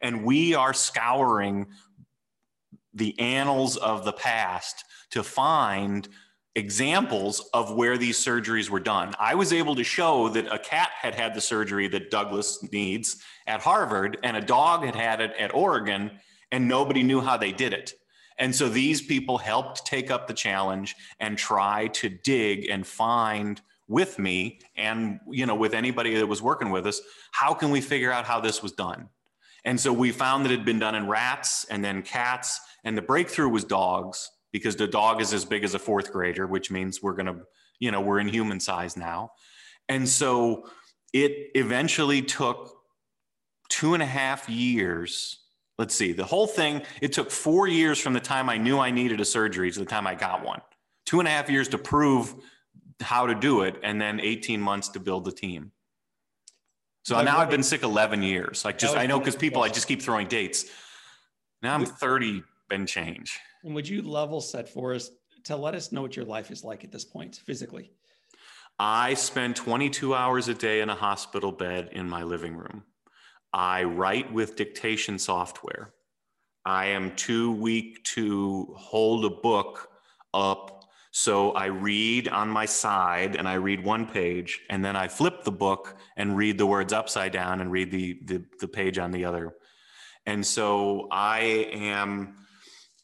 And 0.02 0.22
we 0.22 0.54
are 0.54 0.74
scouring 0.74 1.68
the 2.92 3.18
annals 3.18 3.78
of 3.78 4.04
the 4.04 4.12
past 4.12 4.84
to 5.12 5.22
find 5.22 6.06
examples 6.54 7.48
of 7.54 7.74
where 7.74 7.96
these 7.96 8.22
surgeries 8.22 8.68
were 8.68 8.80
done. 8.80 9.14
I 9.18 9.34
was 9.34 9.54
able 9.54 9.74
to 9.76 9.84
show 9.84 10.28
that 10.30 10.52
a 10.52 10.58
cat 10.58 10.90
had 11.00 11.14
had 11.14 11.34
the 11.34 11.40
surgery 11.40 11.88
that 11.88 12.10
Douglas 12.10 12.62
needs 12.72 13.22
at 13.46 13.62
Harvard 13.62 14.18
and 14.22 14.36
a 14.36 14.42
dog 14.42 14.84
had 14.84 14.94
had 14.94 15.22
it 15.22 15.32
at 15.38 15.54
Oregon, 15.54 16.10
and 16.50 16.68
nobody 16.68 17.02
knew 17.02 17.22
how 17.22 17.38
they 17.38 17.52
did 17.52 17.72
it. 17.72 17.94
And 18.38 18.54
so 18.54 18.68
these 18.68 19.02
people 19.02 19.38
helped 19.38 19.86
take 19.86 20.10
up 20.10 20.26
the 20.26 20.34
challenge 20.34 20.96
and 21.20 21.36
try 21.36 21.88
to 21.88 22.08
dig 22.08 22.68
and 22.68 22.86
find 22.86 23.60
with 23.88 24.18
me 24.18 24.58
and 24.76 25.20
you 25.28 25.44
know 25.44 25.54
with 25.54 25.74
anybody 25.74 26.14
that 26.14 26.26
was 26.26 26.40
working 26.40 26.70
with 26.70 26.86
us 26.86 27.00
how 27.32 27.52
can 27.52 27.70
we 27.70 27.80
figure 27.80 28.10
out 28.12 28.24
how 28.24 28.40
this 28.40 28.62
was 28.62 28.72
done? 28.72 29.08
And 29.64 29.78
so 29.78 29.92
we 29.92 30.10
found 30.10 30.44
that 30.44 30.52
it 30.52 30.58
had 30.58 30.66
been 30.66 30.78
done 30.78 30.94
in 30.94 31.08
rats 31.08 31.64
and 31.70 31.84
then 31.84 32.02
cats 32.02 32.60
and 32.84 32.96
the 32.96 33.02
breakthrough 33.02 33.48
was 33.48 33.64
dogs 33.64 34.30
because 34.52 34.76
the 34.76 34.88
dog 34.88 35.20
is 35.20 35.32
as 35.32 35.44
big 35.44 35.62
as 35.64 35.74
a 35.74 35.78
fourth 35.78 36.12
grader 36.12 36.46
which 36.46 36.70
means 36.70 37.02
we're 37.02 37.14
going 37.14 37.26
to 37.26 37.36
you 37.80 37.90
know 37.90 38.00
we're 38.00 38.20
in 38.20 38.28
human 38.28 38.60
size 38.60 38.96
now. 38.96 39.32
And 39.88 40.08
so 40.08 40.66
it 41.12 41.50
eventually 41.54 42.22
took 42.22 42.74
two 43.68 43.94
and 43.94 44.02
a 44.02 44.06
half 44.06 44.48
years 44.48 45.41
let's 45.78 45.94
see, 45.94 46.12
the 46.12 46.24
whole 46.24 46.46
thing, 46.46 46.82
it 47.00 47.12
took 47.12 47.30
four 47.30 47.66
years 47.66 47.98
from 47.98 48.12
the 48.12 48.20
time 48.20 48.48
I 48.48 48.56
knew 48.56 48.78
I 48.78 48.90
needed 48.90 49.20
a 49.20 49.24
surgery 49.24 49.70
to 49.70 49.78
the 49.78 49.86
time 49.86 50.06
I 50.06 50.14
got 50.14 50.44
one. 50.44 50.60
Two 51.06 51.18
and 51.18 51.28
a 51.28 51.30
half 51.30 51.50
years 51.50 51.68
to 51.68 51.78
prove 51.78 52.34
how 53.00 53.26
to 53.26 53.34
do 53.34 53.62
it, 53.62 53.80
and 53.82 54.00
then 54.00 54.20
18 54.20 54.60
months 54.60 54.88
to 54.90 55.00
build 55.00 55.24
the 55.24 55.32
team. 55.32 55.72
So 57.04 57.20
now 57.20 57.38
I've 57.38 57.50
been 57.50 57.64
sick 57.64 57.82
11 57.82 58.22
years. 58.22 58.64
Like 58.64 58.78
just, 58.78 58.96
I 58.96 59.06
know 59.06 59.18
because 59.18 59.34
people, 59.34 59.62
I 59.62 59.68
just 59.68 59.88
keep 59.88 60.00
throwing 60.00 60.28
dates. 60.28 60.66
Now 61.60 61.74
I'm 61.74 61.84
30 61.84 62.44
and 62.70 62.86
change. 62.86 63.40
And 63.64 63.74
would 63.74 63.88
you 63.88 64.02
level 64.02 64.40
set 64.40 64.68
for 64.68 64.94
us 64.94 65.10
to 65.44 65.56
let 65.56 65.74
us 65.74 65.90
know 65.90 66.02
what 66.02 66.14
your 66.14 66.24
life 66.24 66.52
is 66.52 66.62
like 66.62 66.84
at 66.84 66.92
this 66.92 67.04
point 67.04 67.40
physically? 67.44 67.90
I 68.78 69.14
spend 69.14 69.56
22 69.56 70.14
hours 70.14 70.48
a 70.48 70.54
day 70.54 70.80
in 70.80 70.90
a 70.90 70.94
hospital 70.94 71.52
bed 71.52 71.90
in 71.92 72.08
my 72.08 72.22
living 72.22 72.56
room. 72.56 72.84
I 73.52 73.84
write 73.84 74.32
with 74.32 74.56
dictation 74.56 75.18
software. 75.18 75.92
I 76.64 76.86
am 76.86 77.14
too 77.16 77.52
weak 77.52 78.02
to 78.04 78.72
hold 78.76 79.24
a 79.24 79.30
book 79.30 79.88
up. 80.32 80.84
So 81.10 81.52
I 81.52 81.66
read 81.66 82.28
on 82.28 82.48
my 82.48 82.64
side 82.64 83.36
and 83.36 83.46
I 83.46 83.54
read 83.54 83.84
one 83.84 84.06
page 84.06 84.60
and 84.70 84.82
then 84.84 84.96
I 84.96 85.08
flip 85.08 85.44
the 85.44 85.52
book 85.52 85.96
and 86.16 86.36
read 86.36 86.56
the 86.56 86.66
words 86.66 86.92
upside 86.92 87.32
down 87.32 87.60
and 87.60 87.70
read 87.70 87.90
the, 87.90 88.18
the, 88.24 88.44
the 88.60 88.68
page 88.68 88.98
on 88.98 89.10
the 89.10 89.24
other. 89.24 89.54
And 90.24 90.46
so 90.46 91.08
I 91.10 91.40
am 91.72 92.36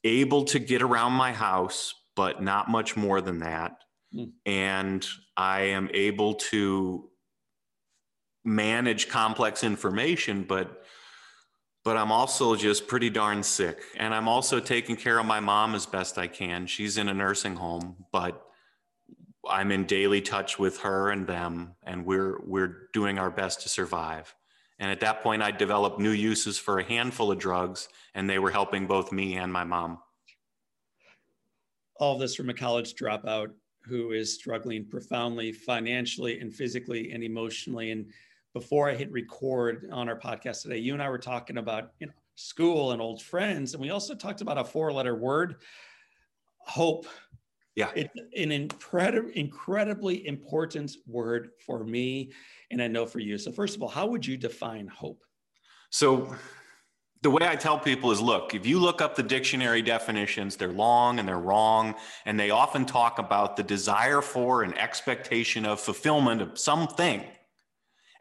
able 0.05 0.45
to 0.45 0.59
get 0.59 0.81
around 0.81 1.13
my 1.13 1.33
house, 1.33 1.95
but 2.17 2.43
not 2.43 2.71
much 2.71 2.97
more 2.97 3.21
than 3.21 3.41
that. 3.41 3.73
Mm. 4.15 4.33
And 4.47 5.07
I 5.37 5.61
am 5.63 5.91
able 5.93 6.35
to 6.35 7.11
manage 8.45 9.09
complex 9.09 9.65
information, 9.65 10.45
but 10.45 10.85
but 11.85 11.97
I'm 11.97 12.13
also 12.13 12.55
just 12.55 12.87
pretty 12.87 13.09
darn 13.09 13.43
sick. 13.43 13.81
And 13.97 14.13
I'm 14.13 14.29
also 14.29 14.61
taking 14.61 14.97
care 14.97 15.19
of 15.19 15.25
my 15.25 15.41
mom 15.41 15.75
as 15.75 15.87
best 15.87 16.19
I 16.19 16.27
can. 16.27 16.67
She's 16.67 16.99
in 16.99 17.09
a 17.09 17.15
nursing 17.15 17.55
home, 17.55 18.05
but 18.13 18.45
I'm 19.49 19.71
in 19.73 19.87
daily 19.87 20.21
touch 20.21 20.59
with 20.59 20.81
her 20.81 21.11
and 21.11 21.27
them, 21.27 21.77
and 21.83 22.05
we're 22.05 22.41
we're 22.45 22.89
doing 22.93 23.19
our 23.19 23.31
best 23.31 23.63
to 23.63 23.69
survive. 23.69 24.35
And 24.79 24.91
at 24.91 25.01
that 25.01 25.23
point, 25.23 25.43
I 25.43 25.51
developed 25.51 25.99
new 25.99 26.11
uses 26.11 26.59
for 26.59 26.79
a 26.79 26.85
handful 26.85 27.33
of 27.33 27.39
drugs, 27.39 27.89
and 28.15 28.29
they 28.29 28.39
were 28.39 28.51
helping 28.51 28.87
both 28.87 29.11
me 29.11 29.37
and 29.37 29.53
my 29.53 29.65
mom. 29.65 29.99
All 31.97 32.19
this 32.19 32.37
from 32.37 32.49
a 32.49 32.55
college 32.55 32.95
dropout 32.95 33.49
who 33.89 34.13
is 34.13 34.35
struggling 34.35 34.85
profoundly 34.85 35.53
financially 35.53 36.41
and 36.41 36.55
physically 36.55 37.13
and 37.13 37.25
emotionally. 37.25 37.91
And 37.91 38.07
before 38.53 38.91
I 38.91 38.95
hit 38.95 39.11
record 39.11 39.89
on 39.93 40.09
our 40.09 40.19
podcast 40.19 40.63
today, 40.63 40.79
you 40.79 40.93
and 40.93 41.03
I 41.03 41.09
were 41.09 41.19
talking 41.19 41.59
about 41.59 41.93
you 42.01 42.07
know 42.07 42.13
school 42.35 42.93
and 42.93 43.03
old 43.03 43.23
friends, 43.23 43.75
and 43.75 43.83
we 43.83 43.91
also 43.91 44.15
talked 44.15 44.41
about 44.41 44.59
a 44.59 44.65
four-letter 44.65 45.17
word, 45.17 45.57
hope. 46.59 47.07
Yeah. 47.75 47.91
It's 47.95 48.13
an 48.37 48.51
incredible, 48.51 49.31
incredibly 49.35 50.27
important 50.27 50.97
word 51.07 51.51
for 51.65 51.85
me, 51.85 52.33
and 52.71 52.83
I 52.83 52.89
know 52.89 53.07
for 53.07 53.21
you. 53.21 53.39
So, 53.39 53.53
first 53.53 53.77
of 53.77 53.83
all, 53.83 53.89
how 53.89 54.07
would 54.07 54.27
you 54.27 54.37
define 54.37 54.89
hope? 54.89 55.23
So, 55.91 56.35
the 57.23 57.31
way 57.31 57.47
I 57.49 57.57
tell 57.57 57.79
people 57.79 58.11
is 58.13 58.21
look, 58.21 58.55
if 58.55 58.65
you 58.65 58.79
look 58.79 59.01
up 59.01 59.17
the 59.17 59.23
dictionary 59.23 59.83
definitions, 59.83 60.57
they're 60.57 60.73
long 60.73 61.19
and 61.19 61.29
they're 61.29 61.39
wrong. 61.39 61.95
And 62.25 62.39
they 62.39 62.51
often 62.51 62.87
talk 62.87 63.19
about 63.19 63.57
the 63.57 63.63
desire 63.63 64.23
for 64.23 64.63
and 64.63 64.77
expectation 64.79 65.67
of 65.67 65.81
fulfillment 65.81 66.41
of 66.43 66.59
something. 66.59 67.25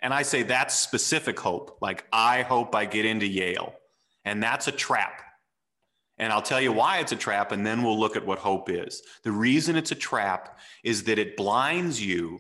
And 0.02 0.14
I 0.14 0.24
say 0.24 0.44
that's 0.44 0.76
specific 0.76 1.40
hope. 1.40 1.78
Like, 1.82 2.06
I 2.12 2.42
hope 2.44 2.76
I 2.76 2.86
get 2.86 3.06
into 3.06 3.28
Yale. 3.28 3.74
And 4.26 4.42
that's 4.42 4.68
a 4.68 4.72
trap. 4.72 5.22
And 6.20 6.34
I'll 6.34 6.42
tell 6.42 6.62
you 6.62 6.72
why 6.72 6.98
it's 6.98 7.12
a 7.12 7.16
trap, 7.16 7.52
and 7.52 7.66
then 7.66 7.84
we'll 7.84 8.00
look 8.00 8.16
at 8.16 8.26
what 8.26 8.40
hope 8.40 8.70
is. 8.72 9.04
The 9.24 9.32
reason 9.32 9.76
it's 9.76 9.92
a 9.92 9.96
trap 9.96 10.58
is 10.84 11.04
that 11.04 11.20
it 11.20 11.38
blinds 11.38 12.04
you 12.04 12.40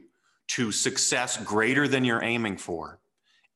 to 0.50 0.72
success 0.72 1.38
greater 1.44 1.88
than 1.88 2.04
you're 2.04 2.24
aiming 2.24 2.58
for 2.58 3.00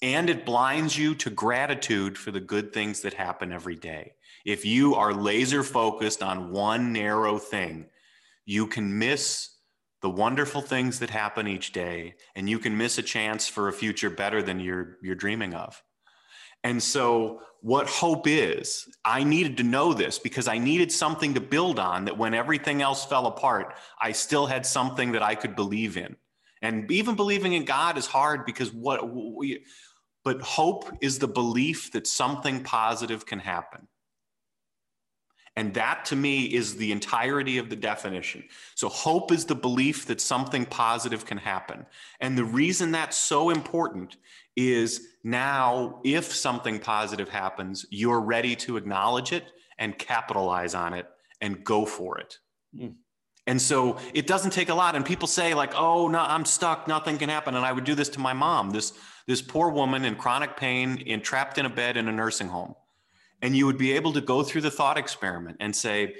and 0.01 0.29
it 0.29 0.45
blinds 0.45 0.97
you 0.97 1.13
to 1.15 1.29
gratitude 1.29 2.17
for 2.17 2.31
the 2.31 2.39
good 2.39 2.73
things 2.73 3.01
that 3.01 3.13
happen 3.13 3.51
every 3.51 3.75
day. 3.75 4.13
If 4.45 4.65
you 4.65 4.95
are 4.95 5.13
laser 5.13 5.63
focused 5.63 6.23
on 6.23 6.51
one 6.51 6.91
narrow 6.91 7.37
thing, 7.37 7.85
you 8.45 8.67
can 8.67 8.97
miss 8.97 9.49
the 10.01 10.09
wonderful 10.09 10.61
things 10.61 10.99
that 10.99 11.11
happen 11.11 11.47
each 11.47 11.73
day 11.73 12.15
and 12.35 12.49
you 12.49 12.57
can 12.57 12.75
miss 12.75 12.97
a 12.97 13.03
chance 13.03 13.47
for 13.47 13.67
a 13.67 13.73
future 13.73 14.09
better 14.09 14.41
than 14.41 14.59
you're 14.59 14.97
you're 15.03 15.15
dreaming 15.15 15.53
of. 15.53 15.81
And 16.63 16.81
so 16.81 17.41
what 17.61 17.87
hope 17.87 18.27
is, 18.27 18.87
I 19.05 19.23
needed 19.23 19.57
to 19.57 19.63
know 19.63 19.93
this 19.93 20.17
because 20.17 20.47
I 20.47 20.57
needed 20.57 20.91
something 20.91 21.35
to 21.35 21.41
build 21.41 21.79
on 21.79 22.05
that 22.05 22.17
when 22.17 22.33
everything 22.33 22.81
else 22.81 23.05
fell 23.05 23.27
apart, 23.27 23.75
I 23.99 24.11
still 24.11 24.47
had 24.47 24.65
something 24.65 25.11
that 25.11 25.23
I 25.23 25.35
could 25.35 25.55
believe 25.55 25.97
in. 25.97 26.15
And 26.63 26.91
even 26.91 27.15
believing 27.15 27.53
in 27.53 27.65
God 27.65 27.97
is 27.97 28.05
hard 28.05 28.45
because 28.45 28.71
what 28.71 29.11
we 29.11 29.63
but 30.23 30.41
hope 30.41 30.85
is 31.01 31.19
the 31.19 31.27
belief 31.27 31.91
that 31.91 32.07
something 32.07 32.63
positive 32.63 33.25
can 33.25 33.39
happen. 33.39 33.87
And 35.57 35.73
that 35.73 36.05
to 36.05 36.15
me 36.15 36.45
is 36.45 36.77
the 36.77 36.91
entirety 36.91 37.57
of 37.57 37.69
the 37.69 37.75
definition. 37.75 38.45
So, 38.75 38.87
hope 38.87 39.33
is 39.33 39.45
the 39.45 39.55
belief 39.55 40.05
that 40.05 40.21
something 40.21 40.65
positive 40.65 41.25
can 41.25 41.37
happen. 41.37 41.85
And 42.21 42.37
the 42.37 42.45
reason 42.45 42.91
that's 42.91 43.17
so 43.17 43.49
important 43.49 44.15
is 44.55 45.07
now, 45.23 45.99
if 46.05 46.33
something 46.33 46.79
positive 46.79 47.27
happens, 47.27 47.85
you're 47.89 48.21
ready 48.21 48.55
to 48.57 48.77
acknowledge 48.77 49.33
it 49.33 49.43
and 49.77 49.97
capitalize 49.97 50.73
on 50.73 50.93
it 50.93 51.07
and 51.41 51.63
go 51.65 51.85
for 51.85 52.17
it. 52.17 52.37
Mm. 52.75 52.95
And 53.47 53.61
so 53.61 53.97
it 54.13 54.27
doesn't 54.27 54.51
take 54.51 54.69
a 54.69 54.73
lot. 54.73 54.95
And 54.95 55.05
people 55.05 55.27
say, 55.27 55.53
like, 55.53 55.73
oh, 55.75 56.07
no, 56.07 56.19
I'm 56.19 56.45
stuck, 56.45 56.87
nothing 56.87 57.17
can 57.17 57.29
happen. 57.29 57.55
And 57.55 57.65
I 57.65 57.71
would 57.71 57.83
do 57.83 57.95
this 57.95 58.09
to 58.09 58.19
my 58.19 58.33
mom. 58.33 58.69
This 58.69 58.93
this 59.31 59.41
poor 59.41 59.69
woman 59.69 60.03
in 60.03 60.15
chronic 60.15 60.57
pain 60.57 61.03
and 61.07 61.23
trapped 61.23 61.57
in 61.57 61.65
a 61.65 61.69
bed 61.69 61.95
in 61.95 62.09
a 62.09 62.11
nursing 62.11 62.49
home. 62.49 62.75
And 63.41 63.55
you 63.55 63.65
would 63.65 63.77
be 63.77 63.93
able 63.93 64.11
to 64.13 64.21
go 64.21 64.43
through 64.43 64.61
the 64.61 64.69
thought 64.69 64.97
experiment 64.97 65.57
and 65.61 65.73
say, 65.73 66.15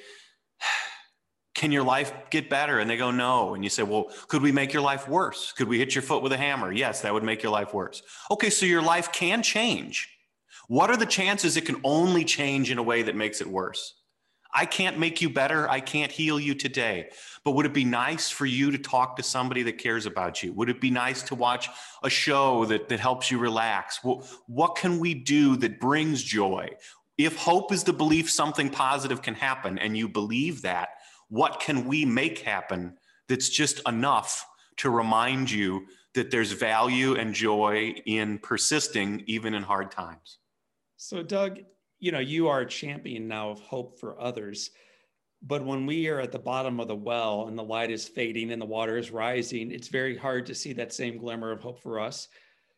can 1.53 1.73
your 1.73 1.83
life 1.83 2.13
get 2.29 2.49
better? 2.49 2.79
And 2.79 2.89
they 2.89 2.95
go, 2.95 3.11
no. 3.11 3.53
And 3.53 3.65
you 3.65 3.69
say, 3.69 3.83
well, 3.83 4.05
could 4.29 4.41
we 4.41 4.53
make 4.53 4.71
your 4.71 4.81
life 4.81 5.09
worse? 5.09 5.51
Could 5.51 5.67
we 5.67 5.77
hit 5.77 5.93
your 5.93 6.01
foot 6.01 6.23
with 6.23 6.31
a 6.31 6.37
hammer? 6.37 6.71
Yes, 6.71 7.01
that 7.01 7.13
would 7.13 7.23
make 7.23 7.43
your 7.43 7.51
life 7.51 7.73
worse. 7.73 8.01
Okay, 8.31 8.49
so 8.49 8.65
your 8.65 8.81
life 8.81 9.11
can 9.11 9.43
change. 9.43 10.09
What 10.69 10.89
are 10.89 10.97
the 10.97 11.05
chances 11.05 11.57
it 11.57 11.65
can 11.65 11.81
only 11.83 12.23
change 12.23 12.71
in 12.71 12.77
a 12.77 12.83
way 12.83 13.01
that 13.01 13.15
makes 13.15 13.41
it 13.41 13.47
worse? 13.47 13.93
I 14.53 14.65
can't 14.65 14.99
make 14.99 15.21
you 15.21 15.29
better. 15.29 15.69
I 15.69 15.79
can't 15.79 16.11
heal 16.11 16.39
you 16.39 16.53
today. 16.53 17.09
But 17.43 17.51
would 17.51 17.65
it 17.65 17.73
be 17.73 17.85
nice 17.85 18.29
for 18.29 18.45
you 18.45 18.71
to 18.71 18.77
talk 18.77 19.15
to 19.15 19.23
somebody 19.23 19.63
that 19.63 19.77
cares 19.77 20.05
about 20.05 20.43
you? 20.43 20.53
Would 20.53 20.69
it 20.69 20.81
be 20.81 20.91
nice 20.91 21.23
to 21.23 21.35
watch 21.35 21.69
a 22.03 22.09
show 22.09 22.65
that, 22.65 22.89
that 22.89 22.99
helps 22.99 23.31
you 23.31 23.37
relax? 23.37 23.99
What 24.47 24.75
can 24.75 24.99
we 24.99 25.13
do 25.13 25.55
that 25.57 25.79
brings 25.79 26.21
joy? 26.21 26.69
If 27.17 27.37
hope 27.37 27.71
is 27.71 27.83
the 27.83 27.93
belief 27.93 28.29
something 28.29 28.69
positive 28.69 29.21
can 29.21 29.35
happen 29.35 29.77
and 29.77 29.97
you 29.97 30.09
believe 30.09 30.63
that, 30.63 30.89
what 31.29 31.59
can 31.59 31.85
we 31.87 32.03
make 32.03 32.39
happen 32.39 32.97
that's 33.29 33.49
just 33.49 33.81
enough 33.87 34.45
to 34.77 34.89
remind 34.89 35.49
you 35.49 35.85
that 36.13 36.29
there's 36.29 36.51
value 36.51 37.15
and 37.15 37.33
joy 37.33 37.93
in 38.05 38.37
persisting 38.39 39.23
even 39.27 39.53
in 39.53 39.63
hard 39.63 39.91
times? 39.91 40.39
So, 40.97 41.23
Doug, 41.23 41.59
you 42.01 42.11
know, 42.11 42.19
you 42.19 42.49
are 42.49 42.61
a 42.61 42.67
champion 42.67 43.27
now 43.27 43.51
of 43.51 43.61
hope 43.61 43.97
for 43.99 44.19
others. 44.19 44.71
But 45.41 45.65
when 45.65 45.85
we 45.85 46.07
are 46.09 46.19
at 46.19 46.31
the 46.31 46.39
bottom 46.39 46.79
of 46.79 46.87
the 46.87 46.95
well 46.95 47.47
and 47.47 47.57
the 47.57 47.63
light 47.63 47.89
is 47.89 48.07
fading 48.07 48.51
and 48.51 48.61
the 48.61 48.65
water 48.65 48.97
is 48.97 49.11
rising, 49.11 49.71
it's 49.71 49.87
very 49.87 50.17
hard 50.17 50.45
to 50.47 50.55
see 50.55 50.73
that 50.73 50.93
same 50.93 51.17
glimmer 51.17 51.51
of 51.51 51.61
hope 51.61 51.81
for 51.81 51.99
us. 51.99 52.27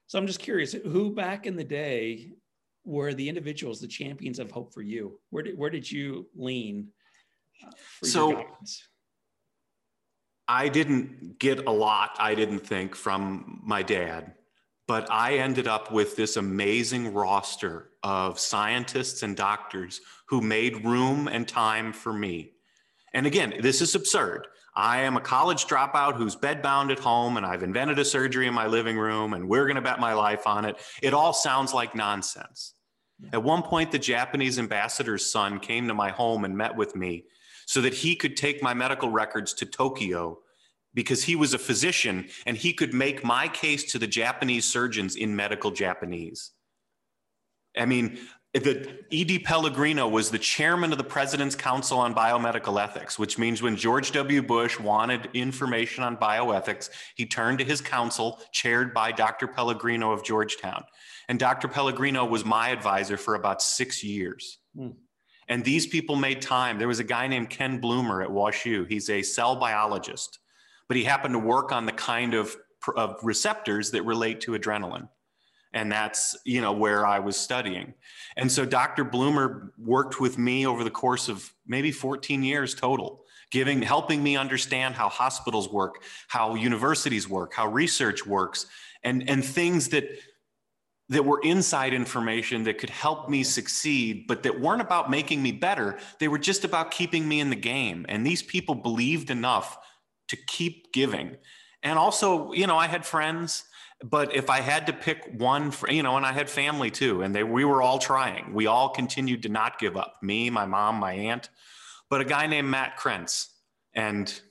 So 0.07 0.19
I'm 0.19 0.27
just 0.27 0.39
curious 0.39 0.73
who 0.73 1.15
back 1.15 1.45
in 1.45 1.55
the 1.55 1.63
day 1.63 2.33
were 2.85 3.13
the 3.13 3.27
individuals, 3.27 3.79
the 3.79 3.87
champions 3.87 4.39
of 4.39 4.51
hope 4.51 4.73
for 4.73 4.81
you? 4.81 5.19
Where 5.29 5.43
did, 5.43 5.57
where 5.57 5.69
did 5.69 5.89
you 5.89 6.27
lean 6.35 6.89
uh, 7.65 7.71
so, 8.03 8.45
I 10.47 10.67
didn't 10.67 11.39
get 11.39 11.65
a 11.65 11.71
lot, 11.71 12.17
I 12.19 12.35
didn't 12.35 12.59
think, 12.59 12.95
from 12.95 13.61
my 13.63 13.81
dad, 13.81 14.33
but 14.87 15.09
I 15.11 15.35
ended 15.35 15.67
up 15.67 15.91
with 15.91 16.15
this 16.15 16.35
amazing 16.35 17.13
roster 17.13 17.89
of 18.03 18.39
scientists 18.39 19.23
and 19.23 19.35
doctors 19.35 20.01
who 20.27 20.41
made 20.41 20.85
room 20.85 21.27
and 21.27 21.47
time 21.47 21.93
for 21.93 22.11
me. 22.11 22.51
And 23.13 23.25
again, 23.25 23.53
this 23.61 23.81
is 23.81 23.95
absurd. 23.95 24.47
I 24.75 25.01
am 25.01 25.17
a 25.17 25.21
college 25.21 25.67
dropout 25.67 26.15
who's 26.15 26.35
bedbound 26.35 26.91
at 26.91 26.99
home 26.99 27.37
and 27.37 27.45
I've 27.45 27.63
invented 27.63 27.99
a 27.99 28.05
surgery 28.05 28.47
in 28.47 28.53
my 28.53 28.65
living 28.65 28.97
room 28.97 29.33
and 29.33 29.47
we're 29.47 29.65
going 29.65 29.75
to 29.75 29.81
bet 29.81 29.99
my 29.99 30.13
life 30.13 30.47
on 30.47 30.65
it. 30.65 30.77
It 31.01 31.13
all 31.13 31.31
sounds 31.31 31.73
like 31.73 31.95
nonsense. 31.95 32.73
At 33.31 33.43
one 33.43 33.61
point, 33.61 33.91
the 33.91 33.99
Japanese 33.99 34.57
ambassador's 34.57 35.31
son 35.31 35.59
came 35.59 35.87
to 35.87 35.93
my 35.93 36.09
home 36.09 36.43
and 36.43 36.57
met 36.57 36.75
with 36.75 36.95
me 36.95 37.25
so 37.65 37.81
that 37.81 37.93
he 37.93 38.15
could 38.15 38.35
take 38.35 38.61
my 38.61 38.73
medical 38.73 39.09
records 39.09 39.53
to 39.53 39.65
Tokyo 39.65 40.39
because 40.93 41.23
he 41.23 41.35
was 41.35 41.53
a 41.53 41.59
physician 41.59 42.27
and 42.45 42.57
he 42.57 42.73
could 42.73 42.93
make 42.93 43.23
my 43.23 43.47
case 43.47 43.91
to 43.91 43.99
the 43.99 44.07
Japanese 44.07 44.65
surgeons 44.65 45.15
in 45.15 45.35
medical 45.35 45.71
Japanese. 45.71 46.51
I 47.75 47.85
mean, 47.85 48.19
the 48.53 48.99
E.D. 49.09 49.39
Pellegrino 49.39 50.07
was 50.07 50.29
the 50.29 50.37
chairman 50.37 50.91
of 50.91 50.99
the 50.99 51.03
President's 51.03 51.55
Council 51.55 51.97
on 51.97 52.13
Biomedical 52.13 52.81
Ethics, 52.81 53.17
which 53.17 53.39
means 53.39 53.63
when 53.63 53.75
George 53.75 54.11
W. 54.11 54.43
Bush 54.43 54.79
wanted 54.79 55.27
information 55.33 56.03
on 56.03 56.17
bioethics, 56.17 56.91
he 57.15 57.25
turned 57.25 57.57
to 57.57 57.65
his 57.65 57.81
council, 57.81 58.39
chaired 58.51 58.93
by 58.93 59.11
Dr. 59.11 59.47
Pellegrino 59.47 60.11
of 60.11 60.23
Georgetown. 60.23 60.83
And 61.27 61.39
Dr. 61.39 61.67
Pellegrino 61.67 62.25
was 62.25 62.45
my 62.45 62.69
advisor 62.69 63.17
for 63.17 63.33
about 63.33 63.59
six 63.63 64.03
years. 64.03 64.59
Mm. 64.77 64.93
And 65.47 65.65
these 65.65 65.87
people 65.87 66.15
made 66.15 66.41
time. 66.41 66.77
There 66.77 66.87
was 66.87 66.99
a 66.99 67.03
guy 67.03 67.27
named 67.27 67.49
Ken 67.49 67.81
Blumer 67.81 68.23
at 68.23 68.29
WashU. 68.29 68.87
He's 68.87 69.09
a 69.09 69.23
cell 69.23 69.55
biologist, 69.55 70.37
but 70.87 70.97
he 70.97 71.03
happened 71.03 71.33
to 71.33 71.39
work 71.39 71.71
on 71.71 71.85
the 71.85 71.91
kind 71.91 72.33
of, 72.33 72.55
of 72.95 73.17
receptors 73.23 73.91
that 73.91 74.03
relate 74.03 74.41
to 74.41 74.51
adrenaline. 74.51 75.09
And 75.75 75.91
that's 75.91 76.37
you 76.45 76.61
know 76.61 76.71
where 76.71 77.05
i 77.05 77.17
was 77.17 77.35
studying. 77.35 77.95
And 78.37 78.51
so 78.51 78.63
dr 78.63 79.03
Blumer 79.05 79.69
worked 79.77 80.19
with 80.19 80.37
me 80.37 80.67
over 80.67 80.83
the 80.83 80.91
course 80.91 81.29
of 81.29 81.51
maybe 81.65 81.91
14 81.91 82.43
years 82.43 82.75
total 82.75 83.23
giving 83.49 83.81
helping 83.81 84.21
me 84.21 84.35
understand 84.37 84.93
how 84.93 85.09
hospitals 85.09 85.69
work 85.69 86.03
how 86.27 86.53
universities 86.53 87.27
work 87.27 87.55
how 87.55 87.67
research 87.67 88.23
works 88.25 88.67
and 89.03 89.27
and 89.27 89.43
things 89.43 89.89
that 89.89 90.05
that 91.09 91.25
were 91.25 91.39
inside 91.43 91.93
information 91.93 92.63
that 92.63 92.77
could 92.77 92.89
help 92.89 93.29
me 93.29 93.43
succeed 93.43 94.25
but 94.27 94.43
that 94.43 94.59
weren't 94.59 94.81
about 94.81 95.09
making 95.09 95.41
me 95.41 95.51
better. 95.51 95.97
They 96.19 96.27
were 96.27 96.39
just 96.39 96.63
about 96.63 96.91
keeping 96.91 97.27
me 97.27 97.39
in 97.39 97.49
the 97.49 97.55
game. 97.55 98.05
And 98.09 98.25
these 98.25 98.41
people 98.41 98.75
believed 98.75 99.29
enough 99.29 99.77
to 100.33 100.45
keep 100.45 100.91
giving 100.93 101.37
and 101.83 101.97
also 101.97 102.51
you 102.53 102.67
know 102.67 102.77
i 102.77 102.87
had 102.87 103.05
friends 103.05 103.63
but 104.03 104.35
if 104.35 104.49
I 104.49 104.59
had 104.59 104.87
to 104.87 104.93
pick 104.93 105.31
one, 105.37 105.71
you 105.87 106.03
know, 106.03 106.17
and 106.17 106.25
I 106.25 106.33
had 106.33 106.49
family 106.49 106.91
too, 106.91 107.21
and 107.21 107.33
they 107.33 107.43
we 107.43 107.63
were 107.63 107.81
all 107.81 107.99
trying. 107.99 108.53
We 108.53 108.67
all 108.67 108.89
continued 108.89 109.43
to 109.43 109.49
not 109.49 109.79
give 109.79 109.95
up. 109.95 110.15
Me, 110.21 110.49
my 110.49 110.65
mom, 110.65 110.97
my 110.97 111.13
aunt, 111.13 111.49
but 112.09 112.19
a 112.19 112.25
guy 112.25 112.47
named 112.47 112.67
Matt 112.67 112.99
Krentz, 112.99 113.47
and 113.93 114.41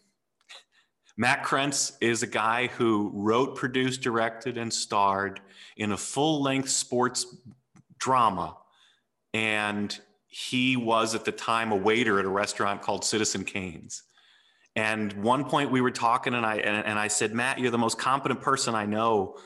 Matt 1.18 1.44
Krentz 1.44 1.92
is 2.00 2.22
a 2.22 2.26
guy 2.26 2.68
who 2.68 3.10
wrote, 3.14 3.54
produced, 3.54 4.00
directed, 4.00 4.56
and 4.56 4.72
starred 4.72 5.40
in 5.76 5.92
a 5.92 5.96
full-length 5.98 6.70
sports 6.70 7.26
drama, 7.98 8.56
and 9.34 9.98
he 10.28 10.78
was 10.78 11.14
at 11.14 11.26
the 11.26 11.32
time 11.32 11.72
a 11.72 11.76
waiter 11.76 12.18
at 12.18 12.24
a 12.24 12.30
restaurant 12.30 12.80
called 12.80 13.04
Citizen 13.04 13.44
Kane's. 13.44 14.02
And 14.74 15.12
one 15.14 15.44
point 15.44 15.70
we 15.70 15.80
were 15.80 15.90
talking, 15.90 16.34
and 16.34 16.46
I 16.46 16.56
and, 16.56 16.86
and 16.86 16.98
I 16.98 17.08
said, 17.08 17.34
Matt, 17.34 17.58
you're 17.58 17.70
the 17.70 17.78
most 17.78 17.98
competent 17.98 18.40
person 18.40 18.74
I 18.74 18.86
know. 18.86 19.36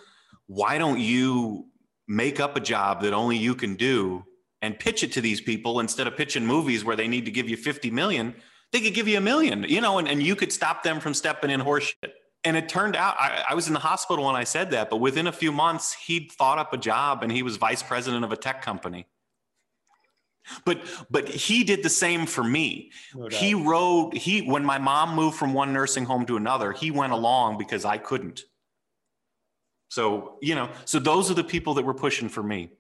Why 0.47 0.79
don't 0.79 1.01
you 1.01 1.67
make 2.07 2.39
up 2.39 2.57
a 2.57 2.61
job 2.61 3.03
that 3.03 3.13
only 3.13 3.37
you 3.37 3.55
can 3.55 3.75
do 3.75 4.25
and 4.63 4.79
pitch 4.79 5.03
it 5.03 5.13
to 5.13 5.21
these 5.21 5.41
people 5.41 5.81
instead 5.81 6.07
of 6.07 6.17
pitching 6.17 6.47
movies 6.47 6.85
where 6.85 6.95
they 6.95 7.09
need 7.09 7.25
to 7.25 7.33
give 7.33 7.49
you 7.49 7.57
50 7.57 7.91
million? 7.91 8.35
they 8.73 8.81
could 8.81 8.95
give 8.95 9.09
you 9.09 9.19
a 9.19 9.21
million, 9.21 9.65
you 9.69 9.81
know, 9.81 9.99
and, 9.99 10.09
and 10.09 10.23
you 10.23 10.37
could 10.37 10.53
stop 10.53 10.83
them 10.83 11.01
from 11.01 11.15
stepping 11.15 11.51
in 11.51 11.61
horseshit. 11.61 12.11
And 12.45 12.57
it 12.57 12.69
turned 12.69 12.95
out 12.95 13.17
I, 13.19 13.45
I 13.51 13.55
was 13.55 13.67
in 13.67 13.75
the 13.75 13.81
hospital 13.81 14.25
when 14.25 14.37
I 14.37 14.45
said 14.45 14.71
that, 14.73 14.91
but 14.91 14.99
within 14.99 15.27
a 15.27 15.33
few 15.33 15.51
months, 15.51 15.95
he'd 16.07 16.31
thought 16.33 16.59
up 16.59 16.73
a 16.73 16.77
job 16.77 17.23
and 17.23 17.33
he 17.33 17.43
was 17.43 17.57
vice 17.57 17.83
president 17.83 18.25
of 18.25 18.33
a 18.33 18.37
tech 18.37 18.63
company. 18.63 19.07
But 20.65 20.81
but 21.11 21.29
he 21.29 21.65
did 21.65 21.83
the 21.83 21.91
same 21.91 22.27
for 22.27 22.45
me. 22.45 22.93
No 23.15 23.29
he 23.29 23.55
rode 23.55 24.15
he 24.15 24.43
when 24.43 24.65
my 24.65 24.79
mom 24.79 25.15
moved 25.15 25.37
from 25.37 25.55
one 25.55 25.73
nursing 25.73 26.05
home 26.05 26.27
to 26.27 26.37
another, 26.37 26.73
he 26.73 26.91
went 26.91 27.13
along 27.13 27.59
because 27.59 27.85
I 27.85 27.99
couldn't. 27.99 28.45
So, 29.89 30.39
you 30.43 30.55
know, 30.55 30.69
so 30.85 30.99
those 30.99 31.31
are 31.31 31.35
the 31.35 31.45
people 31.45 31.75
that 31.75 31.85
were 31.85 31.95
pushing 31.95 32.29
for 32.29 32.43
me. 32.43 32.71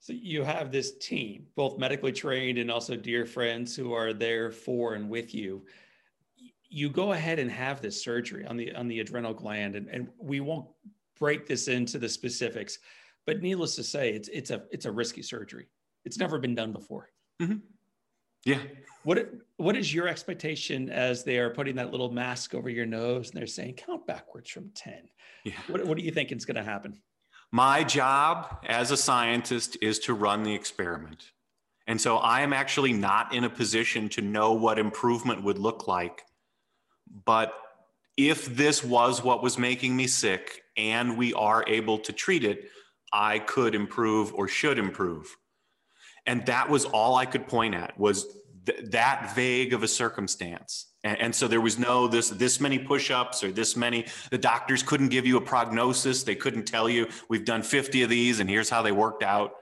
So 0.00 0.12
you 0.12 0.42
have 0.42 0.72
this 0.72 0.98
team, 0.98 1.46
both 1.54 1.78
medically 1.78 2.10
trained 2.10 2.58
and 2.58 2.70
also 2.70 2.96
dear 2.96 3.24
friends 3.24 3.76
who 3.76 3.92
are 3.92 4.12
there 4.12 4.50
for 4.50 4.94
and 4.94 5.08
with 5.08 5.34
you 5.34 5.62
you 6.72 6.88
go 6.88 7.12
ahead 7.12 7.38
and 7.38 7.50
have 7.50 7.82
this 7.82 8.02
surgery 8.02 8.46
on 8.46 8.56
the 8.56 8.74
on 8.74 8.88
the 8.88 9.00
adrenal 9.00 9.34
gland 9.34 9.76
and, 9.76 9.88
and 9.88 10.08
we 10.18 10.40
won't 10.40 10.66
break 11.18 11.46
this 11.46 11.68
into 11.68 11.98
the 11.98 12.08
specifics 12.08 12.78
but 13.26 13.42
needless 13.42 13.76
to 13.76 13.84
say 13.84 14.10
it's 14.10 14.28
it's 14.28 14.50
a 14.50 14.62
it's 14.70 14.86
a 14.86 14.90
risky 14.90 15.22
surgery 15.22 15.66
it's 16.04 16.18
never 16.18 16.38
been 16.38 16.54
done 16.54 16.72
before 16.72 17.08
mm-hmm. 17.40 17.58
yeah 18.44 18.58
what 19.04 19.30
what 19.56 19.76
is 19.76 19.92
your 19.92 20.08
expectation 20.08 20.90
as 20.90 21.24
they 21.24 21.38
are 21.38 21.50
putting 21.50 21.76
that 21.76 21.90
little 21.90 22.10
mask 22.10 22.54
over 22.54 22.68
your 22.68 22.86
nose 22.86 23.30
and 23.30 23.38
they're 23.38 23.46
saying 23.46 23.74
count 23.74 24.06
backwards 24.06 24.50
from 24.50 24.70
10 24.74 24.94
yeah. 25.44 25.52
what, 25.68 25.84
what 25.86 25.98
do 25.98 26.04
you 26.04 26.10
think 26.10 26.32
is 26.32 26.44
going 26.44 26.56
to 26.56 26.62
happen 26.62 27.00
my 27.50 27.84
job 27.84 28.58
as 28.66 28.90
a 28.90 28.96
scientist 28.96 29.76
is 29.82 29.98
to 29.98 30.14
run 30.14 30.42
the 30.42 30.54
experiment 30.54 31.32
and 31.86 32.00
so 32.00 32.16
i 32.18 32.40
am 32.40 32.52
actually 32.52 32.92
not 32.92 33.34
in 33.34 33.44
a 33.44 33.50
position 33.50 34.08
to 34.08 34.20
know 34.20 34.52
what 34.52 34.78
improvement 34.78 35.42
would 35.42 35.58
look 35.58 35.88
like 35.88 36.22
but 37.24 37.54
if 38.16 38.46
this 38.46 38.84
was 38.84 39.22
what 39.22 39.42
was 39.42 39.58
making 39.58 39.96
me 39.96 40.06
sick 40.06 40.62
and 40.76 41.16
we 41.16 41.32
are 41.34 41.64
able 41.66 41.98
to 41.98 42.12
treat 42.12 42.44
it, 42.44 42.68
I 43.12 43.38
could 43.38 43.74
improve 43.74 44.34
or 44.34 44.48
should 44.48 44.78
improve. 44.78 45.36
And 46.26 46.46
that 46.46 46.68
was 46.68 46.84
all 46.84 47.16
I 47.16 47.26
could 47.26 47.48
point 47.48 47.74
at 47.74 47.98
was 47.98 48.26
th- 48.66 48.90
that 48.90 49.34
vague 49.34 49.72
of 49.72 49.82
a 49.82 49.88
circumstance. 49.88 50.86
And, 51.04 51.18
and, 51.18 51.34
so 51.34 51.48
there 51.48 51.60
was 51.60 51.78
no 51.78 52.06
this 52.06 52.30
this 52.30 52.60
many 52.60 52.78
push-ups 52.78 53.42
or 53.42 53.50
this 53.50 53.76
many 53.76 54.06
the 54.30 54.38
doctors 54.38 54.82
couldn't 54.82 55.08
give 55.08 55.26
you 55.26 55.36
a 55.36 55.40
prognosis. 55.40 56.22
They 56.22 56.36
couldn't 56.36 56.64
tell 56.64 56.88
you 56.88 57.08
we've 57.28 57.44
done 57.44 57.62
50 57.62 58.02
of 58.02 58.10
these 58.10 58.38
and 58.38 58.48
here's 58.48 58.70
how 58.70 58.82
they 58.82 58.92
worked 58.92 59.24
out. 59.24 59.52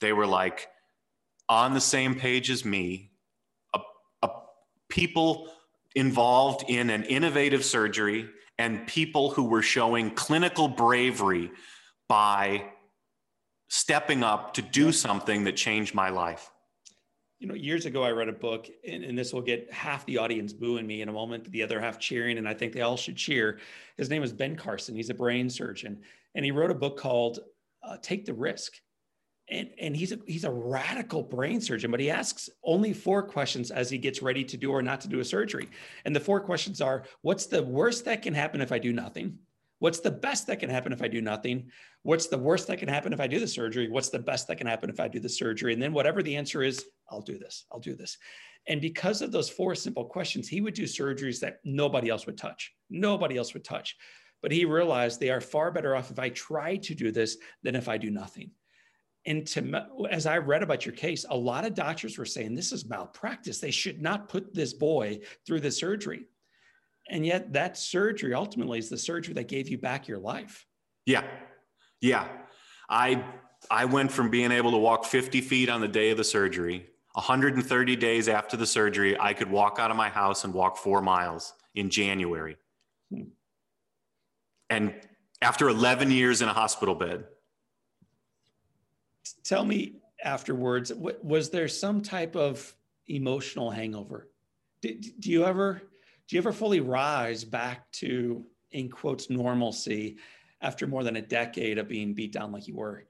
They 0.00 0.12
were 0.12 0.26
like 0.26 0.68
on 1.48 1.74
the 1.74 1.80
same 1.80 2.14
page 2.14 2.48
as 2.48 2.64
me. 2.64 3.10
A, 3.74 3.80
a 4.22 4.30
people 4.88 5.48
involved 5.96 6.64
in 6.68 6.90
an 6.90 7.04
innovative 7.04 7.64
surgery 7.64 8.28
and 8.58 8.86
people 8.86 9.30
who 9.30 9.44
were 9.44 9.62
showing 9.62 10.10
clinical 10.12 10.68
bravery 10.68 11.50
by 12.08 12.64
stepping 13.68 14.22
up 14.22 14.54
to 14.54 14.62
do 14.62 14.92
something 14.92 15.44
that 15.44 15.56
changed 15.56 15.94
my 15.94 16.10
life. 16.10 16.50
You 17.40 17.48
know, 17.48 17.54
years 17.54 17.84
ago, 17.84 18.02
I 18.02 18.10
read 18.10 18.28
a 18.28 18.32
book, 18.32 18.68
and, 18.88 19.04
and, 19.04 19.18
this 19.18 19.32
will 19.32 19.42
get 19.42 19.70
half 19.70 20.06
the 20.06 20.18
audience 20.18 20.52
booing 20.52 20.86
me 20.86 21.02
in 21.02 21.08
a 21.08 21.12
moment, 21.12 21.50
the 21.50 21.62
other 21.62 21.80
half 21.80 21.98
cheering, 21.98 22.38
and 22.38 22.48
I 22.48 22.54
think 22.54 22.72
they 22.72 22.80
all 22.80 22.96
should 22.96 23.16
cheer. 23.16 23.58
His 23.98 24.08
name 24.08 24.22
is 24.22 24.32
Ben 24.32 24.56
Carson. 24.56 24.94
He's 24.94 25.10
a 25.10 25.14
brain 25.14 25.50
surgeon, 25.50 26.00
and 26.34 26.44
he 26.44 26.52
wrote 26.52 26.70
a 26.70 26.74
book 26.74 26.96
called 26.96 27.40
uh, 27.82 27.96
Take 28.00 28.24
the 28.24 28.32
Risk 28.32 28.74
and, 29.48 29.70
and 29.78 29.94
he's 29.94 30.12
a 30.12 30.18
he's 30.26 30.44
a 30.44 30.50
radical 30.50 31.22
brain 31.22 31.60
surgeon, 31.60 31.90
but 31.90 32.00
he 32.00 32.10
asks 32.10 32.48
only 32.62 32.92
four 32.92 33.22
questions 33.22 33.70
as 33.70 33.90
he 33.90 33.98
gets 33.98 34.22
ready 34.22 34.42
to 34.44 34.56
do 34.56 34.70
or 34.70 34.80
not 34.80 35.00
to 35.02 35.08
do 35.08 35.20
a 35.20 35.24
surgery. 35.24 35.68
And 36.04 36.16
the 36.16 36.20
four 36.20 36.40
questions 36.40 36.80
are: 36.80 37.04
What's 37.20 37.46
the 37.46 37.62
worst 37.62 38.06
that 38.06 38.22
can 38.22 38.32
happen 38.32 38.62
if 38.62 38.72
I 38.72 38.78
do 38.78 38.92
nothing? 38.92 39.38
What's 39.84 40.00
the 40.00 40.10
best 40.10 40.46
that 40.46 40.60
can 40.60 40.70
happen 40.70 40.94
if 40.94 41.02
I 41.02 41.08
do 41.08 41.20
nothing? 41.20 41.70
What's 42.04 42.28
the 42.28 42.38
worst 42.38 42.68
that 42.68 42.78
can 42.78 42.88
happen 42.88 43.12
if 43.12 43.20
I 43.20 43.26
do 43.26 43.38
the 43.38 43.46
surgery? 43.46 43.90
What's 43.90 44.08
the 44.08 44.18
best 44.18 44.48
that 44.48 44.56
can 44.56 44.66
happen 44.66 44.88
if 44.88 44.98
I 44.98 45.08
do 45.08 45.20
the 45.20 45.28
surgery? 45.28 45.74
And 45.74 45.82
then 45.82 45.92
whatever 45.92 46.22
the 46.22 46.36
answer 46.36 46.62
is, 46.62 46.86
I'll 47.10 47.20
do 47.20 47.36
this. 47.36 47.66
I'll 47.70 47.80
do 47.80 47.94
this. 47.94 48.16
And 48.66 48.80
because 48.80 49.20
of 49.20 49.30
those 49.30 49.50
four 49.50 49.74
simple 49.74 50.06
questions, 50.06 50.48
he 50.48 50.62
would 50.62 50.72
do 50.72 50.84
surgeries 50.84 51.38
that 51.40 51.58
nobody 51.64 52.08
else 52.08 52.24
would 52.24 52.38
touch. 52.38 52.72
Nobody 52.88 53.36
else 53.36 53.52
would 53.52 53.62
touch. 53.62 53.94
But 54.40 54.52
he 54.52 54.64
realized 54.64 55.20
they 55.20 55.28
are 55.28 55.42
far 55.42 55.70
better 55.70 55.94
off 55.94 56.10
if 56.10 56.18
I 56.18 56.30
try 56.30 56.76
to 56.76 56.94
do 56.94 57.12
this 57.12 57.36
than 57.62 57.76
if 57.76 57.86
I 57.86 57.98
do 57.98 58.10
nothing. 58.10 58.52
And 59.26 59.46
to, 59.48 59.82
as 60.10 60.24
I 60.24 60.38
read 60.38 60.62
about 60.62 60.86
your 60.86 60.94
case, 60.94 61.26
a 61.28 61.36
lot 61.36 61.66
of 61.66 61.74
doctors 61.74 62.16
were 62.16 62.24
saying 62.24 62.54
this 62.54 62.72
is 62.72 62.88
malpractice. 62.88 63.58
They 63.58 63.70
should 63.70 64.00
not 64.00 64.30
put 64.30 64.54
this 64.54 64.72
boy 64.72 65.20
through 65.46 65.60
the 65.60 65.70
surgery. 65.70 66.24
And 67.08 67.24
yet, 67.26 67.52
that 67.52 67.76
surgery 67.76 68.34
ultimately 68.34 68.78
is 68.78 68.88
the 68.88 68.96
surgery 68.98 69.34
that 69.34 69.48
gave 69.48 69.68
you 69.68 69.78
back 69.78 70.08
your 70.08 70.18
life. 70.18 70.66
Yeah. 71.06 71.24
Yeah. 72.00 72.28
I, 72.88 73.24
I 73.70 73.84
went 73.84 74.10
from 74.10 74.30
being 74.30 74.52
able 74.52 74.70
to 74.70 74.78
walk 74.78 75.04
50 75.04 75.40
feet 75.42 75.68
on 75.68 75.80
the 75.80 75.88
day 75.88 76.10
of 76.10 76.16
the 76.16 76.24
surgery. 76.24 76.86
130 77.12 77.96
days 77.96 78.28
after 78.28 78.56
the 78.56 78.66
surgery, 78.66 79.18
I 79.18 79.34
could 79.34 79.50
walk 79.50 79.78
out 79.78 79.90
of 79.90 79.96
my 79.96 80.08
house 80.08 80.44
and 80.44 80.52
walk 80.52 80.76
four 80.76 81.00
miles 81.00 81.52
in 81.74 81.90
January. 81.90 82.56
Hmm. 83.10 83.22
And 84.70 84.94
after 85.40 85.68
11 85.68 86.10
years 86.10 86.42
in 86.42 86.48
a 86.48 86.52
hospital 86.52 86.94
bed, 86.94 87.24
tell 89.44 89.64
me 89.64 89.96
afterwards, 90.22 90.92
was 90.94 91.50
there 91.50 91.68
some 91.68 92.02
type 92.02 92.34
of 92.34 92.74
emotional 93.06 93.70
hangover? 93.70 94.28
Do, 94.80 94.98
do 95.20 95.30
you 95.30 95.44
ever 95.44 95.82
do 96.28 96.36
you 96.36 96.40
ever 96.40 96.52
fully 96.52 96.80
rise 96.80 97.44
back 97.44 97.90
to 97.92 98.44
in 98.72 98.88
quotes 98.88 99.30
normalcy 99.30 100.16
after 100.60 100.86
more 100.86 101.04
than 101.04 101.16
a 101.16 101.22
decade 101.22 101.78
of 101.78 101.88
being 101.88 102.14
beat 102.14 102.32
down 102.32 102.52
like 102.52 102.66
you 102.66 102.76
were? 102.76 103.04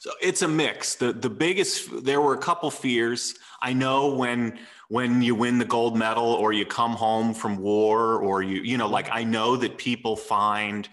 So 0.00 0.10
it's 0.20 0.42
a 0.42 0.48
mix. 0.48 0.96
The 0.96 1.12
the 1.12 1.30
biggest 1.30 2.04
there 2.04 2.20
were 2.20 2.34
a 2.34 2.38
couple 2.38 2.70
fears. 2.70 3.34
I 3.62 3.72
know 3.72 4.14
when 4.14 4.58
when 4.88 5.22
you 5.22 5.34
win 5.34 5.58
the 5.58 5.64
gold 5.64 5.96
medal 5.96 6.26
or 6.26 6.52
you 6.52 6.66
come 6.66 6.92
home 6.92 7.32
from 7.32 7.56
war 7.56 8.18
or 8.18 8.42
you 8.42 8.60
you 8.62 8.76
know 8.76 8.88
like 8.88 9.08
I 9.10 9.24
know 9.24 9.56
that 9.56 9.78
people 9.78 10.16
find 10.16 10.88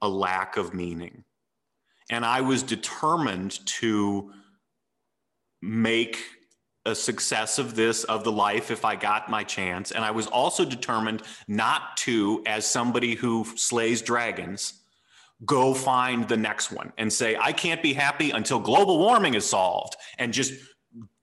a 0.00 0.08
lack 0.08 0.56
of 0.56 0.72
meaning. 0.72 1.24
And 2.10 2.24
I 2.24 2.40
was 2.40 2.62
determined 2.62 3.64
to 3.78 4.32
make 5.62 6.24
a 6.86 6.94
success 6.94 7.58
of 7.58 7.76
this, 7.76 8.04
of 8.04 8.24
the 8.24 8.32
life, 8.32 8.70
if 8.70 8.84
I 8.84 8.96
got 8.96 9.28
my 9.28 9.44
chance. 9.44 9.92
And 9.92 10.04
I 10.04 10.10
was 10.10 10.26
also 10.26 10.64
determined 10.64 11.22
not 11.46 11.96
to, 11.98 12.42
as 12.46 12.66
somebody 12.66 13.14
who 13.14 13.44
slays 13.56 14.00
dragons, 14.00 14.74
go 15.44 15.74
find 15.74 16.28
the 16.28 16.36
next 16.36 16.70
one 16.70 16.92
and 16.98 17.12
say, 17.12 17.36
I 17.36 17.52
can't 17.52 17.82
be 17.82 17.92
happy 17.92 18.30
until 18.30 18.60
global 18.60 18.98
warming 18.98 19.34
is 19.34 19.48
solved 19.48 19.96
and 20.18 20.32
just 20.32 20.52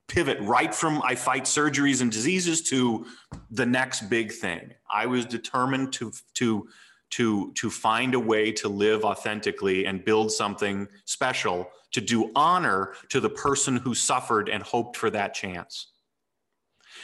pivot 0.08 0.40
right 0.42 0.74
from 0.74 1.02
I 1.04 1.16
fight 1.16 1.44
surgeries 1.44 2.02
and 2.02 2.12
diseases 2.12 2.62
to 2.70 3.06
the 3.52 3.66
next 3.66 4.10
big 4.10 4.32
thing. 4.32 4.74
I 4.92 5.06
was 5.06 5.26
determined 5.26 5.94
to, 5.94 6.14
to, 6.36 6.68
to 7.10 7.54
to 7.54 7.70
find 7.70 8.16
a 8.16 8.20
way 8.20 8.52
to 8.52 8.68
live 8.68 9.06
authentically 9.06 9.86
and 9.86 10.04
build 10.04 10.32
something 10.32 10.88
special 11.06 11.70
to 11.94 12.02
do 12.02 12.32
honor 12.36 12.94
to 13.10 13.20
the 13.20 13.30
person 13.30 13.78
who 13.78 13.96
suffered 13.96 14.50
and 14.50 14.62
hoped 14.64 14.98
for 14.98 15.10
that 15.10 15.34
chance. 15.34 15.92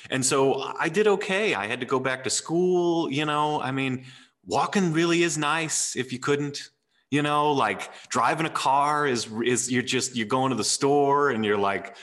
And 0.09 0.25
so 0.25 0.73
i 0.79 0.89
did 0.89 1.07
okay. 1.07 1.53
I 1.53 1.67
had 1.67 1.79
to 1.79 1.85
go 1.85 1.99
back 1.99 2.23
to 2.23 2.29
school 2.29 3.11
you 3.11 3.25
know? 3.25 3.61
I 3.61 3.71
mean 3.71 4.05
walking 4.45 4.91
really 4.91 5.23
is 5.23 5.37
nice 5.37 5.95
if 5.95 6.11
you 6.11 6.19
couldn't 6.19 6.69
you 7.11 7.21
know? 7.21 7.51
Like 7.51 7.91
driving 8.09 8.45
a 8.45 8.49
car 8.49 9.07
is 9.07 9.29
is 9.45 9.71
you're 9.71 9.83
just 9.83 10.15
you're 10.15 10.27
going 10.27 10.49
to 10.49 10.57
the 10.57 10.63
store 10.63 11.29
and 11.29 11.45
you're 11.45 11.57
like 11.57 11.95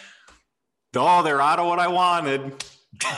oh 0.94 1.22
they're 1.22 1.42
out 1.42 1.58
of 1.58 1.66
what 1.66 1.78
i 1.78 1.88
wanted. 1.88 2.64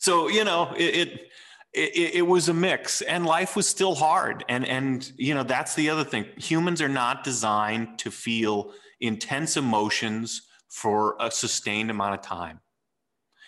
So 0.00 0.28
you 0.28 0.44
know 0.44 0.72
it, 0.76 1.08
it 1.08 1.30
it, 1.72 2.14
it, 2.16 2.26
was 2.26 2.48
a 2.48 2.54
mix 2.54 3.00
and 3.02 3.24
life 3.24 3.54
was 3.54 3.68
still 3.68 3.94
hard. 3.94 4.44
And 4.48 4.66
and 4.66 5.10
you 5.16 5.34
know 5.34 5.42
that's 5.42 5.74
the 5.74 5.90
other 5.90 6.04
thing. 6.04 6.26
Humans 6.36 6.82
are 6.82 6.88
not 6.88 7.22
designed 7.24 7.98
to 8.00 8.10
feel 8.10 8.72
intense 9.00 9.56
emotions 9.56 10.42
for 10.68 11.16
a 11.20 11.30
sustained 11.30 11.90
amount 11.90 12.14
of 12.14 12.22
time. 12.22 12.60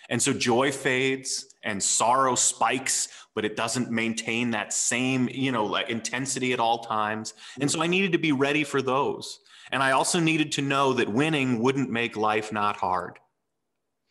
And 0.09 0.21
so 0.21 0.33
joy 0.33 0.71
fades 0.71 1.45
and 1.63 1.81
sorrow 1.81 2.35
spikes 2.35 3.09
but 3.35 3.45
it 3.45 3.55
doesn't 3.55 3.89
maintain 3.89 4.51
that 4.51 4.71
same 4.71 5.27
you 5.31 5.51
know 5.51 5.65
like 5.65 5.89
intensity 5.89 6.53
at 6.53 6.59
all 6.59 6.79
times. 6.79 7.33
And 7.59 7.69
so 7.69 7.81
i 7.81 7.87
needed 7.87 8.11
to 8.13 8.17
be 8.17 8.31
ready 8.31 8.63
for 8.63 8.81
those. 8.81 9.39
And 9.71 9.83
i 9.83 9.91
also 9.91 10.19
needed 10.19 10.53
to 10.53 10.61
know 10.61 10.93
that 10.93 11.09
winning 11.09 11.59
wouldn't 11.59 11.89
make 11.89 12.15
life 12.15 12.53
not 12.53 12.77
hard. 12.77 13.19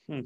Hmm 0.09 0.21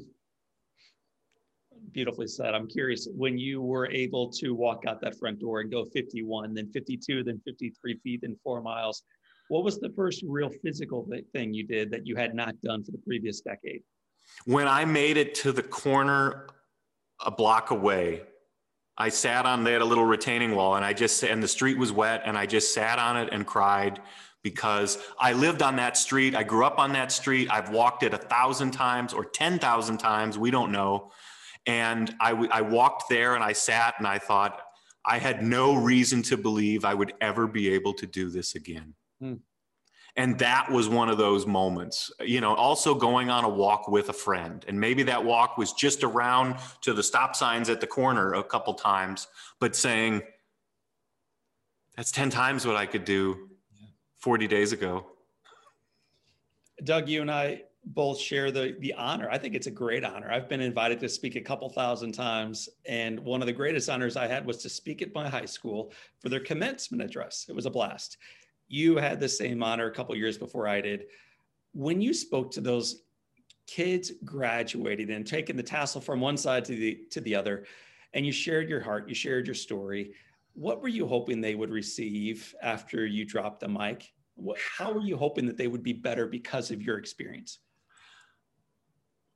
beautifully 1.97 2.27
said. 2.27 2.53
I'm 2.53 2.67
curious 2.67 3.07
when 3.15 3.39
you 3.39 3.59
were 3.59 3.89
able 3.89 4.29
to 4.33 4.51
walk 4.51 4.83
out 4.87 5.01
that 5.01 5.17
front 5.17 5.39
door 5.39 5.61
and 5.61 5.71
go 5.71 5.83
51, 5.83 6.53
then 6.53 6.69
52, 6.69 7.23
then 7.23 7.41
53 7.43 7.97
feet, 8.03 8.21
then 8.21 8.37
four 8.43 8.61
miles. 8.61 9.01
What 9.49 9.63
was 9.63 9.79
the 9.79 9.89
first 9.95 10.23
real 10.27 10.51
physical 10.63 11.09
thing 11.33 11.55
you 11.55 11.65
did 11.65 11.89
that 11.89 12.05
you 12.05 12.15
had 12.15 12.35
not 12.35 12.53
done 12.61 12.83
for 12.83 12.91
the 12.91 12.99
previous 12.99 13.41
decade? 13.41 13.81
When 14.45 14.67
I 14.67 14.85
made 14.85 15.17
it 15.17 15.33
to 15.35 15.51
the 15.51 15.63
corner 15.63 16.49
a 17.25 17.31
block 17.31 17.71
away. 17.71 18.21
I 18.95 19.09
sat 19.09 19.47
on, 19.47 19.63
they 19.63 19.73
had 19.73 19.81
a 19.81 19.85
little 19.85 20.05
retaining 20.05 20.53
wall 20.53 20.75
and 20.75 20.85
I 20.85 20.93
just, 20.93 21.23
and 21.23 21.41
the 21.41 21.47
street 21.47 21.79
was 21.79 21.91
wet 21.91 22.21
and 22.25 22.37
I 22.37 22.45
just 22.45 22.75
sat 22.75 22.99
on 22.99 23.17
it 23.17 23.29
and 23.31 23.43
cried 23.43 24.01
because 24.43 24.99
I 25.19 25.33
lived 25.33 25.63
on 25.63 25.77
that 25.77 25.97
street. 25.97 26.35
I 26.35 26.43
grew 26.43 26.63
up 26.63 26.77
on 26.77 26.93
that 26.93 27.11
street. 27.11 27.49
I've 27.51 27.69
walked 27.71 28.03
it 28.03 28.13
a 28.13 28.19
thousand 28.19 28.71
times 28.71 29.13
or 29.13 29.25
10,000 29.25 29.97
times. 29.97 30.37
We 30.37 30.51
don't 30.51 30.71
know. 30.71 31.11
And 31.67 32.15
I, 32.19 32.31
I 32.31 32.61
walked 32.61 33.09
there 33.09 33.35
and 33.35 33.43
I 33.43 33.53
sat 33.53 33.95
and 33.99 34.07
I 34.07 34.17
thought, 34.17 34.61
I 35.05 35.19
had 35.19 35.43
no 35.43 35.75
reason 35.75 36.21
to 36.23 36.37
believe 36.37 36.83
I 36.83 36.93
would 36.93 37.13
ever 37.21 37.47
be 37.47 37.69
able 37.69 37.93
to 37.93 38.07
do 38.07 38.29
this 38.29 38.55
again. 38.55 38.93
Hmm. 39.19 39.35
And 40.15 40.39
that 40.39 40.71
was 40.71 40.89
one 40.89 41.09
of 41.09 41.19
those 41.19 41.45
moments, 41.45 42.11
you 42.21 42.41
know, 42.41 42.55
also 42.55 42.95
going 42.95 43.29
on 43.29 43.43
a 43.43 43.49
walk 43.49 43.87
with 43.87 44.09
a 44.09 44.13
friend. 44.13 44.65
And 44.67 44.79
maybe 44.79 45.03
that 45.03 45.23
walk 45.23 45.59
was 45.59 45.73
just 45.73 46.03
around 46.03 46.55
to 46.81 46.93
the 46.93 47.03
stop 47.03 47.35
signs 47.35 47.69
at 47.69 47.81
the 47.81 47.87
corner 47.87 48.33
a 48.33 48.43
couple 48.43 48.73
times, 48.73 49.27
but 49.59 49.75
saying, 49.75 50.23
that's 51.95 52.11
10 52.11 52.31
times 52.31 52.65
what 52.65 52.75
I 52.75 52.87
could 52.87 53.05
do 53.05 53.49
40 54.17 54.47
days 54.47 54.71
ago. 54.71 55.05
Doug, 56.83 57.07
you 57.07 57.21
and 57.21 57.29
I 57.29 57.61
both 57.93 58.19
share 58.19 58.51
the 58.51 58.75
the 58.79 58.93
honor. 58.93 59.29
I 59.31 59.37
think 59.37 59.55
it's 59.55 59.67
a 59.67 59.71
great 59.71 60.03
honor. 60.03 60.31
I've 60.31 60.49
been 60.49 60.61
invited 60.61 60.99
to 60.99 61.09
speak 61.09 61.35
a 61.35 61.41
couple 61.41 61.69
thousand 61.69 62.11
times, 62.11 62.67
and 62.85 63.19
one 63.19 63.41
of 63.41 63.47
the 63.47 63.53
greatest 63.53 63.89
honors 63.89 64.17
I 64.17 64.27
had 64.27 64.45
was 64.45 64.57
to 64.57 64.69
speak 64.69 65.01
at 65.01 65.13
my 65.13 65.29
high 65.29 65.45
school 65.45 65.93
for 66.19 66.29
their 66.29 66.39
commencement 66.39 67.01
address. 67.01 67.45
It 67.47 67.55
was 67.55 67.65
a 67.65 67.69
blast. 67.69 68.17
You 68.67 68.97
had 68.97 69.19
the 69.19 69.29
same 69.29 69.63
honor 69.63 69.87
a 69.87 69.93
couple 69.93 70.15
years 70.15 70.37
before 70.37 70.67
I 70.67 70.81
did. 70.81 71.05
When 71.73 72.01
you 72.01 72.13
spoke 72.13 72.51
to 72.51 72.61
those 72.61 73.03
kids 73.67 74.11
graduating 74.25 75.11
and 75.11 75.25
taking 75.25 75.55
the 75.55 75.63
tassel 75.63 76.01
from 76.01 76.19
one 76.19 76.37
side 76.37 76.65
to 76.65 76.75
the 76.75 76.99
to 77.11 77.21
the 77.21 77.35
other, 77.35 77.65
and 78.13 78.25
you 78.25 78.31
shared 78.31 78.69
your 78.69 78.81
heart, 78.81 79.07
you 79.07 79.15
shared 79.15 79.47
your 79.47 79.55
story. 79.55 80.11
What 80.53 80.81
were 80.81 80.87
you 80.87 81.07
hoping 81.07 81.39
they 81.39 81.55
would 81.55 81.69
receive 81.69 82.53
after 82.61 83.05
you 83.05 83.23
dropped 83.23 83.61
the 83.61 83.69
mic? 83.69 84.11
How 84.77 84.91
were 84.91 85.01
you 85.01 85.15
hoping 85.15 85.45
that 85.45 85.55
they 85.55 85.67
would 85.67 85.83
be 85.83 85.93
better 85.93 86.27
because 86.27 86.71
of 86.71 86.81
your 86.81 86.97
experience? 86.97 87.59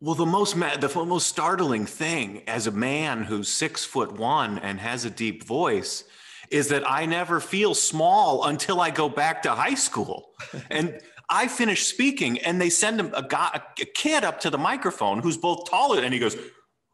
Well, 0.04 0.16
the 0.16 0.26
most 0.26 0.60
the 0.60 1.06
most 1.06 1.28
startling 1.28 1.86
thing 1.86 2.42
as 2.48 2.66
a 2.66 2.72
man 2.72 3.24
who's 3.24 3.48
six 3.48 3.86
foot 3.86 4.12
one 4.14 4.58
and 4.58 4.80
has 4.80 5.06
a 5.06 5.12
deep 5.12 5.44
voice 5.44 6.06
is 6.50 6.70
that 6.70 6.90
I 6.90 7.06
never 7.06 7.40
feel 7.40 7.76
small 7.76 8.46
until 8.46 8.82
I 8.82 8.90
go 8.90 9.08
back 9.08 9.44
to 9.44 9.52
high 9.52 9.76
school, 9.76 10.32
and 10.72 11.00
I 11.30 11.48
finish 11.48 11.86
speaking, 11.86 12.40
and 12.40 12.60
they 12.60 12.72
send 12.72 13.00
him 13.00 13.14
a 13.14 13.22
guy, 13.22 13.62
a 13.80 13.86
kid 13.86 14.24
up 14.24 14.40
to 14.40 14.50
the 14.50 14.58
microphone 14.58 15.20
who's 15.20 15.38
both 15.38 15.70
taller, 15.70 16.02
and 16.02 16.12
he 16.12 16.20
goes, 16.20 16.36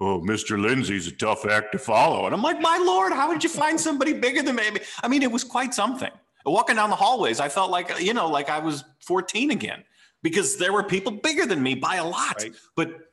"Oh, 0.02 0.20
Mr. 0.20 0.62
Lindsay's 0.62 1.08
a 1.08 1.14
tough 1.14 1.46
act 1.46 1.72
to 1.72 1.80
follow," 1.80 2.26
and 2.26 2.36
I'm 2.36 2.44
like, 2.44 2.60
"My 2.60 2.78
lord, 2.78 3.14
how 3.14 3.32
did 3.32 3.42
you 3.42 3.50
find 3.50 3.80
somebody 3.80 4.12
bigger 4.12 4.44
than 4.44 4.58
me?" 4.58 4.82
I 5.02 5.08
mean, 5.08 5.24
it 5.24 5.32
was 5.32 5.46
quite 5.46 5.74
something. 5.74 6.12
Walking 6.46 6.76
down 6.76 6.90
the 6.90 6.98
hallways, 6.98 7.40
I 7.40 7.48
felt 7.48 7.72
like 7.72 8.02
you 8.02 8.14
know, 8.14 8.28
like 8.28 8.50
I 8.50 8.60
was 8.60 8.84
14 9.00 9.52
again 9.52 9.86
because 10.24 10.58
there 10.58 10.74
were 10.74 10.84
people 10.84 11.12
bigger 11.12 11.46
than 11.46 11.62
me 11.62 11.76
by 11.76 11.96
a 11.96 12.06
lot. 12.06 12.42
Right. 12.42 12.54
But 12.76 13.12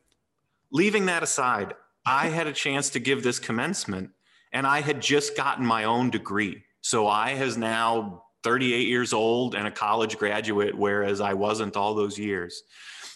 leaving 0.70 1.06
that 1.06 1.22
aside, 1.22 1.74
I 2.06 2.28
had 2.28 2.46
a 2.46 2.52
chance 2.52 2.90
to 2.90 2.98
give 2.98 3.22
this 3.22 3.38
commencement 3.38 4.10
and 4.52 4.66
I 4.66 4.80
had 4.80 5.00
just 5.00 5.36
gotten 5.36 5.64
my 5.64 5.84
own 5.84 6.10
degree. 6.10 6.64
So 6.80 7.06
I 7.06 7.38
was 7.38 7.56
now 7.56 8.24
38 8.42 8.86
years 8.86 9.12
old 9.12 9.54
and 9.54 9.66
a 9.66 9.70
college 9.70 10.18
graduate, 10.18 10.76
whereas 10.76 11.20
I 11.20 11.34
wasn't 11.34 11.76
all 11.76 11.94
those 11.94 12.18
years. 12.18 12.62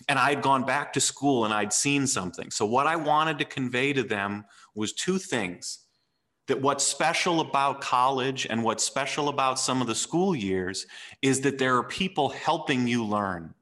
And 0.09 0.19
I 0.19 0.31
had 0.31 0.43
gone 0.43 0.65
back 0.65 0.93
to 0.95 1.01
school 1.01 1.45
and 1.45 1.53
I'd 1.53 1.73
seen 1.73 2.07
something. 2.07 2.51
So 2.51 2.65
what 2.65 2.87
I 2.87 2.97
wanted 2.97 3.39
to 3.39 3.45
convey 3.45 3.93
to 3.93 4.03
them 4.03 4.45
was 4.75 4.93
two 4.93 5.19
things 5.19 5.81
that 6.47 6.63
what's 6.63 6.85
special 6.85 7.41
about 7.41 7.81
college 7.81 8.47
and 8.49 8.65
what's 8.65 8.83
special 8.83 9.29
about 9.29 9.59
some 9.59 9.83
of 9.83 9.87
the 9.87 9.95
school 9.95 10.35
years 10.35 10.87
is 11.21 11.43
that 11.43 11.59
there 11.59 11.77
are 11.77 11.83
people 11.85 12.31
helping 12.31 12.89
you 12.89 13.05
learn 13.05 13.55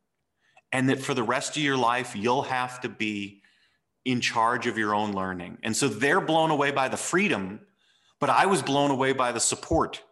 and 0.73 0.89
that 0.89 1.01
for 1.01 1.15
the 1.15 1.23
rest 1.23 1.57
of 1.57 1.63
your 1.63 1.77
life, 1.77 2.15
you'll 2.15 2.43
have 2.43 2.81
to 2.83 2.89
be 2.89 3.43
in 4.05 4.21
charge 4.21 4.67
of 4.67 4.79
your 4.79 4.95
own 4.95 5.13
learning. 5.13 5.59
And 5.63 5.77
so 5.77 5.89
they're 5.89 6.21
blown 6.21 6.51
away 6.51 6.71
by 6.71 6.89
the 6.89 6.97
freedom, 6.97 7.61
but 8.21 8.31
I 8.31 8.47
was 8.47 8.63
blown 8.63 8.91
away 8.91 9.13
by 9.13 9.33
the 9.33 9.41
support 9.41 10.03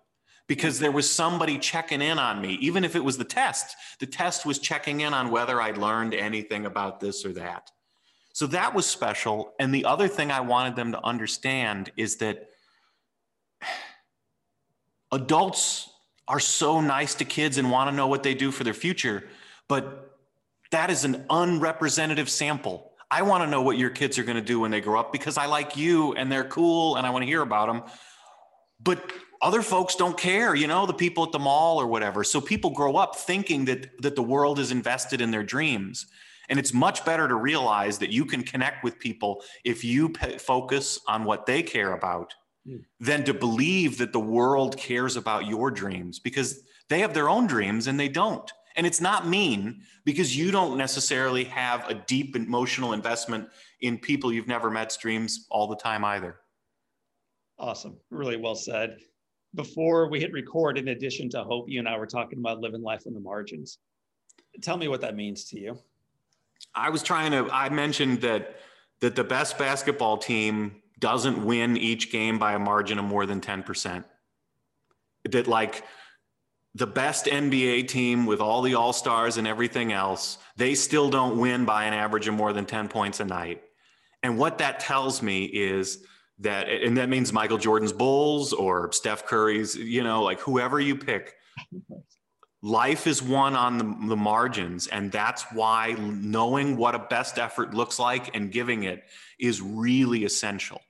because 0.47 0.79
there 0.79 0.93
was 0.93 1.11
somebody 1.11 1.59
checking 1.59 2.03
in 2.03 2.19
on 2.19 2.41
me, 2.41 2.55
even 2.61 2.85
if 2.85 2.97
it 2.97 3.05
was 3.05 3.17
the 3.17 3.25
test. 3.25 3.77
The 4.01 4.07
test 4.07 4.45
was 4.45 4.59
checking 4.59 5.01
in 5.01 5.15
on 5.15 5.31
whether 5.31 5.61
I'd 5.61 5.79
learned 5.79 6.13
anything 6.13 6.67
about 6.67 7.01
this 7.01 7.25
or 7.25 7.33
that. 7.35 7.71
So 8.33 8.49
that 8.49 8.75
was 8.75 8.85
special. 8.85 9.55
And 9.59 9.73
the 9.73 9.85
other 9.85 10.09
thing 10.09 10.31
I 10.31 10.41
wanted 10.41 10.77
them 10.77 10.93
to 10.93 11.05
understand 11.05 11.93
is 11.97 12.17
that 12.17 12.51
adults 15.13 15.89
are 16.27 16.41
so 16.41 16.81
nice 16.81 17.15
to 17.15 17.25
kids 17.25 17.59
and 17.59 17.71
want 17.71 17.91
to 17.91 17.97
know 17.97 18.09
what 18.09 18.23
they 18.23 18.35
do 18.35 18.51
for 18.51 18.65
their 18.65 18.75
future, 18.75 19.29
but 19.69 20.04
that 20.75 20.91
is 20.91 21.05
an 21.05 21.25
unrepresentative 21.31 22.29
sample. 22.29 22.91
I 23.09 23.23
want 23.23 23.45
to 23.45 23.47
know 23.49 23.63
what 23.63 23.79
your 23.79 23.91
kids 23.91 24.19
are 24.19 24.25
going 24.25 24.37
to 24.37 24.43
do 24.43 24.59
when 24.59 24.73
they 24.73 24.81
grow 24.81 24.99
up 24.99 25.13
because 25.13 25.39
I 25.39 25.47
like 25.47 25.77
you 25.77 26.15
and 26.15 26.31
they're 26.31 26.49
cool 26.49 26.97
and 26.97 27.07
I 27.07 27.11
want 27.11 27.23
to 27.23 27.27
hear 27.27 27.43
about 27.43 27.69
them. 27.69 27.85
But 28.83 29.13
other 29.41 29.63
folks 29.63 29.95
don't 29.95 30.19
care, 30.19 30.53
you 30.57 30.67
know, 30.67 30.85
the 30.85 30.93
people 30.93 31.23
at 31.23 31.31
the 31.31 31.39
mall 31.39 31.81
or 31.81 31.87
whatever. 31.87 32.25
So 32.25 32.41
people 32.41 32.71
grow 32.71 32.97
up 32.97 33.15
thinking 33.15 33.67
that 33.67 34.03
that 34.03 34.17
the 34.17 34.23
world 34.23 34.59
is 34.59 34.73
invested 34.73 35.21
in 35.21 35.31
their 35.31 35.45
dreams. 35.45 36.07
And 36.49 36.59
it's 36.59 36.75
much 36.75 37.05
better 37.05 37.29
to 37.29 37.37
realize 37.37 37.99
that 37.99 38.11
you 38.11 38.25
can 38.25 38.43
connect 38.43 38.83
with 38.83 38.99
people 38.99 39.45
if 39.65 39.85
you 39.85 40.13
focus 40.39 40.99
on 41.07 41.25
what 41.25 41.47
they 41.47 41.63
care 41.63 41.93
about 41.93 42.35
mm. 42.69 42.83
than 42.99 43.23
to 43.25 43.33
believe 43.33 43.99
that 43.99 44.13
the 44.13 44.21
world 44.21 44.77
cares 44.77 45.17
about 45.17 45.47
your 45.47 45.71
dreams 45.71 46.19
because 46.19 46.65
they 46.89 46.99
have 46.99 47.15
their 47.15 47.29
own 47.29 47.47
dreams 47.47 47.87
and 47.87 47.99
they 47.99 48.09
don't. 48.09 48.51
And 48.77 48.87
it's 48.87 49.01
not 49.01 49.27
mean 49.27 49.83
because 50.05 50.37
you 50.37 50.51
don't 50.51 50.77
necessarily 50.77 51.45
have 51.45 51.89
a 51.89 51.95
deep 51.95 52.35
emotional 52.35 52.93
investment 52.93 53.49
in 53.81 53.99
people 53.99 54.33
you've 54.33 54.49
never 54.49 54.71
met 54.71 54.91
streams 54.91 55.47
all 55.51 55.67
the 55.67 55.77
time 55.77 56.05
either. 56.05 56.37
Awesome. 57.59 57.97
Really 58.11 58.37
well 58.37 58.57
said. 58.57 58.99
Before 59.55 60.09
we 60.09 60.19
hit 60.19 60.33
record, 60.33 60.79
in 60.79 60.89
addition 60.89 61.31
to 61.31 61.45
hope, 61.45 61.69
you 61.69 61.79
and 61.79 61.89
I 61.89 61.97
were 61.97 62.07
talking 62.07 62.41
about 62.41 62.61
living 62.61 62.83
life 62.83 63.03
on 63.07 63.15
the 63.15 63.21
margins. 63.21 63.79
Tell 64.61 64.77
me 64.77 64.89
what 64.89 65.01
that 65.03 65.15
means 65.15 65.45
to 65.51 65.61
you. 65.61 65.79
I 66.75 66.91
was 66.91 67.03
trying 67.03 67.31
to, 67.31 67.49
I 67.53 67.69
mentioned 67.69 68.21
that 68.23 68.57
that 69.01 69.17
the 69.17 69.25
best 69.25 69.59
basketball 69.59 70.17
team 70.17 70.77
doesn't 70.99 71.45
win 71.45 71.77
each 71.77 72.11
game 72.11 72.39
by 72.39 72.55
a 72.55 72.59
margin 72.59 72.99
of 72.99 73.05
more 73.05 73.27
than 73.27 73.41
10%. 73.41 74.05
That 75.31 75.47
like 75.47 75.85
the 76.75 76.87
best 76.87 77.27
NBA 77.27 77.87
team 77.89 78.27
with 78.27 78.41
all 78.41 78.63
the 78.63 78.75
all 78.75 78.93
stars 78.93 79.37
and 79.37 79.47
everything 79.47 79.93
else, 79.93 80.39
they 80.57 80.75
still 80.75 81.09
don't 81.09 81.39
win 81.39 81.65
by 81.65 81.85
an 81.85 81.95
average 81.95 82.27
of 82.27 82.35
more 82.35 82.53
than 82.53 82.67
10 82.67 82.89
points 82.89 83.21
a 83.21 83.25
night. 83.25 83.63
And 84.23 84.39
what 84.39 84.59
that 84.59 84.81
tells 84.81 85.23
me 85.23 85.45
is 85.45 86.05
that, 86.41 86.69
and 86.69 86.97
that 86.97 87.09
means 87.09 87.33
Michael 87.33 87.59
Jordan's 87.59 87.93
Bulls 87.93 88.53
or 88.53 88.91
Steph 88.91 89.27
Curry's, 89.27 89.77
you 89.77 90.03
know, 90.03 90.23
like 90.23 90.41
whoever 90.41 90.81
you 90.81 90.97
pick, 90.97 91.35
life 92.61 93.07
is 93.07 93.23
won 93.23 93.55
on 93.55 93.79
the, 93.79 94.09
the 94.09 94.17
margins. 94.17 94.89
And 94.89 95.13
that's 95.13 95.45
why 95.53 95.95
knowing 95.99 96.77
what 96.77 96.97
a 96.97 96.99
best 96.99 97.39
effort 97.39 97.75
looks 97.75 98.01
like 98.01 98.35
and 98.35 98.51
giving 98.51 98.85
it 98.85 99.05
is 99.39 99.61
really 99.61 100.25
essential. 100.25 100.81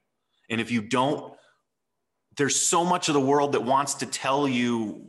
And 0.48 0.60
if 0.60 0.70
you 0.70 0.80
don't, 0.80 1.34
there's 2.36 2.58
so 2.58 2.84
much 2.84 3.08
of 3.08 3.14
the 3.14 3.20
world 3.20 3.52
that 3.52 3.64
wants 3.64 3.94
to 3.94 4.06
tell 4.06 4.48
you 4.48 5.04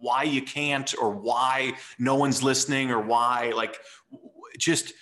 why 0.00 0.22
you 0.22 0.42
can't 0.42 0.94
or 1.00 1.10
why 1.10 1.72
no 1.98 2.14
one's 2.14 2.42
listening 2.42 2.90
or 2.90 3.00
why 3.00 3.52
like 3.54 3.78
just 4.58 4.92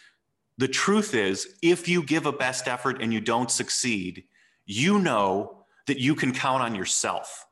the 0.58 0.68
truth 0.68 1.14
is 1.14 1.56
if 1.62 1.88
you 1.88 2.02
give 2.02 2.26
a 2.26 2.32
best 2.32 2.68
effort 2.68 3.00
and 3.00 3.12
you 3.12 3.20
don't 3.20 3.50
succeed 3.50 4.24
you 4.66 4.98
know 4.98 5.64
that 5.88 5.98
you 5.98 6.14
can 6.14 6.32
count 6.32 6.62
on 6.62 6.74
yourself. 6.74 7.46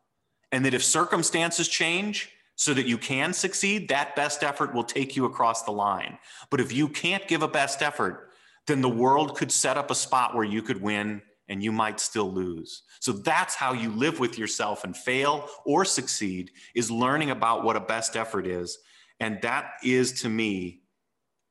And 0.53 0.65
that 0.65 0.75
if 0.75 0.85
circumstances 0.85 1.67
change 1.67 2.31
so 2.55 2.73
that 2.75 2.87
you 2.87 2.97
can 2.97 3.33
succeed 3.33 3.89
that 3.89 4.15
best 4.15 4.45
effort 4.45 4.73
will 4.73 4.85
take 4.85 5.17
you 5.17 5.25
across 5.25 5.63
the 5.63 5.73
line. 5.73 6.19
But 6.51 6.61
if 6.61 6.73
you 6.73 6.89
can't 6.89 7.27
give 7.27 7.43
a 7.43 7.49
best 7.49 7.83
effort 7.83 8.23
then 8.67 8.81
the 8.81 8.89
world 8.89 9.37
could 9.37 9.53
set 9.53 9.77
up 9.77 9.93
a 9.93 9.95
spot 9.95 10.35
where 10.35 10.45
you 10.45 10.61
could 10.61 10.83
win 10.83 11.23
and 11.49 11.63
you 11.63 11.73
might 11.73 12.01
still 12.01 12.33
lose. 12.33 12.83
So 13.01 13.13
that's 13.13 13.55
how 13.55 13.73
you 13.73 13.91
live 13.91 14.19
with 14.19 14.39
yourself 14.39 14.85
and 14.85 14.97
fail 14.97 15.49
or 15.65 15.85
succeed 15.85 16.51
is 16.75 16.91
learning 16.91 17.31
about 17.31 17.65
what 17.65 17.77
a 17.77 17.81
best 17.81 18.17
effort 18.17 18.47
is. 18.47 18.79
And 19.21 19.41
that 19.43 19.75
is 19.83 20.21
to 20.23 20.29
me, 20.29 20.83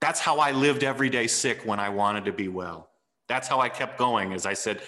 that's 0.01 0.19
how 0.19 0.39
I 0.39 0.51
lived 0.51 0.83
every 0.83 1.09
day 1.09 1.27
sick 1.27 1.61
when 1.65 1.79
I 1.79 1.89
wanted 1.89 2.25
to 2.25 2.33
be 2.33 2.47
well. 2.47 2.89
That's 3.27 3.47
how 3.47 3.59
I 3.59 3.69
kept 3.69 3.97
going. 3.97 4.33
As 4.33 4.45
I 4.45 4.53
said, 4.53 4.81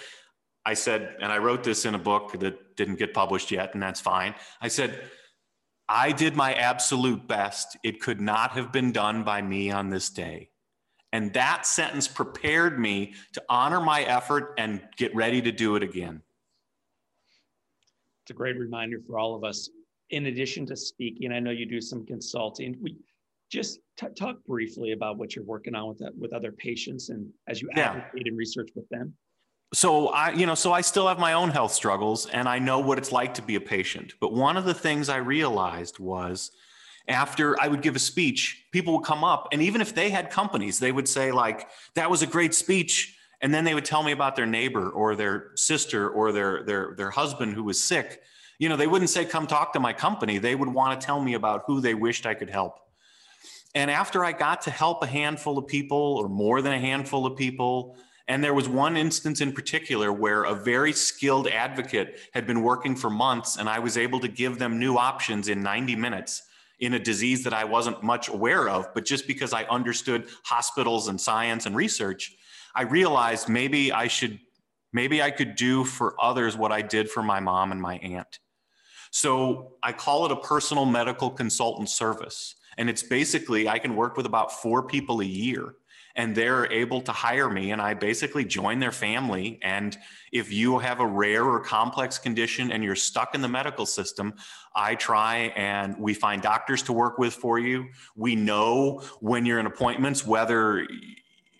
I 0.64 0.74
said, 0.74 1.16
and 1.20 1.32
I 1.32 1.38
wrote 1.38 1.64
this 1.64 1.86
in 1.86 1.94
a 1.94 1.98
book 1.98 2.38
that 2.38 2.76
didn't 2.76 2.98
get 2.98 3.14
published 3.14 3.50
yet, 3.50 3.74
and 3.74 3.82
that's 3.82 4.00
fine. 4.00 4.34
I 4.60 4.68
said, 4.68 5.00
I 5.88 6.12
did 6.12 6.36
my 6.36 6.52
absolute 6.52 7.26
best. 7.26 7.76
It 7.82 8.00
could 8.00 8.20
not 8.20 8.52
have 8.52 8.70
been 8.70 8.92
done 8.92 9.24
by 9.24 9.40
me 9.40 9.70
on 9.70 9.88
this 9.88 10.10
day. 10.10 10.50
And 11.12 11.32
that 11.32 11.64
sentence 11.66 12.06
prepared 12.06 12.78
me 12.78 13.14
to 13.32 13.42
honor 13.48 13.80
my 13.80 14.02
effort 14.02 14.54
and 14.58 14.82
get 14.96 15.14
ready 15.14 15.40
to 15.42 15.52
do 15.52 15.76
it 15.76 15.82
again. 15.82 16.22
It's 18.24 18.30
a 18.30 18.34
great 18.34 18.58
reminder 18.58 19.00
for 19.06 19.18
all 19.18 19.34
of 19.34 19.42
us. 19.42 19.70
In 20.10 20.26
addition 20.26 20.66
to 20.66 20.76
speaking, 20.76 21.32
I 21.32 21.40
know 21.40 21.50
you 21.50 21.66
do 21.66 21.80
some 21.80 22.04
consulting. 22.04 22.76
We 22.82 22.96
just 23.50 23.80
t- 23.96 24.06
talk 24.14 24.36
briefly 24.46 24.92
about 24.92 25.16
what 25.16 25.34
you're 25.34 25.44
working 25.44 25.74
on 25.74 25.88
with 25.88 25.98
that, 25.98 26.16
with 26.16 26.32
other 26.34 26.52
patients 26.52 27.08
and 27.08 27.30
as 27.46 27.62
you 27.62 27.70
yeah. 27.74 27.92
advocate 27.92 28.26
and 28.26 28.36
research 28.36 28.68
with 28.74 28.88
them. 28.90 29.14
So 29.74 30.08
I, 30.08 30.32
you 30.32 30.46
know, 30.46 30.54
so 30.54 30.72
I 30.72 30.80
still 30.80 31.08
have 31.08 31.18
my 31.18 31.34
own 31.34 31.50
health 31.50 31.72
struggles 31.72 32.26
and 32.26 32.48
I 32.48 32.58
know 32.58 32.78
what 32.78 32.98
it's 32.98 33.12
like 33.12 33.34
to 33.34 33.42
be 33.42 33.54
a 33.54 33.60
patient. 33.60 34.14
But 34.20 34.32
one 34.32 34.56
of 34.56 34.64
the 34.64 34.74
things 34.74 35.08
I 35.08 35.16
realized 35.16 35.98
was 35.98 36.52
after 37.08 37.60
I 37.60 37.68
would 37.68 37.82
give 37.82 37.96
a 37.96 37.98
speech, 37.98 38.66
people 38.70 38.92
would 38.94 39.04
come 39.04 39.24
up 39.24 39.48
and 39.50 39.62
even 39.62 39.80
if 39.80 39.94
they 39.94 40.10
had 40.10 40.30
companies, 40.30 40.78
they 40.78 40.92
would 40.92 41.08
say 41.08 41.32
like, 41.32 41.68
that 41.94 42.10
was 42.10 42.22
a 42.22 42.26
great 42.26 42.54
speech. 42.54 43.16
And 43.40 43.54
then 43.54 43.64
they 43.64 43.74
would 43.74 43.84
tell 43.84 44.02
me 44.02 44.12
about 44.12 44.36
their 44.36 44.46
neighbor 44.46 44.90
or 44.90 45.14
their 45.14 45.52
sister 45.54 46.10
or 46.10 46.32
their, 46.32 46.64
their, 46.64 46.94
their 46.96 47.10
husband 47.10 47.54
who 47.54 47.64
was 47.64 47.80
sick. 47.80 48.20
You 48.58 48.68
know, 48.68 48.76
they 48.76 48.88
wouldn't 48.88 49.10
say, 49.10 49.24
come 49.24 49.46
talk 49.46 49.72
to 49.74 49.80
my 49.80 49.92
company. 49.92 50.38
They 50.38 50.56
would 50.56 50.68
want 50.68 51.00
to 51.00 51.06
tell 51.06 51.20
me 51.20 51.34
about 51.34 51.62
who 51.66 51.80
they 51.80 51.94
wished 51.94 52.26
I 52.26 52.34
could 52.34 52.50
help. 52.50 52.80
And 53.74 53.90
after 53.90 54.24
I 54.24 54.32
got 54.32 54.62
to 54.62 54.70
help 54.70 55.04
a 55.04 55.06
handful 55.06 55.56
of 55.56 55.68
people 55.68 56.16
or 56.16 56.28
more 56.28 56.60
than 56.60 56.72
a 56.72 56.80
handful 56.80 57.26
of 57.26 57.36
people, 57.36 57.96
and 58.26 58.42
there 58.42 58.54
was 58.54 58.68
one 58.68 58.96
instance 58.96 59.40
in 59.40 59.52
particular 59.52 60.12
where 60.12 60.42
a 60.42 60.54
very 60.54 60.92
skilled 60.92 61.46
advocate 61.46 62.18
had 62.32 62.46
been 62.46 62.62
working 62.62 62.96
for 62.96 63.08
months, 63.08 63.56
and 63.56 63.68
I 63.68 63.78
was 63.78 63.96
able 63.96 64.20
to 64.20 64.28
give 64.28 64.58
them 64.58 64.80
new 64.80 64.96
options 64.96 65.48
in 65.48 65.62
90 65.62 65.94
minutes 65.94 66.42
in 66.80 66.94
a 66.94 66.98
disease 66.98 67.44
that 67.44 67.52
I 67.52 67.64
wasn't 67.64 68.02
much 68.02 68.28
aware 68.28 68.68
of. 68.68 68.92
But 68.94 69.04
just 69.04 69.26
because 69.26 69.52
I 69.52 69.64
understood 69.64 70.28
hospitals 70.44 71.08
and 71.08 71.20
science 71.20 71.66
and 71.66 71.74
research, 71.74 72.36
I 72.74 72.82
realized 72.82 73.48
maybe 73.48 73.92
I 73.92 74.06
should, 74.06 74.38
maybe 74.92 75.22
I 75.22 75.30
could 75.30 75.56
do 75.56 75.84
for 75.84 76.14
others 76.20 76.56
what 76.56 76.72
I 76.72 76.82
did 76.82 77.10
for 77.10 77.22
my 77.22 77.40
mom 77.40 77.72
and 77.72 77.80
my 77.80 77.96
aunt. 77.98 78.38
So 79.10 79.72
I 79.82 79.92
call 79.92 80.26
it 80.26 80.32
a 80.32 80.36
personal 80.36 80.84
medical 80.84 81.30
consultant 81.30 81.88
service. 81.88 82.54
And 82.76 82.88
it's 82.88 83.02
basically, 83.02 83.68
I 83.68 83.78
can 83.78 83.96
work 83.96 84.16
with 84.16 84.26
about 84.26 84.52
four 84.52 84.84
people 84.84 85.20
a 85.20 85.24
year 85.24 85.74
and 86.18 86.34
they're 86.34 86.70
able 86.70 87.00
to 87.00 87.12
hire 87.12 87.48
me 87.48 87.70
and 87.70 87.80
I 87.80 87.94
basically 87.94 88.44
join 88.44 88.80
their 88.80 88.92
family. 88.92 89.58
And 89.62 89.96
if 90.32 90.52
you 90.52 90.80
have 90.80 90.98
a 90.98 91.06
rare 91.06 91.44
or 91.44 91.60
complex 91.60 92.18
condition 92.18 92.72
and 92.72 92.82
you're 92.82 92.96
stuck 92.96 93.36
in 93.36 93.40
the 93.40 93.48
medical 93.48 93.86
system, 93.86 94.34
I 94.74 94.96
try 94.96 95.52
and 95.56 95.96
we 95.96 96.14
find 96.14 96.42
doctors 96.42 96.82
to 96.82 96.92
work 96.92 97.18
with 97.18 97.34
for 97.34 97.60
you. 97.60 97.86
We 98.16 98.34
know 98.34 99.02
when 99.20 99.46
you're 99.46 99.60
in 99.60 99.66
appointments 99.66 100.26
whether 100.26 100.86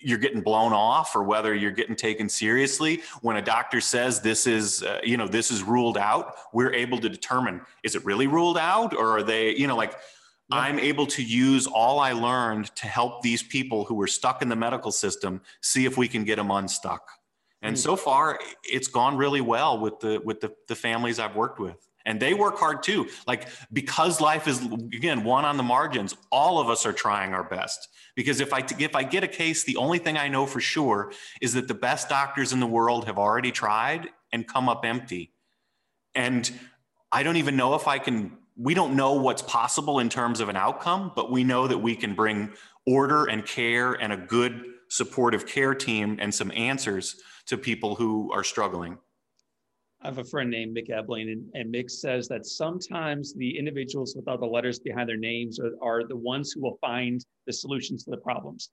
you're 0.00 0.18
getting 0.18 0.40
blown 0.40 0.72
off 0.72 1.14
or 1.14 1.22
whether 1.22 1.54
you're 1.54 1.70
getting 1.70 1.96
taken 1.96 2.28
seriously 2.28 3.02
when 3.22 3.36
a 3.36 3.42
doctor 3.42 3.80
says 3.80 4.20
this 4.20 4.46
is 4.46 4.82
uh, 4.84 5.00
you 5.02 5.16
know 5.16 5.26
this 5.26 5.50
is 5.50 5.64
ruled 5.64 5.98
out 5.98 6.36
we're 6.52 6.72
able 6.72 6.98
to 6.98 7.08
determine 7.08 7.60
is 7.82 7.96
it 7.96 8.04
really 8.04 8.28
ruled 8.28 8.56
out 8.56 8.94
or 8.94 9.16
are 9.16 9.22
they 9.24 9.56
you 9.56 9.66
know 9.66 9.76
like 9.76 9.94
I'm 10.50 10.78
able 10.78 11.06
to 11.08 11.22
use 11.22 11.66
all 11.66 12.00
I 12.00 12.12
learned 12.12 12.74
to 12.76 12.86
help 12.86 13.22
these 13.22 13.42
people 13.42 13.84
who 13.84 13.94
were 13.94 14.06
stuck 14.06 14.40
in 14.40 14.48
the 14.48 14.56
medical 14.56 14.90
system 14.90 15.42
see 15.60 15.84
if 15.84 15.96
we 15.98 16.08
can 16.08 16.24
get 16.24 16.36
them 16.36 16.50
unstuck. 16.50 17.06
And 17.60 17.76
mm. 17.76 17.78
so 17.78 17.96
far, 17.96 18.38
it's 18.64 18.88
gone 18.88 19.16
really 19.16 19.40
well 19.40 19.78
with 19.78 20.00
the 20.00 20.20
with 20.24 20.40
the, 20.40 20.54
the 20.68 20.74
families 20.74 21.18
I've 21.18 21.36
worked 21.36 21.58
with. 21.58 21.76
And 22.06 22.18
they 22.18 22.32
work 22.32 22.56
hard 22.58 22.82
too. 22.82 23.08
Like 23.26 23.48
because 23.72 24.20
life 24.20 24.48
is 24.48 24.64
again 24.64 25.24
one 25.24 25.44
on 25.44 25.58
the 25.58 25.62
margins, 25.62 26.16
all 26.32 26.58
of 26.58 26.70
us 26.70 26.86
are 26.86 26.92
trying 26.92 27.34
our 27.34 27.44
best. 27.44 27.88
Because 28.16 28.40
if 28.40 28.54
I 28.54 28.64
if 28.78 28.96
I 28.96 29.02
get 29.02 29.24
a 29.24 29.28
case, 29.28 29.64
the 29.64 29.76
only 29.76 29.98
thing 29.98 30.16
I 30.16 30.28
know 30.28 30.46
for 30.46 30.60
sure 30.60 31.12
is 31.42 31.52
that 31.54 31.68
the 31.68 31.74
best 31.74 32.08
doctors 32.08 32.52
in 32.52 32.60
the 32.60 32.66
world 32.66 33.04
have 33.04 33.18
already 33.18 33.52
tried 33.52 34.08
and 34.32 34.46
come 34.46 34.68
up 34.68 34.84
empty. 34.84 35.32
And 36.14 36.50
I 37.12 37.22
don't 37.22 37.36
even 37.36 37.56
know 37.56 37.74
if 37.74 37.86
I 37.86 37.98
can 37.98 38.38
we 38.58 38.74
don't 38.74 38.96
know 38.96 39.12
what's 39.12 39.42
possible 39.42 40.00
in 40.00 40.08
terms 40.08 40.40
of 40.40 40.48
an 40.48 40.56
outcome, 40.56 41.12
but 41.14 41.30
we 41.30 41.44
know 41.44 41.68
that 41.68 41.78
we 41.78 41.94
can 41.94 42.14
bring 42.14 42.52
order 42.86 43.26
and 43.26 43.46
care 43.46 43.92
and 43.94 44.12
a 44.12 44.16
good 44.16 44.64
supportive 44.88 45.46
care 45.46 45.74
team 45.74 46.18
and 46.20 46.34
some 46.34 46.50
answers 46.50 47.22
to 47.46 47.56
people 47.56 47.94
who 47.94 48.32
are 48.32 48.42
struggling. 48.42 48.98
I 50.02 50.08
have 50.08 50.18
a 50.18 50.24
friend 50.24 50.50
named 50.50 50.76
Mick 50.76 50.90
Ebling, 50.90 51.28
and, 51.28 51.44
and 51.54 51.72
Mick 51.72 51.90
says 51.90 52.28
that 52.28 52.46
sometimes 52.46 53.32
the 53.34 53.56
individuals 53.58 54.14
with 54.16 54.26
all 54.28 54.38
the 54.38 54.46
letters 54.46 54.78
behind 54.78 55.08
their 55.08 55.16
names 55.16 55.60
are, 55.60 55.72
are 55.80 56.06
the 56.06 56.16
ones 56.16 56.52
who 56.52 56.60
will 56.60 56.78
find 56.80 57.24
the 57.46 57.52
solutions 57.52 58.04
to 58.04 58.10
the 58.10 58.16
problems. 58.16 58.70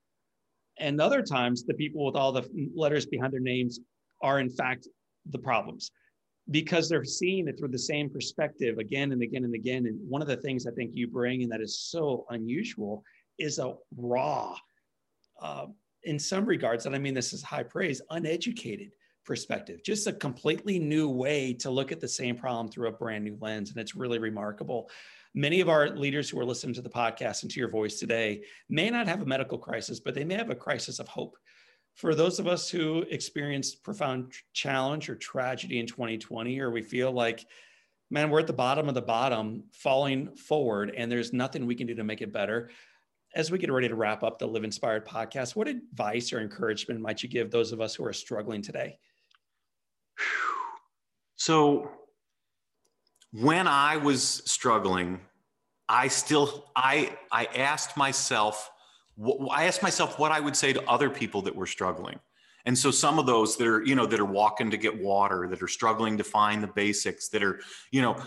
And 0.79 0.99
other 0.99 1.21
times, 1.21 1.63
the 1.63 1.73
people 1.73 2.05
with 2.05 2.15
all 2.15 2.31
the 2.31 2.47
letters 2.75 3.05
behind 3.05 3.33
their 3.33 3.39
names 3.39 3.79
are, 4.21 4.39
in 4.39 4.49
fact, 4.49 4.87
the 5.31 5.39
problems 5.39 5.91
because 6.51 6.87
they're 6.87 7.03
seeing 7.03 7.47
it 7.47 7.57
through 7.57 7.69
the 7.69 7.79
same 7.79 8.09
perspective 8.09 8.77
again 8.77 9.11
and 9.11 9.21
again 9.21 9.45
and 9.45 9.55
again. 9.55 9.87
And 9.87 9.99
one 10.07 10.21
of 10.21 10.27
the 10.27 10.37
things 10.37 10.67
I 10.67 10.71
think 10.71 10.91
you 10.93 11.07
bring, 11.07 11.43
and 11.43 11.51
that 11.51 11.61
is 11.61 11.79
so 11.79 12.25
unusual, 12.29 13.03
is 13.39 13.59
a 13.59 13.73
raw, 13.97 14.55
uh, 15.41 15.65
in 16.03 16.19
some 16.19 16.45
regards, 16.45 16.85
and 16.85 16.95
I 16.95 16.99
mean 16.99 17.13
this 17.13 17.33
is 17.33 17.41
high 17.41 17.63
praise, 17.63 18.01
uneducated 18.11 18.91
perspective, 19.25 19.81
just 19.83 20.05
a 20.05 20.13
completely 20.13 20.77
new 20.77 21.09
way 21.09 21.51
to 21.53 21.71
look 21.71 21.91
at 21.91 21.99
the 21.99 22.07
same 22.07 22.35
problem 22.35 22.69
through 22.69 22.89
a 22.89 22.91
brand 22.91 23.23
new 23.23 23.37
lens. 23.41 23.71
And 23.71 23.79
it's 23.79 23.95
really 23.95 24.19
remarkable. 24.19 24.89
Many 25.33 25.61
of 25.61 25.67
our 25.67 25.89
leaders 25.89 26.29
who 26.29 26.39
are 26.39 26.45
listening 26.45 26.75
to 26.75 26.81
the 26.81 26.89
podcast 26.89 27.41
and 27.41 27.51
to 27.51 27.59
your 27.59 27.69
voice 27.69 27.99
today 27.99 28.43
may 28.69 28.89
not 28.89 29.07
have 29.07 29.21
a 29.21 29.25
medical 29.25 29.57
crisis, 29.57 29.99
but 29.99 30.13
they 30.13 30.23
may 30.23 30.35
have 30.35 30.51
a 30.51 30.55
crisis 30.55 30.99
of 30.99 31.07
hope 31.07 31.35
for 31.95 32.13
those 32.13 32.39
of 32.39 32.47
us 32.47 32.69
who 32.69 33.05
experienced 33.09 33.81
profound 33.81 34.33
challenge 34.53 35.09
or 35.09 35.15
tragedy 35.15 35.79
in 35.79 35.87
2020, 35.87 36.59
or 36.59 36.69
we 36.69 36.81
feel 36.81 37.11
like, 37.11 37.45
man, 38.11 38.29
we're 38.29 38.41
at 38.41 38.47
the 38.47 38.53
bottom 38.53 38.89
of 38.89 38.95
the 38.95 39.01
bottom, 39.01 39.63
falling 39.71 40.35
forward, 40.35 40.93
and 40.95 41.09
there's 41.09 41.31
nothing 41.31 41.65
we 41.65 41.75
can 41.75 41.87
do 41.87 41.95
to 41.95 42.03
make 42.03 42.21
it 42.21 42.33
better. 42.33 42.69
As 43.33 43.49
we 43.49 43.57
get 43.57 43.71
ready 43.71 43.87
to 43.87 43.95
wrap 43.95 44.23
up 44.23 44.39
the 44.39 44.47
Live 44.47 44.65
Inspired 44.65 45.05
podcast, 45.05 45.55
what 45.55 45.69
advice 45.69 46.33
or 46.33 46.41
encouragement 46.41 46.99
might 46.99 47.23
you 47.23 47.29
give 47.29 47.49
those 47.49 47.71
of 47.71 47.79
us 47.79 47.95
who 47.95 48.05
are 48.05 48.13
struggling 48.13 48.61
today? 48.61 48.99
So, 51.37 51.91
when 53.31 53.67
I 53.67 53.97
was 53.97 54.41
struggling, 54.45 55.19
I 55.87 56.07
still 56.07 56.65
I 56.75 57.17
I 57.31 57.45
asked 57.45 57.97
myself 57.97 58.71
I 59.51 59.65
asked 59.65 59.81
myself 59.81 60.19
what 60.19 60.31
I 60.31 60.39
would 60.39 60.55
say 60.55 60.73
to 60.73 60.89
other 60.89 61.09
people 61.09 61.41
that 61.43 61.55
were 61.55 61.67
struggling. 61.67 62.19
And 62.65 62.77
so 62.77 62.91
some 62.91 63.19
of 63.19 63.25
those 63.25 63.57
that 63.57 63.67
are, 63.67 63.83
you 63.83 63.95
know, 63.95 64.05
that 64.07 64.19
are 64.19 64.25
walking 64.25 64.71
to 64.71 64.77
get 64.77 64.99
water, 64.99 65.47
that 65.49 65.61
are 65.61 65.67
struggling 65.67 66.17
to 66.17 66.23
find 66.23 66.63
the 66.63 66.67
basics, 66.67 67.29
that 67.29 67.43
are, 67.43 67.59
you 67.91 68.01
know, 68.01 68.17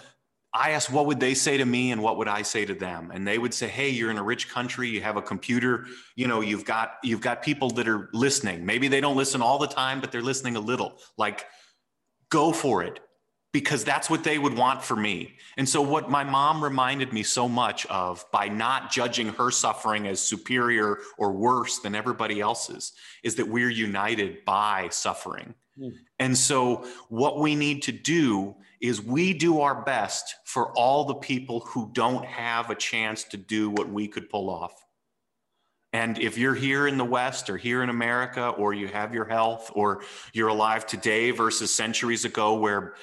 I 0.55 0.71
asked 0.71 0.91
what 0.91 1.07
would 1.07 1.21
they 1.21 1.35
say 1.35 1.59
to 1.59 1.65
me 1.65 1.91
and 1.91 2.03
what 2.03 2.17
would 2.17 2.29
I 2.29 2.43
say 2.43 2.65
to 2.65 2.75
them? 2.75 3.11
And 3.13 3.27
they 3.27 3.39
would 3.39 3.53
say, 3.53 3.69
"Hey, 3.69 3.91
you're 3.91 4.11
in 4.11 4.17
a 4.17 4.23
rich 4.23 4.49
country, 4.49 4.89
you 4.89 5.03
have 5.03 5.17
a 5.17 5.23
computer, 5.23 5.87
you 6.17 6.27
know, 6.27 6.41
you've 6.41 6.65
got 6.65 6.95
you've 7.03 7.21
got 7.21 7.43
people 7.43 7.69
that 7.71 7.87
are 7.87 8.09
listening. 8.15 8.65
Maybe 8.65 8.89
they 8.89 9.01
don't 9.01 9.17
listen 9.17 9.43
all 9.43 9.59
the 9.59 9.67
time, 9.67 10.01
but 10.01 10.11
they're 10.11 10.23
listening 10.23 10.57
a 10.57 10.61
little. 10.61 10.99
Like 11.19 11.45
go 12.31 12.53
for 12.53 12.83
it 12.83 13.01
because 13.53 13.83
that's 13.83 14.11
what 14.11 14.25
they 14.25 14.39
would 14.39 14.57
want 14.57 14.83
for 14.83 14.95
me. 14.97 15.37
And 15.57 15.69
so, 15.69 15.81
what 15.81 16.11
my 16.11 16.23
mom 16.23 16.63
reminded 16.63 17.13
me 17.13 17.23
so 17.23 17.49
much 17.49 17.87
of 17.87 18.25
by 18.31 18.49
not 18.49 18.91
judging 18.91 19.29
her 19.29 19.51
suffering 19.51 20.07
as 20.07 20.21
superior 20.21 20.99
or 21.17 21.33
worse 21.33 21.79
than 21.79 21.95
everybody 21.95 22.41
else's 22.41 22.93
is 23.23 23.37
that 23.37 23.49
we're 23.49 23.71
united 23.71 24.45
by 24.45 24.89
suffering. 24.91 25.55
Mm. 25.79 25.93
And 26.19 26.37
so, 26.37 26.87
what 27.09 27.41
we 27.41 27.55
need 27.55 27.83
to 27.85 27.93
do 27.93 28.55
is 28.81 29.03
we 29.03 29.33
do 29.33 29.61
our 29.61 29.83
best 29.83 30.37
for 30.45 30.71
all 30.73 31.05
the 31.05 31.15
people 31.15 31.61
who 31.61 31.91
don't 31.93 32.25
have 32.25 32.71
a 32.71 32.75
chance 32.75 33.25
to 33.25 33.37
do 33.37 33.71
what 33.71 33.89
we 33.89 34.07
could 34.07 34.29
pull 34.29 34.51
off. 34.51 34.85
And 35.93 36.19
if 36.19 36.37
you're 36.37 36.55
here 36.55 36.87
in 36.87 36.99
the 36.99 37.05
West 37.05 37.49
or 37.49 37.57
here 37.57 37.83
in 37.83 37.89
America, 37.89 38.51
or 38.51 38.75
you 38.75 38.89
have 38.89 39.15
your 39.15 39.25
health, 39.25 39.71
or 39.75 40.03
you're 40.35 40.49
alive 40.49 40.87
today 40.87 41.31
versus 41.31 41.73
centuries 41.73 42.27
ago, 42.27 42.55
where 42.59 42.95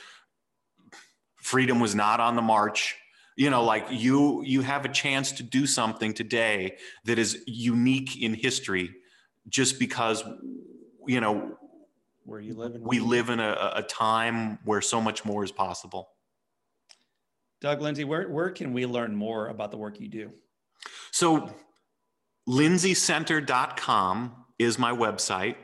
freedom 1.45 1.79
was 1.79 1.93
not 1.93 2.19
on 2.19 2.35
the 2.35 2.41
march. 2.41 2.95
You 3.37 3.49
know 3.49 3.63
like 3.63 3.85
you 3.91 4.43
you 4.43 4.61
have 4.61 4.85
a 4.85 4.89
chance 4.89 5.33
to 5.33 5.43
do 5.43 5.67
something 5.67 6.13
today 6.13 6.77
that 7.03 7.19
is 7.19 7.43
unique 7.45 8.21
in 8.21 8.33
history 8.33 8.95
just 9.49 9.77
because 9.77 10.23
you 11.05 11.19
know 11.19 11.57
where 12.23 12.39
you 12.39 12.55
live 12.55 12.75
in 12.75 12.81
we 12.81 12.99
live 12.99 13.29
in 13.29 13.39
a, 13.39 13.73
a 13.75 13.83
time 13.83 14.57
where 14.63 14.81
so 14.81 14.99
much 15.01 15.25
more 15.25 15.43
is 15.43 15.51
possible. 15.51 16.09
Doug 17.61 17.81
lindsay 17.81 18.05
where, 18.05 18.27
where 18.29 18.49
can 18.49 18.73
we 18.73 18.85
learn 18.85 19.15
more 19.15 19.47
about 19.49 19.71
the 19.71 19.77
work 19.77 19.99
you 19.99 20.07
do? 20.07 20.31
So 21.11 21.53
lindsayscenter.com 22.47 24.45
is 24.57 24.79
my 24.79 24.91
website. 24.91 25.57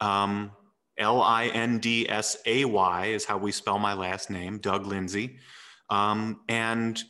Um, 0.00 0.52
L 0.98 1.22
I 1.22 1.46
N 1.46 1.78
D 1.78 2.08
S 2.08 2.36
A 2.46 2.64
Y 2.64 3.06
is 3.06 3.24
how 3.24 3.38
we 3.38 3.52
spell 3.52 3.78
my 3.78 3.94
last 3.94 4.30
name, 4.30 4.58
Doug 4.58 4.86
Lindsay. 4.86 5.38
Um, 5.90 6.40
and 6.48 7.02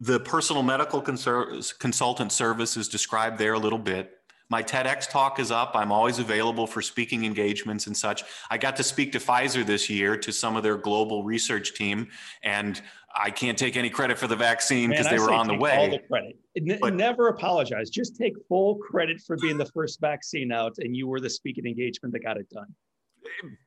the 0.00 0.20
personal 0.20 0.62
medical 0.62 1.00
consultant 1.00 2.32
service 2.32 2.76
is 2.76 2.88
described 2.88 3.38
there 3.38 3.54
a 3.54 3.58
little 3.58 3.78
bit. 3.78 4.10
My 4.50 4.62
TEDx 4.62 5.08
talk 5.10 5.40
is 5.40 5.50
up. 5.50 5.72
I'm 5.74 5.90
always 5.90 6.18
available 6.18 6.66
for 6.66 6.82
speaking 6.82 7.24
engagements 7.24 7.86
and 7.86 7.96
such. 7.96 8.24
I 8.50 8.58
got 8.58 8.76
to 8.76 8.82
speak 8.82 9.12
to 9.12 9.18
Pfizer 9.18 9.64
this 9.64 9.88
year 9.88 10.16
to 10.18 10.32
some 10.32 10.54
of 10.54 10.62
their 10.62 10.76
global 10.76 11.24
research 11.24 11.74
team, 11.74 12.08
and 12.42 12.80
I 13.16 13.30
can't 13.30 13.56
take 13.56 13.76
any 13.76 13.88
credit 13.88 14.18
for 14.18 14.26
the 14.26 14.36
vaccine 14.36 14.90
because 14.90 15.08
they 15.08 15.18
were 15.18 15.32
on 15.32 15.46
the 15.46 15.54
way. 15.54 15.76
All 15.76 15.90
the 15.90 16.00
credit. 16.00 16.36
But, 16.80 16.94
never 16.94 17.28
apologize. 17.28 17.88
Just 17.88 18.16
take 18.16 18.34
full 18.48 18.76
credit 18.76 19.20
for 19.26 19.36
being 19.38 19.56
the 19.56 19.66
first 19.66 20.00
vaccine 20.00 20.52
out, 20.52 20.74
and 20.78 20.94
you 20.94 21.08
were 21.08 21.20
the 21.20 21.30
speaking 21.30 21.64
engagement 21.64 22.12
that 22.12 22.22
got 22.22 22.36
it 22.36 22.48
done. 22.50 22.66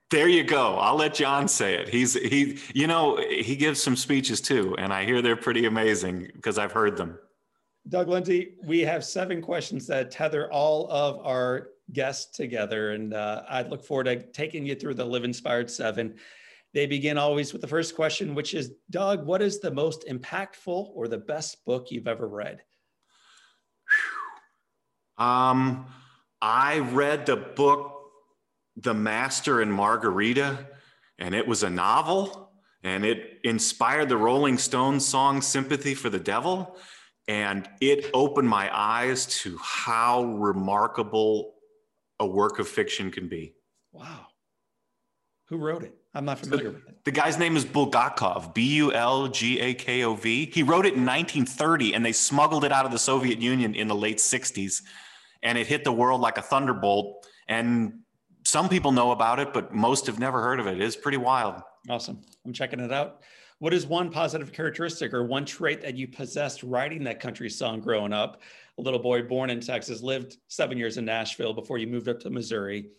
There 0.09 0.28
you 0.30 0.43
go. 0.43 0.78
I'll 0.78 0.95
let 0.95 1.15
John 1.15 1.47
say 1.47 1.76
it. 1.76 1.89
He's 1.89 2.13
he. 2.13 2.59
You 2.74 2.88
know, 2.88 3.18
he 3.18 3.55
gives 3.55 3.82
some 3.82 3.95
speeches 3.95 4.39
too, 4.39 4.76
and 4.78 4.93
I 4.93 5.03
hear 5.03 5.22
they're 5.22 5.36
pretty 5.36 5.65
amazing 5.65 6.30
because 6.34 6.57
I've 6.57 6.72
heard 6.72 6.95
them. 6.95 7.20
Doug 7.89 8.07
Lindsay, 8.07 8.55
we 8.63 8.82
have 8.82 9.03
seven 9.03 9.41
questions 9.41 9.88
that 9.88 10.11
tether 10.11 10.51
all 10.51 10.89
of 10.89 11.26
our 11.26 11.70
guests 11.93 12.36
together. 12.36 12.91
And 12.91 13.13
uh, 13.13 13.43
I 13.47 13.61
look 13.63 13.84
forward 13.84 14.05
to 14.05 14.24
taking 14.32 14.65
you 14.65 14.76
through 14.76 14.95
the 14.95 15.05
Live 15.05 15.24
Inspired 15.24 15.70
Seven. 15.70 16.15
They 16.74 16.86
begin 16.86 17.18
always 17.18 17.53
with 17.53 17.61
the 17.61 17.68
first 17.68 17.95
question, 17.95 18.36
which 18.36 18.53
is 18.53 18.74
Doug, 18.89 19.26
what 19.26 19.41
is 19.41 19.59
the 19.59 19.72
most 19.72 20.05
impactful 20.07 20.89
or 20.93 21.07
the 21.07 21.18
best 21.18 21.63
book 21.65 21.88
you've 21.89 22.07
ever 22.07 22.28
read? 22.28 22.61
Um, 25.18 25.88
I 26.41 26.80
read 26.80 27.26
the 27.26 27.38
book 27.38 27.96
The 28.78 28.93
Master 28.93 29.61
and 29.61 29.73
Margarita, 29.73 30.67
and 31.19 31.36
it 31.36 31.47
was 31.47 31.63
a 31.63 31.69
novel, 31.69 32.51
and 32.84 33.03
it 33.03 33.39
inspired 33.43 34.09
the 34.09 34.17
Rolling 34.17 34.57
Stones 34.57 35.05
song 35.05 35.41
Sympathy 35.41 35.93
for 35.93 36.09
the 36.09 36.19
Devil 36.19 36.78
and 37.28 37.67
it 37.82 38.09
opened 38.13 38.47
my 38.47 38.69
eyes 38.73 39.25
to 39.25 39.57
how 39.61 40.23
remarkable 40.23 41.55
a 42.19 42.25
work 42.25 42.59
of 42.59 42.67
fiction 42.67 43.11
can 43.11 43.28
be. 43.28 43.53
Wow. 43.91 44.28
Who 45.49 45.57
wrote 45.57 45.84
it? 45.84 45.93
I'm 46.13 46.25
not 46.25 46.39
familiar 46.39 46.71
with 46.71 46.88
it. 46.88 47.03
The 47.05 47.11
guy's 47.11 47.38
name 47.38 47.55
is 47.55 47.63
Bulgakov, 47.63 48.53
B 48.53 48.75
U 48.75 48.93
L 48.93 49.28
G 49.28 49.59
A 49.59 49.73
K 49.73 50.03
O 50.03 50.15
V. 50.15 50.49
He 50.51 50.63
wrote 50.63 50.86
it 50.86 50.93
in 50.95 51.05
1930 51.05 51.93
and 51.93 52.05
they 52.05 52.11
smuggled 52.11 52.63
it 52.63 52.71
out 52.71 52.86
of 52.86 52.91
the 52.91 52.99
Soviet 52.99 53.39
Union 53.39 53.75
in 53.75 53.88
the 53.88 53.95
late 53.95 54.17
60s 54.17 54.82
and 55.43 55.57
it 55.57 55.67
hit 55.67 55.84
the 55.84 55.91
world 55.91 56.21
like 56.21 56.38
a 56.38 56.41
thunderbolt. 56.41 57.28
And 57.47 57.99
some 58.47 58.69
people 58.69 58.93
know 58.93 59.11
about 59.11 59.39
it, 59.39 59.51
but 59.51 59.73
most 59.73 60.05
have 60.05 60.19
never 60.19 60.41
heard 60.41 60.61
of 60.61 60.67
it. 60.67 60.75
It 60.75 60.81
is 60.81 60.95
pretty 60.95 61.17
wild. 61.17 61.61
Awesome. 61.89 62.21
I'm 62.45 62.53
checking 62.53 62.79
it 62.79 62.93
out. 62.93 63.23
What 63.59 63.73
is 63.73 63.85
one 63.85 64.09
positive 64.09 64.53
characteristic 64.53 65.13
or 65.13 65.25
one 65.25 65.43
trait 65.43 65.81
that 65.81 65.97
you 65.97 66.07
possessed 66.07 66.63
writing 66.63 67.03
that 67.03 67.19
country 67.19 67.49
song 67.49 67.81
growing 67.81 68.13
up? 68.13 68.41
A 68.77 68.81
little 68.81 69.01
boy 69.01 69.23
born 69.23 69.49
in 69.49 69.59
Texas, 69.59 70.01
lived 70.01 70.37
seven 70.47 70.77
years 70.77 70.97
in 70.97 71.03
Nashville 71.03 71.53
before 71.53 71.77
you 71.77 71.87
moved 71.87 72.07
up 72.07 72.21
to 72.21 72.29
Missouri, 72.29 72.91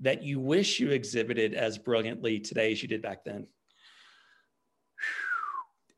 that 0.00 0.22
you 0.22 0.38
wish 0.38 0.78
you 0.78 0.90
exhibited 0.90 1.54
as 1.54 1.78
brilliantly 1.78 2.38
today 2.38 2.70
as 2.70 2.82
you 2.82 2.88
did 2.88 3.00
back 3.00 3.24
then? 3.24 3.46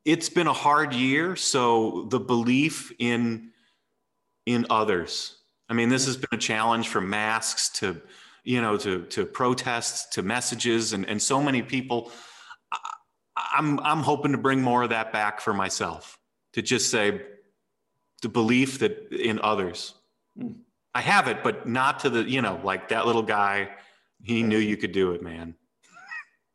It's 0.05 0.29
been 0.29 0.47
a 0.47 0.53
hard 0.53 0.95
year. 0.95 1.35
So 1.35 2.07
the 2.09 2.21
belief 2.21 2.93
in 3.01 3.51
in 4.47 4.65
others. 4.71 5.39
I 5.69 5.75
mean, 5.75 5.89
this 5.89 6.03
mm-hmm. 6.03 6.09
has 6.11 6.17
been 6.19 6.39
a 6.39 6.41
challenge 6.41 6.87
from 6.87 7.11
masks 7.11 7.69
to, 7.81 8.01
you 8.45 8.61
know, 8.61 8.77
to 8.79 9.05
to 9.07 9.25
protests 9.25 10.15
to 10.15 10.23
messages 10.23 10.93
and, 10.93 11.09
and 11.09 11.21
so 11.21 11.43
many 11.43 11.63
people 11.63 12.11
I'm 13.37 13.81
I'm 13.81 14.01
hoping 14.01 14.33
to 14.33 14.39
bring 14.39 14.61
more 14.61 14.83
of 14.83 14.91
that 14.91 15.13
back 15.13 15.41
for 15.41 15.55
myself 15.55 16.19
to 16.53 16.63
just 16.63 16.91
say 16.91 17.23
the 18.23 18.29
belief 18.29 18.79
that 18.81 19.13
in 19.13 19.41
others. 19.41 19.95
Mm. 20.39 20.57
I 20.95 21.01
have 21.01 21.27
it, 21.29 21.43
but 21.43 21.67
not 21.67 22.01
to 22.01 22.11
the, 22.11 22.23
you 22.23 22.43
know, 22.43 22.61
like 22.63 22.89
that 22.91 23.07
little 23.07 23.23
guy, 23.23 23.71
he 24.23 24.43
knew 24.43 24.59
you 24.59 24.77
could 24.77 24.93
do 24.93 25.13
it, 25.13 25.23
man. 25.23 25.55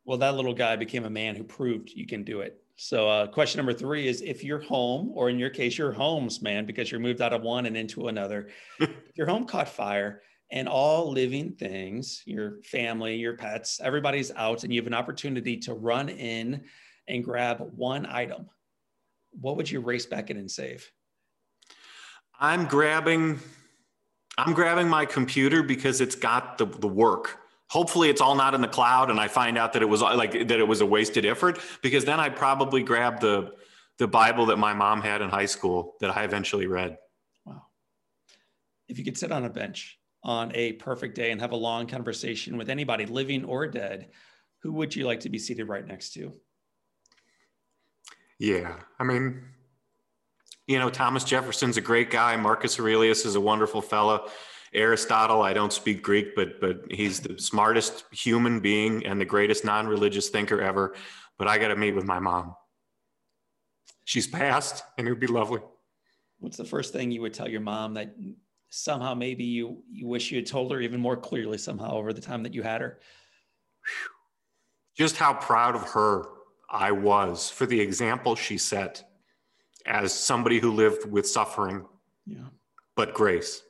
Well, 0.04 0.18
that 0.18 0.36
little 0.36 0.54
guy 0.54 0.76
became 0.76 1.04
a 1.04 1.10
man 1.10 1.34
who 1.34 1.42
proved 1.42 1.90
you 1.90 2.06
can 2.06 2.22
do 2.22 2.40
it. 2.40 2.62
So, 2.76 3.08
uh, 3.08 3.26
question 3.26 3.58
number 3.58 3.72
three 3.72 4.06
is 4.06 4.22
if 4.22 4.44
you're 4.44 4.60
home, 4.60 5.10
or 5.12 5.28
in 5.28 5.40
your 5.40 5.50
case, 5.50 5.76
your 5.76 5.90
homes, 5.90 6.40
man, 6.40 6.64
because 6.64 6.90
you're 6.90 7.00
moved 7.00 7.20
out 7.20 7.32
of 7.32 7.42
one 7.42 7.66
and 7.66 7.76
into 7.76 8.06
another, 8.06 8.48
if 8.80 8.90
your 9.16 9.26
home 9.26 9.44
caught 9.44 9.68
fire 9.68 10.22
and 10.50 10.68
all 10.68 11.10
living 11.10 11.52
things, 11.52 12.22
your 12.24 12.62
family, 12.62 13.16
your 13.16 13.36
pets, 13.36 13.80
everybody's 13.82 14.30
out, 14.32 14.64
and 14.64 14.72
you 14.72 14.80
have 14.80 14.86
an 14.86 14.94
opportunity 14.94 15.56
to 15.58 15.74
run 15.74 16.08
in 16.08 16.64
and 17.06 17.24
grab 17.24 17.58
one 17.74 18.06
item, 18.06 18.48
what 19.32 19.56
would 19.56 19.70
you 19.70 19.80
race 19.80 20.06
back 20.06 20.30
in 20.30 20.36
and 20.36 20.50
save? 20.50 20.90
I'm 22.40 22.66
grabbing 22.66 23.40
I'm 24.36 24.54
grabbing 24.54 24.88
my 24.88 25.04
computer 25.04 25.64
because 25.64 26.00
it's 26.00 26.14
got 26.14 26.58
the, 26.58 26.66
the 26.66 26.86
work. 26.86 27.38
Hopefully 27.70 28.08
it's 28.08 28.20
all 28.20 28.36
not 28.36 28.54
in 28.54 28.60
the 28.60 28.68
cloud 28.68 29.10
and 29.10 29.18
I 29.18 29.26
find 29.26 29.58
out 29.58 29.72
that 29.72 29.82
it 29.82 29.88
was 29.88 30.00
like 30.00 30.32
that 30.32 30.52
it 30.52 30.66
was 30.66 30.80
a 30.80 30.86
wasted 30.86 31.26
effort 31.26 31.58
because 31.82 32.04
then 32.04 32.20
I 32.20 32.28
probably 32.28 32.82
grab 32.82 33.20
the 33.20 33.52
the 33.98 34.06
Bible 34.06 34.46
that 34.46 34.58
my 34.58 34.72
mom 34.72 35.02
had 35.02 35.22
in 35.22 35.28
high 35.28 35.46
school 35.46 35.96
that 36.00 36.16
I 36.16 36.22
eventually 36.22 36.68
read. 36.68 36.96
Wow. 37.44 37.62
If 38.86 38.96
you 38.96 39.04
could 39.04 39.18
sit 39.18 39.32
on 39.32 39.44
a 39.44 39.50
bench 39.50 39.98
on 40.22 40.50
a 40.54 40.72
perfect 40.74 41.14
day 41.14 41.30
and 41.30 41.40
have 41.40 41.52
a 41.52 41.56
long 41.56 41.86
conversation 41.86 42.56
with 42.56 42.70
anybody 42.70 43.06
living 43.06 43.44
or 43.44 43.66
dead, 43.66 44.08
who 44.62 44.72
would 44.72 44.94
you 44.94 45.06
like 45.06 45.20
to 45.20 45.28
be 45.28 45.38
seated 45.38 45.68
right 45.68 45.86
next 45.86 46.12
to? 46.14 46.32
Yeah. 48.38 48.74
I 48.98 49.04
mean, 49.04 49.42
you 50.66 50.78
know, 50.78 50.90
Thomas 50.90 51.24
Jefferson's 51.24 51.76
a 51.76 51.80
great 51.80 52.10
guy. 52.10 52.36
Marcus 52.36 52.78
Aurelius 52.78 53.24
is 53.24 53.34
a 53.34 53.40
wonderful 53.40 53.80
fellow. 53.80 54.28
Aristotle, 54.74 55.42
I 55.42 55.54
don't 55.54 55.72
speak 55.72 56.02
Greek, 56.02 56.36
but 56.36 56.60
but 56.60 56.82
he's 56.90 57.20
the 57.20 57.38
smartest 57.38 58.04
human 58.10 58.60
being 58.60 59.06
and 59.06 59.18
the 59.18 59.24
greatest 59.24 59.64
non-religious 59.64 60.28
thinker 60.28 60.60
ever. 60.60 60.94
But 61.38 61.48
I 61.48 61.56
got 61.56 61.68
to 61.68 61.76
meet 61.76 61.94
with 61.94 62.04
my 62.04 62.18
mom. 62.18 62.54
She's 64.04 64.26
passed, 64.26 64.82
and 64.98 65.06
it 65.06 65.10
would 65.10 65.20
be 65.20 65.26
lovely. 65.26 65.60
What's 66.38 66.56
the 66.56 66.64
first 66.64 66.92
thing 66.92 67.10
you 67.10 67.22
would 67.22 67.34
tell 67.34 67.48
your 67.48 67.60
mom 67.60 67.94
that 67.94 68.14
somehow 68.70 69.14
maybe 69.14 69.44
you 69.44 69.82
you 69.90 70.06
wish 70.06 70.30
you 70.30 70.36
had 70.36 70.46
told 70.46 70.72
her 70.72 70.80
even 70.80 71.00
more 71.00 71.16
clearly 71.16 71.58
somehow 71.58 71.92
over 71.92 72.12
the 72.12 72.20
time 72.20 72.42
that 72.42 72.54
you 72.54 72.62
had 72.62 72.80
her? 72.80 72.98
Just 74.96 75.16
how 75.16 75.34
proud 75.34 75.74
of 75.74 75.82
her 75.90 76.26
I 76.70 76.92
was 76.92 77.48
for 77.48 77.66
the 77.66 77.80
example 77.80 78.34
she 78.34 78.58
set 78.58 79.04
as 79.86 80.12
somebody 80.12 80.58
who 80.58 80.72
lived 80.72 81.10
with 81.10 81.26
suffering, 81.26 81.84
yeah. 82.26 82.48
but 82.94 83.14
grace. 83.14 83.62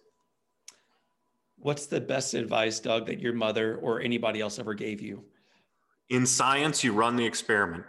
What's 1.56 1.86
the 1.86 2.00
best 2.00 2.34
advice, 2.34 2.80
Doug, 2.80 3.06
that 3.06 3.20
your 3.20 3.32
mother 3.32 3.76
or 3.76 4.00
anybody 4.00 4.40
else 4.40 4.58
ever 4.58 4.74
gave 4.74 5.00
you? 5.00 5.24
In 6.08 6.24
science, 6.24 6.82
you 6.82 6.92
run 6.92 7.16
the 7.16 7.26
experiment. 7.26 7.84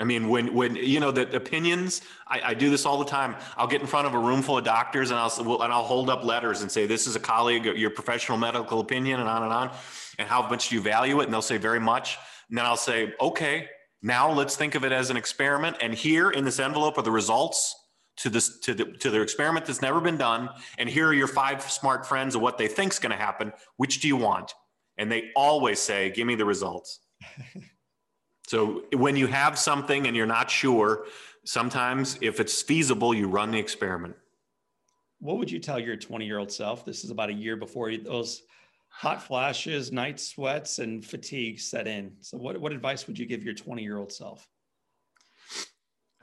I 0.00 0.04
mean, 0.04 0.28
when 0.28 0.54
when 0.54 0.76
you 0.76 0.98
know 0.98 1.10
the 1.10 1.36
opinions, 1.36 2.02
I, 2.26 2.40
I, 2.42 2.54
do 2.54 2.70
this 2.70 2.86
all 2.86 2.98
the 2.98 3.04
time. 3.04 3.36
I'll 3.56 3.66
get 3.66 3.82
in 3.82 3.86
front 3.86 4.06
of 4.06 4.14
a 4.14 4.18
room 4.18 4.40
full 4.40 4.56
of 4.56 4.64
doctors, 4.64 5.10
and 5.10 5.20
I'll 5.20 5.62
and 5.62 5.72
I'll 5.72 5.84
hold 5.84 6.08
up 6.08 6.24
letters 6.24 6.62
and 6.62 6.72
say, 6.72 6.86
"This 6.86 7.06
is 7.06 7.16
a 7.16 7.20
colleague, 7.20 7.68
uh, 7.68 7.72
your 7.72 7.90
professional 7.90 8.38
medical 8.38 8.80
opinion," 8.80 9.20
and 9.20 9.28
on 9.28 9.42
and 9.42 9.52
on. 9.52 9.70
And 10.18 10.28
how 10.28 10.48
much 10.48 10.68
do 10.68 10.74
you 10.74 10.80
value 10.80 11.20
it? 11.20 11.24
And 11.24 11.32
they'll 11.32 11.42
say 11.42 11.56
very 11.56 11.80
much. 11.80 12.18
And 12.50 12.58
then 12.58 12.66
I'll 12.66 12.76
say, 12.76 13.14
okay, 13.20 13.68
now 14.02 14.30
let's 14.30 14.56
think 14.56 14.74
of 14.74 14.84
it 14.84 14.92
as 14.92 15.08
an 15.10 15.16
experiment. 15.16 15.76
And 15.80 15.94
here 15.94 16.30
in 16.30 16.44
this 16.44 16.58
envelope 16.58 16.98
are 16.98 17.02
the 17.02 17.10
results 17.10 17.74
to 18.18 18.28
this 18.28 18.58
to 18.60 18.74
the 18.74 18.84
to 18.84 19.10
their 19.10 19.22
experiment 19.22 19.66
that's 19.66 19.80
never 19.80 20.00
been 20.00 20.18
done. 20.18 20.50
And 20.78 20.88
here 20.88 21.08
are 21.08 21.14
your 21.14 21.26
five 21.26 21.62
smart 21.62 22.06
friends 22.06 22.34
of 22.34 22.42
what 22.42 22.58
they 22.58 22.68
think's 22.68 22.98
going 22.98 23.12
to 23.12 23.16
happen. 23.16 23.52
Which 23.76 24.00
do 24.00 24.08
you 24.08 24.16
want? 24.16 24.52
And 24.98 25.10
they 25.10 25.30
always 25.34 25.78
say, 25.78 26.10
give 26.10 26.26
me 26.26 26.34
the 26.34 26.44
results. 26.44 27.00
so 28.50 28.82
when 28.92 29.14
you 29.14 29.28
have 29.28 29.56
something 29.56 30.08
and 30.08 30.16
you're 30.16 30.26
not 30.26 30.50
sure, 30.50 31.06
sometimes 31.44 32.18
if 32.20 32.40
it's 32.40 32.60
feasible, 32.60 33.14
you 33.14 33.28
run 33.28 33.52
the 33.52 33.60
experiment. 33.60 34.16
What 35.20 35.38
would 35.38 35.48
you 35.48 35.60
tell 35.60 35.78
your 35.78 35.94
20 35.94 36.26
year 36.26 36.38
old 36.38 36.50
self? 36.50 36.84
This 36.84 37.04
is 37.04 37.12
about 37.12 37.30
a 37.30 37.32
year 37.32 37.54
before 37.54 37.96
those 37.96 38.42
hot 38.88 39.22
flashes, 39.22 39.92
night 39.92 40.18
sweats, 40.18 40.80
and 40.80 41.06
fatigue 41.06 41.60
set 41.60 41.86
in. 41.86 42.16
So, 42.22 42.38
what, 42.38 42.60
what 42.60 42.72
advice 42.72 43.06
would 43.06 43.20
you 43.20 43.24
give 43.24 43.44
your 43.44 43.54
20 43.54 43.84
year 43.84 43.98
old 43.98 44.10
self? 44.10 44.48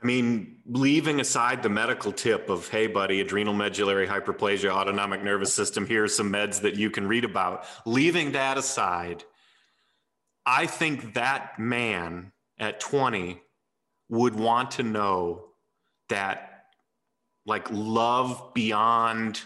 I 0.02 0.06
mean, 0.06 0.58
leaving 0.66 1.20
aside 1.20 1.62
the 1.62 1.70
medical 1.70 2.12
tip 2.12 2.50
of, 2.50 2.68
hey, 2.68 2.88
buddy, 2.88 3.22
adrenal 3.22 3.54
medullary 3.54 4.06
hyperplasia, 4.06 4.68
autonomic 4.68 5.24
nervous 5.24 5.54
system, 5.54 5.86
here 5.86 6.04
are 6.04 6.08
some 6.08 6.30
meds 6.30 6.60
that 6.60 6.74
you 6.74 6.90
can 6.90 7.08
read 7.08 7.24
about. 7.24 7.64
Leaving 7.86 8.32
that 8.32 8.58
aside, 8.58 9.24
I 10.50 10.64
think 10.64 11.12
that 11.12 11.58
man 11.58 12.32
at 12.58 12.80
20 12.80 13.38
would 14.08 14.34
want 14.34 14.70
to 14.72 14.82
know 14.82 15.44
that, 16.08 16.64
like, 17.44 17.68
love 17.70 18.54
beyond 18.54 19.42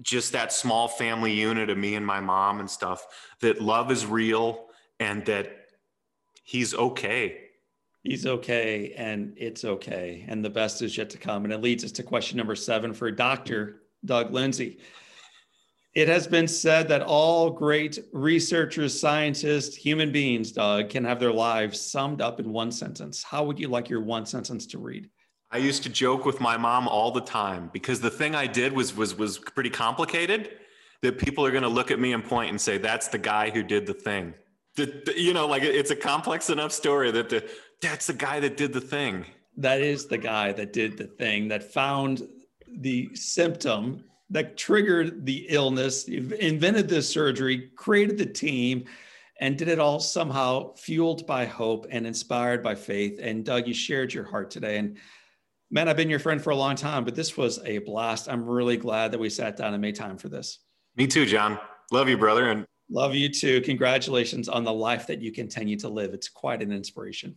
just 0.00 0.30
that 0.32 0.52
small 0.52 0.86
family 0.86 1.32
unit 1.32 1.70
of 1.70 1.76
me 1.76 1.96
and 1.96 2.06
my 2.06 2.20
mom 2.20 2.60
and 2.60 2.70
stuff 2.70 3.04
that 3.40 3.60
love 3.60 3.90
is 3.90 4.06
real 4.06 4.66
and 5.00 5.26
that 5.26 5.66
he's 6.44 6.72
okay. 6.72 7.40
He's 8.04 8.24
okay 8.24 8.94
and 8.96 9.34
it's 9.36 9.64
okay. 9.64 10.24
And 10.28 10.44
the 10.44 10.50
best 10.50 10.82
is 10.82 10.96
yet 10.96 11.10
to 11.10 11.18
come. 11.18 11.42
And 11.42 11.52
it 11.52 11.60
leads 11.60 11.82
us 11.82 11.92
to 11.92 12.04
question 12.04 12.38
number 12.38 12.54
seven 12.54 12.94
for 12.94 13.10
dr 13.10 13.82
Doug 14.04 14.32
Lindsay. 14.32 14.78
It 15.94 16.08
has 16.08 16.26
been 16.26 16.48
said 16.48 16.88
that 16.88 17.02
all 17.02 17.50
great 17.50 17.98
researchers, 18.12 18.98
scientists, 18.98 19.76
human 19.76 20.10
beings, 20.10 20.50
Doug, 20.50 20.88
can 20.88 21.04
have 21.04 21.20
their 21.20 21.32
lives 21.32 21.78
summed 21.78 22.22
up 22.22 22.40
in 22.40 22.50
one 22.50 22.72
sentence. 22.72 23.22
How 23.22 23.44
would 23.44 23.58
you 23.58 23.68
like 23.68 23.90
your 23.90 24.00
one 24.00 24.24
sentence 24.24 24.66
to 24.68 24.78
read? 24.78 25.10
I 25.50 25.58
used 25.58 25.82
to 25.82 25.90
joke 25.90 26.24
with 26.24 26.40
my 26.40 26.56
mom 26.56 26.88
all 26.88 27.10
the 27.10 27.20
time 27.20 27.68
because 27.74 28.00
the 28.00 28.10
thing 28.10 28.34
I 28.34 28.46
did 28.46 28.72
was 28.72 28.96
was 28.96 29.14
was 29.14 29.38
pretty 29.38 29.68
complicated. 29.68 30.58
That 31.02 31.18
people 31.18 31.44
are 31.44 31.50
going 31.50 31.64
to 31.64 31.68
look 31.68 31.90
at 31.90 31.98
me 31.98 32.14
and 32.14 32.24
point 32.24 32.48
and 32.50 32.60
say, 32.60 32.78
"That's 32.78 33.08
the 33.08 33.18
guy 33.18 33.50
who 33.50 33.62
did 33.62 33.86
the 33.86 33.92
thing." 33.92 34.34
The, 34.76 35.02
the, 35.04 35.20
you 35.20 35.34
know, 35.34 35.46
like 35.46 35.62
it's 35.62 35.90
a 35.90 35.96
complex 35.96 36.48
enough 36.48 36.72
story 36.72 37.10
that 37.10 37.28
the 37.28 37.46
that's 37.82 38.06
the 38.06 38.14
guy 38.14 38.40
that 38.40 38.56
did 38.56 38.72
the 38.72 38.80
thing. 38.80 39.26
That 39.58 39.82
is 39.82 40.06
the 40.06 40.16
guy 40.16 40.52
that 40.52 40.72
did 40.72 40.96
the 40.96 41.08
thing 41.08 41.48
that 41.48 41.62
found 41.62 42.26
the 42.66 43.10
symptom 43.14 44.04
that 44.32 44.56
triggered 44.56 45.24
the 45.24 45.46
illness, 45.48 46.04
invented 46.08 46.88
this 46.88 47.08
surgery, 47.08 47.70
created 47.76 48.18
the 48.18 48.26
team, 48.26 48.84
and 49.40 49.56
did 49.56 49.68
it 49.68 49.78
all 49.78 50.00
somehow 50.00 50.72
fueled 50.74 51.26
by 51.26 51.44
hope 51.44 51.86
and 51.90 52.06
inspired 52.06 52.62
by 52.62 52.74
faith. 52.74 53.18
And 53.22 53.44
Doug, 53.44 53.66
you 53.66 53.74
shared 53.74 54.12
your 54.12 54.24
heart 54.24 54.50
today. 54.50 54.78
And 54.78 54.96
man, 55.70 55.88
I've 55.88 55.96
been 55.96 56.10
your 56.10 56.18
friend 56.18 56.42
for 56.42 56.50
a 56.50 56.56
long 56.56 56.76
time, 56.76 57.04
but 57.04 57.14
this 57.14 57.36
was 57.36 57.58
a 57.64 57.78
blast. 57.78 58.28
I'm 58.28 58.44
really 58.44 58.76
glad 58.76 59.12
that 59.12 59.20
we 59.20 59.28
sat 59.28 59.56
down 59.56 59.74
and 59.74 59.82
made 59.82 59.96
time 59.96 60.16
for 60.16 60.28
this. 60.28 60.60
Me 60.96 61.06
too, 61.06 61.26
John. 61.26 61.58
Love 61.90 62.08
you, 62.08 62.16
brother. 62.16 62.50
And 62.50 62.66
love 62.90 63.14
you 63.14 63.28
too. 63.28 63.60
Congratulations 63.62 64.48
on 64.48 64.64
the 64.64 64.72
life 64.72 65.06
that 65.08 65.20
you 65.20 65.32
continue 65.32 65.78
to 65.78 65.88
live. 65.88 66.14
It's 66.14 66.28
quite 66.28 66.62
an 66.62 66.72
inspiration. 66.72 67.36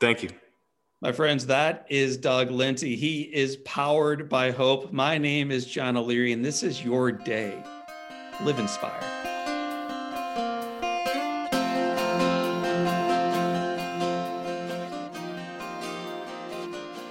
Thank 0.00 0.22
you. 0.22 0.30
My 1.02 1.12
friends, 1.12 1.44
that 1.48 1.84
is 1.90 2.16
Doug 2.16 2.50
Lindsay. 2.50 2.96
He 2.96 3.20
is 3.20 3.58
powered 3.58 4.30
by 4.30 4.50
hope. 4.50 4.92
My 4.94 5.18
name 5.18 5.50
is 5.50 5.66
John 5.66 5.94
O'Leary, 5.94 6.32
and 6.32 6.42
this 6.42 6.62
is 6.62 6.82
your 6.82 7.12
day. 7.12 7.62
Live 8.42 8.58
inspired. 8.58 9.04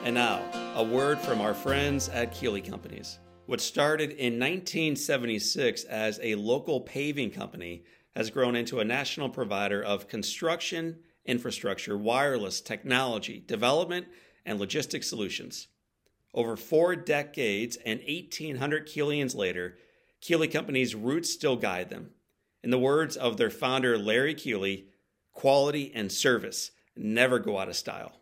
And 0.03 0.15
now, 0.15 0.41
a 0.73 0.83
word 0.83 1.19
from 1.19 1.39
our 1.39 1.53
friends 1.53 2.09
at 2.09 2.31
Keeley 2.33 2.61
Companies. 2.61 3.19
What 3.45 3.61
started 3.61 4.13
in 4.13 4.39
1976 4.39 5.83
as 5.83 6.19
a 6.23 6.33
local 6.33 6.81
paving 6.81 7.29
company 7.29 7.83
has 8.15 8.31
grown 8.31 8.55
into 8.55 8.79
a 8.79 8.83
national 8.83 9.29
provider 9.29 9.83
of 9.83 10.07
construction 10.07 10.97
infrastructure, 11.25 11.97
wireless, 11.97 12.61
technology, 12.61 13.43
development, 13.45 14.07
and 14.45 14.59
logistics 14.59 15.07
solutions. 15.07 15.67
Over 16.33 16.55
four 16.55 16.95
decades 16.95 17.77
and 17.85 17.99
1,800 18.01 18.87
Keelians 18.87 19.35
later, 19.35 19.77
Keeley 20.21 20.47
Company's 20.47 20.95
roots 20.95 21.31
still 21.31 21.55
guide 21.55 21.89
them. 21.89 22.11
In 22.63 22.71
the 22.71 22.79
words 22.79 23.15
of 23.15 23.37
their 23.37 23.49
founder, 23.49 23.97
Larry 23.97 24.33
Keeley, 24.33 24.87
quality 25.33 25.91
and 25.93 26.11
service 26.11 26.71
never 26.95 27.39
go 27.39 27.59
out 27.59 27.69
of 27.69 27.75
style. 27.75 28.19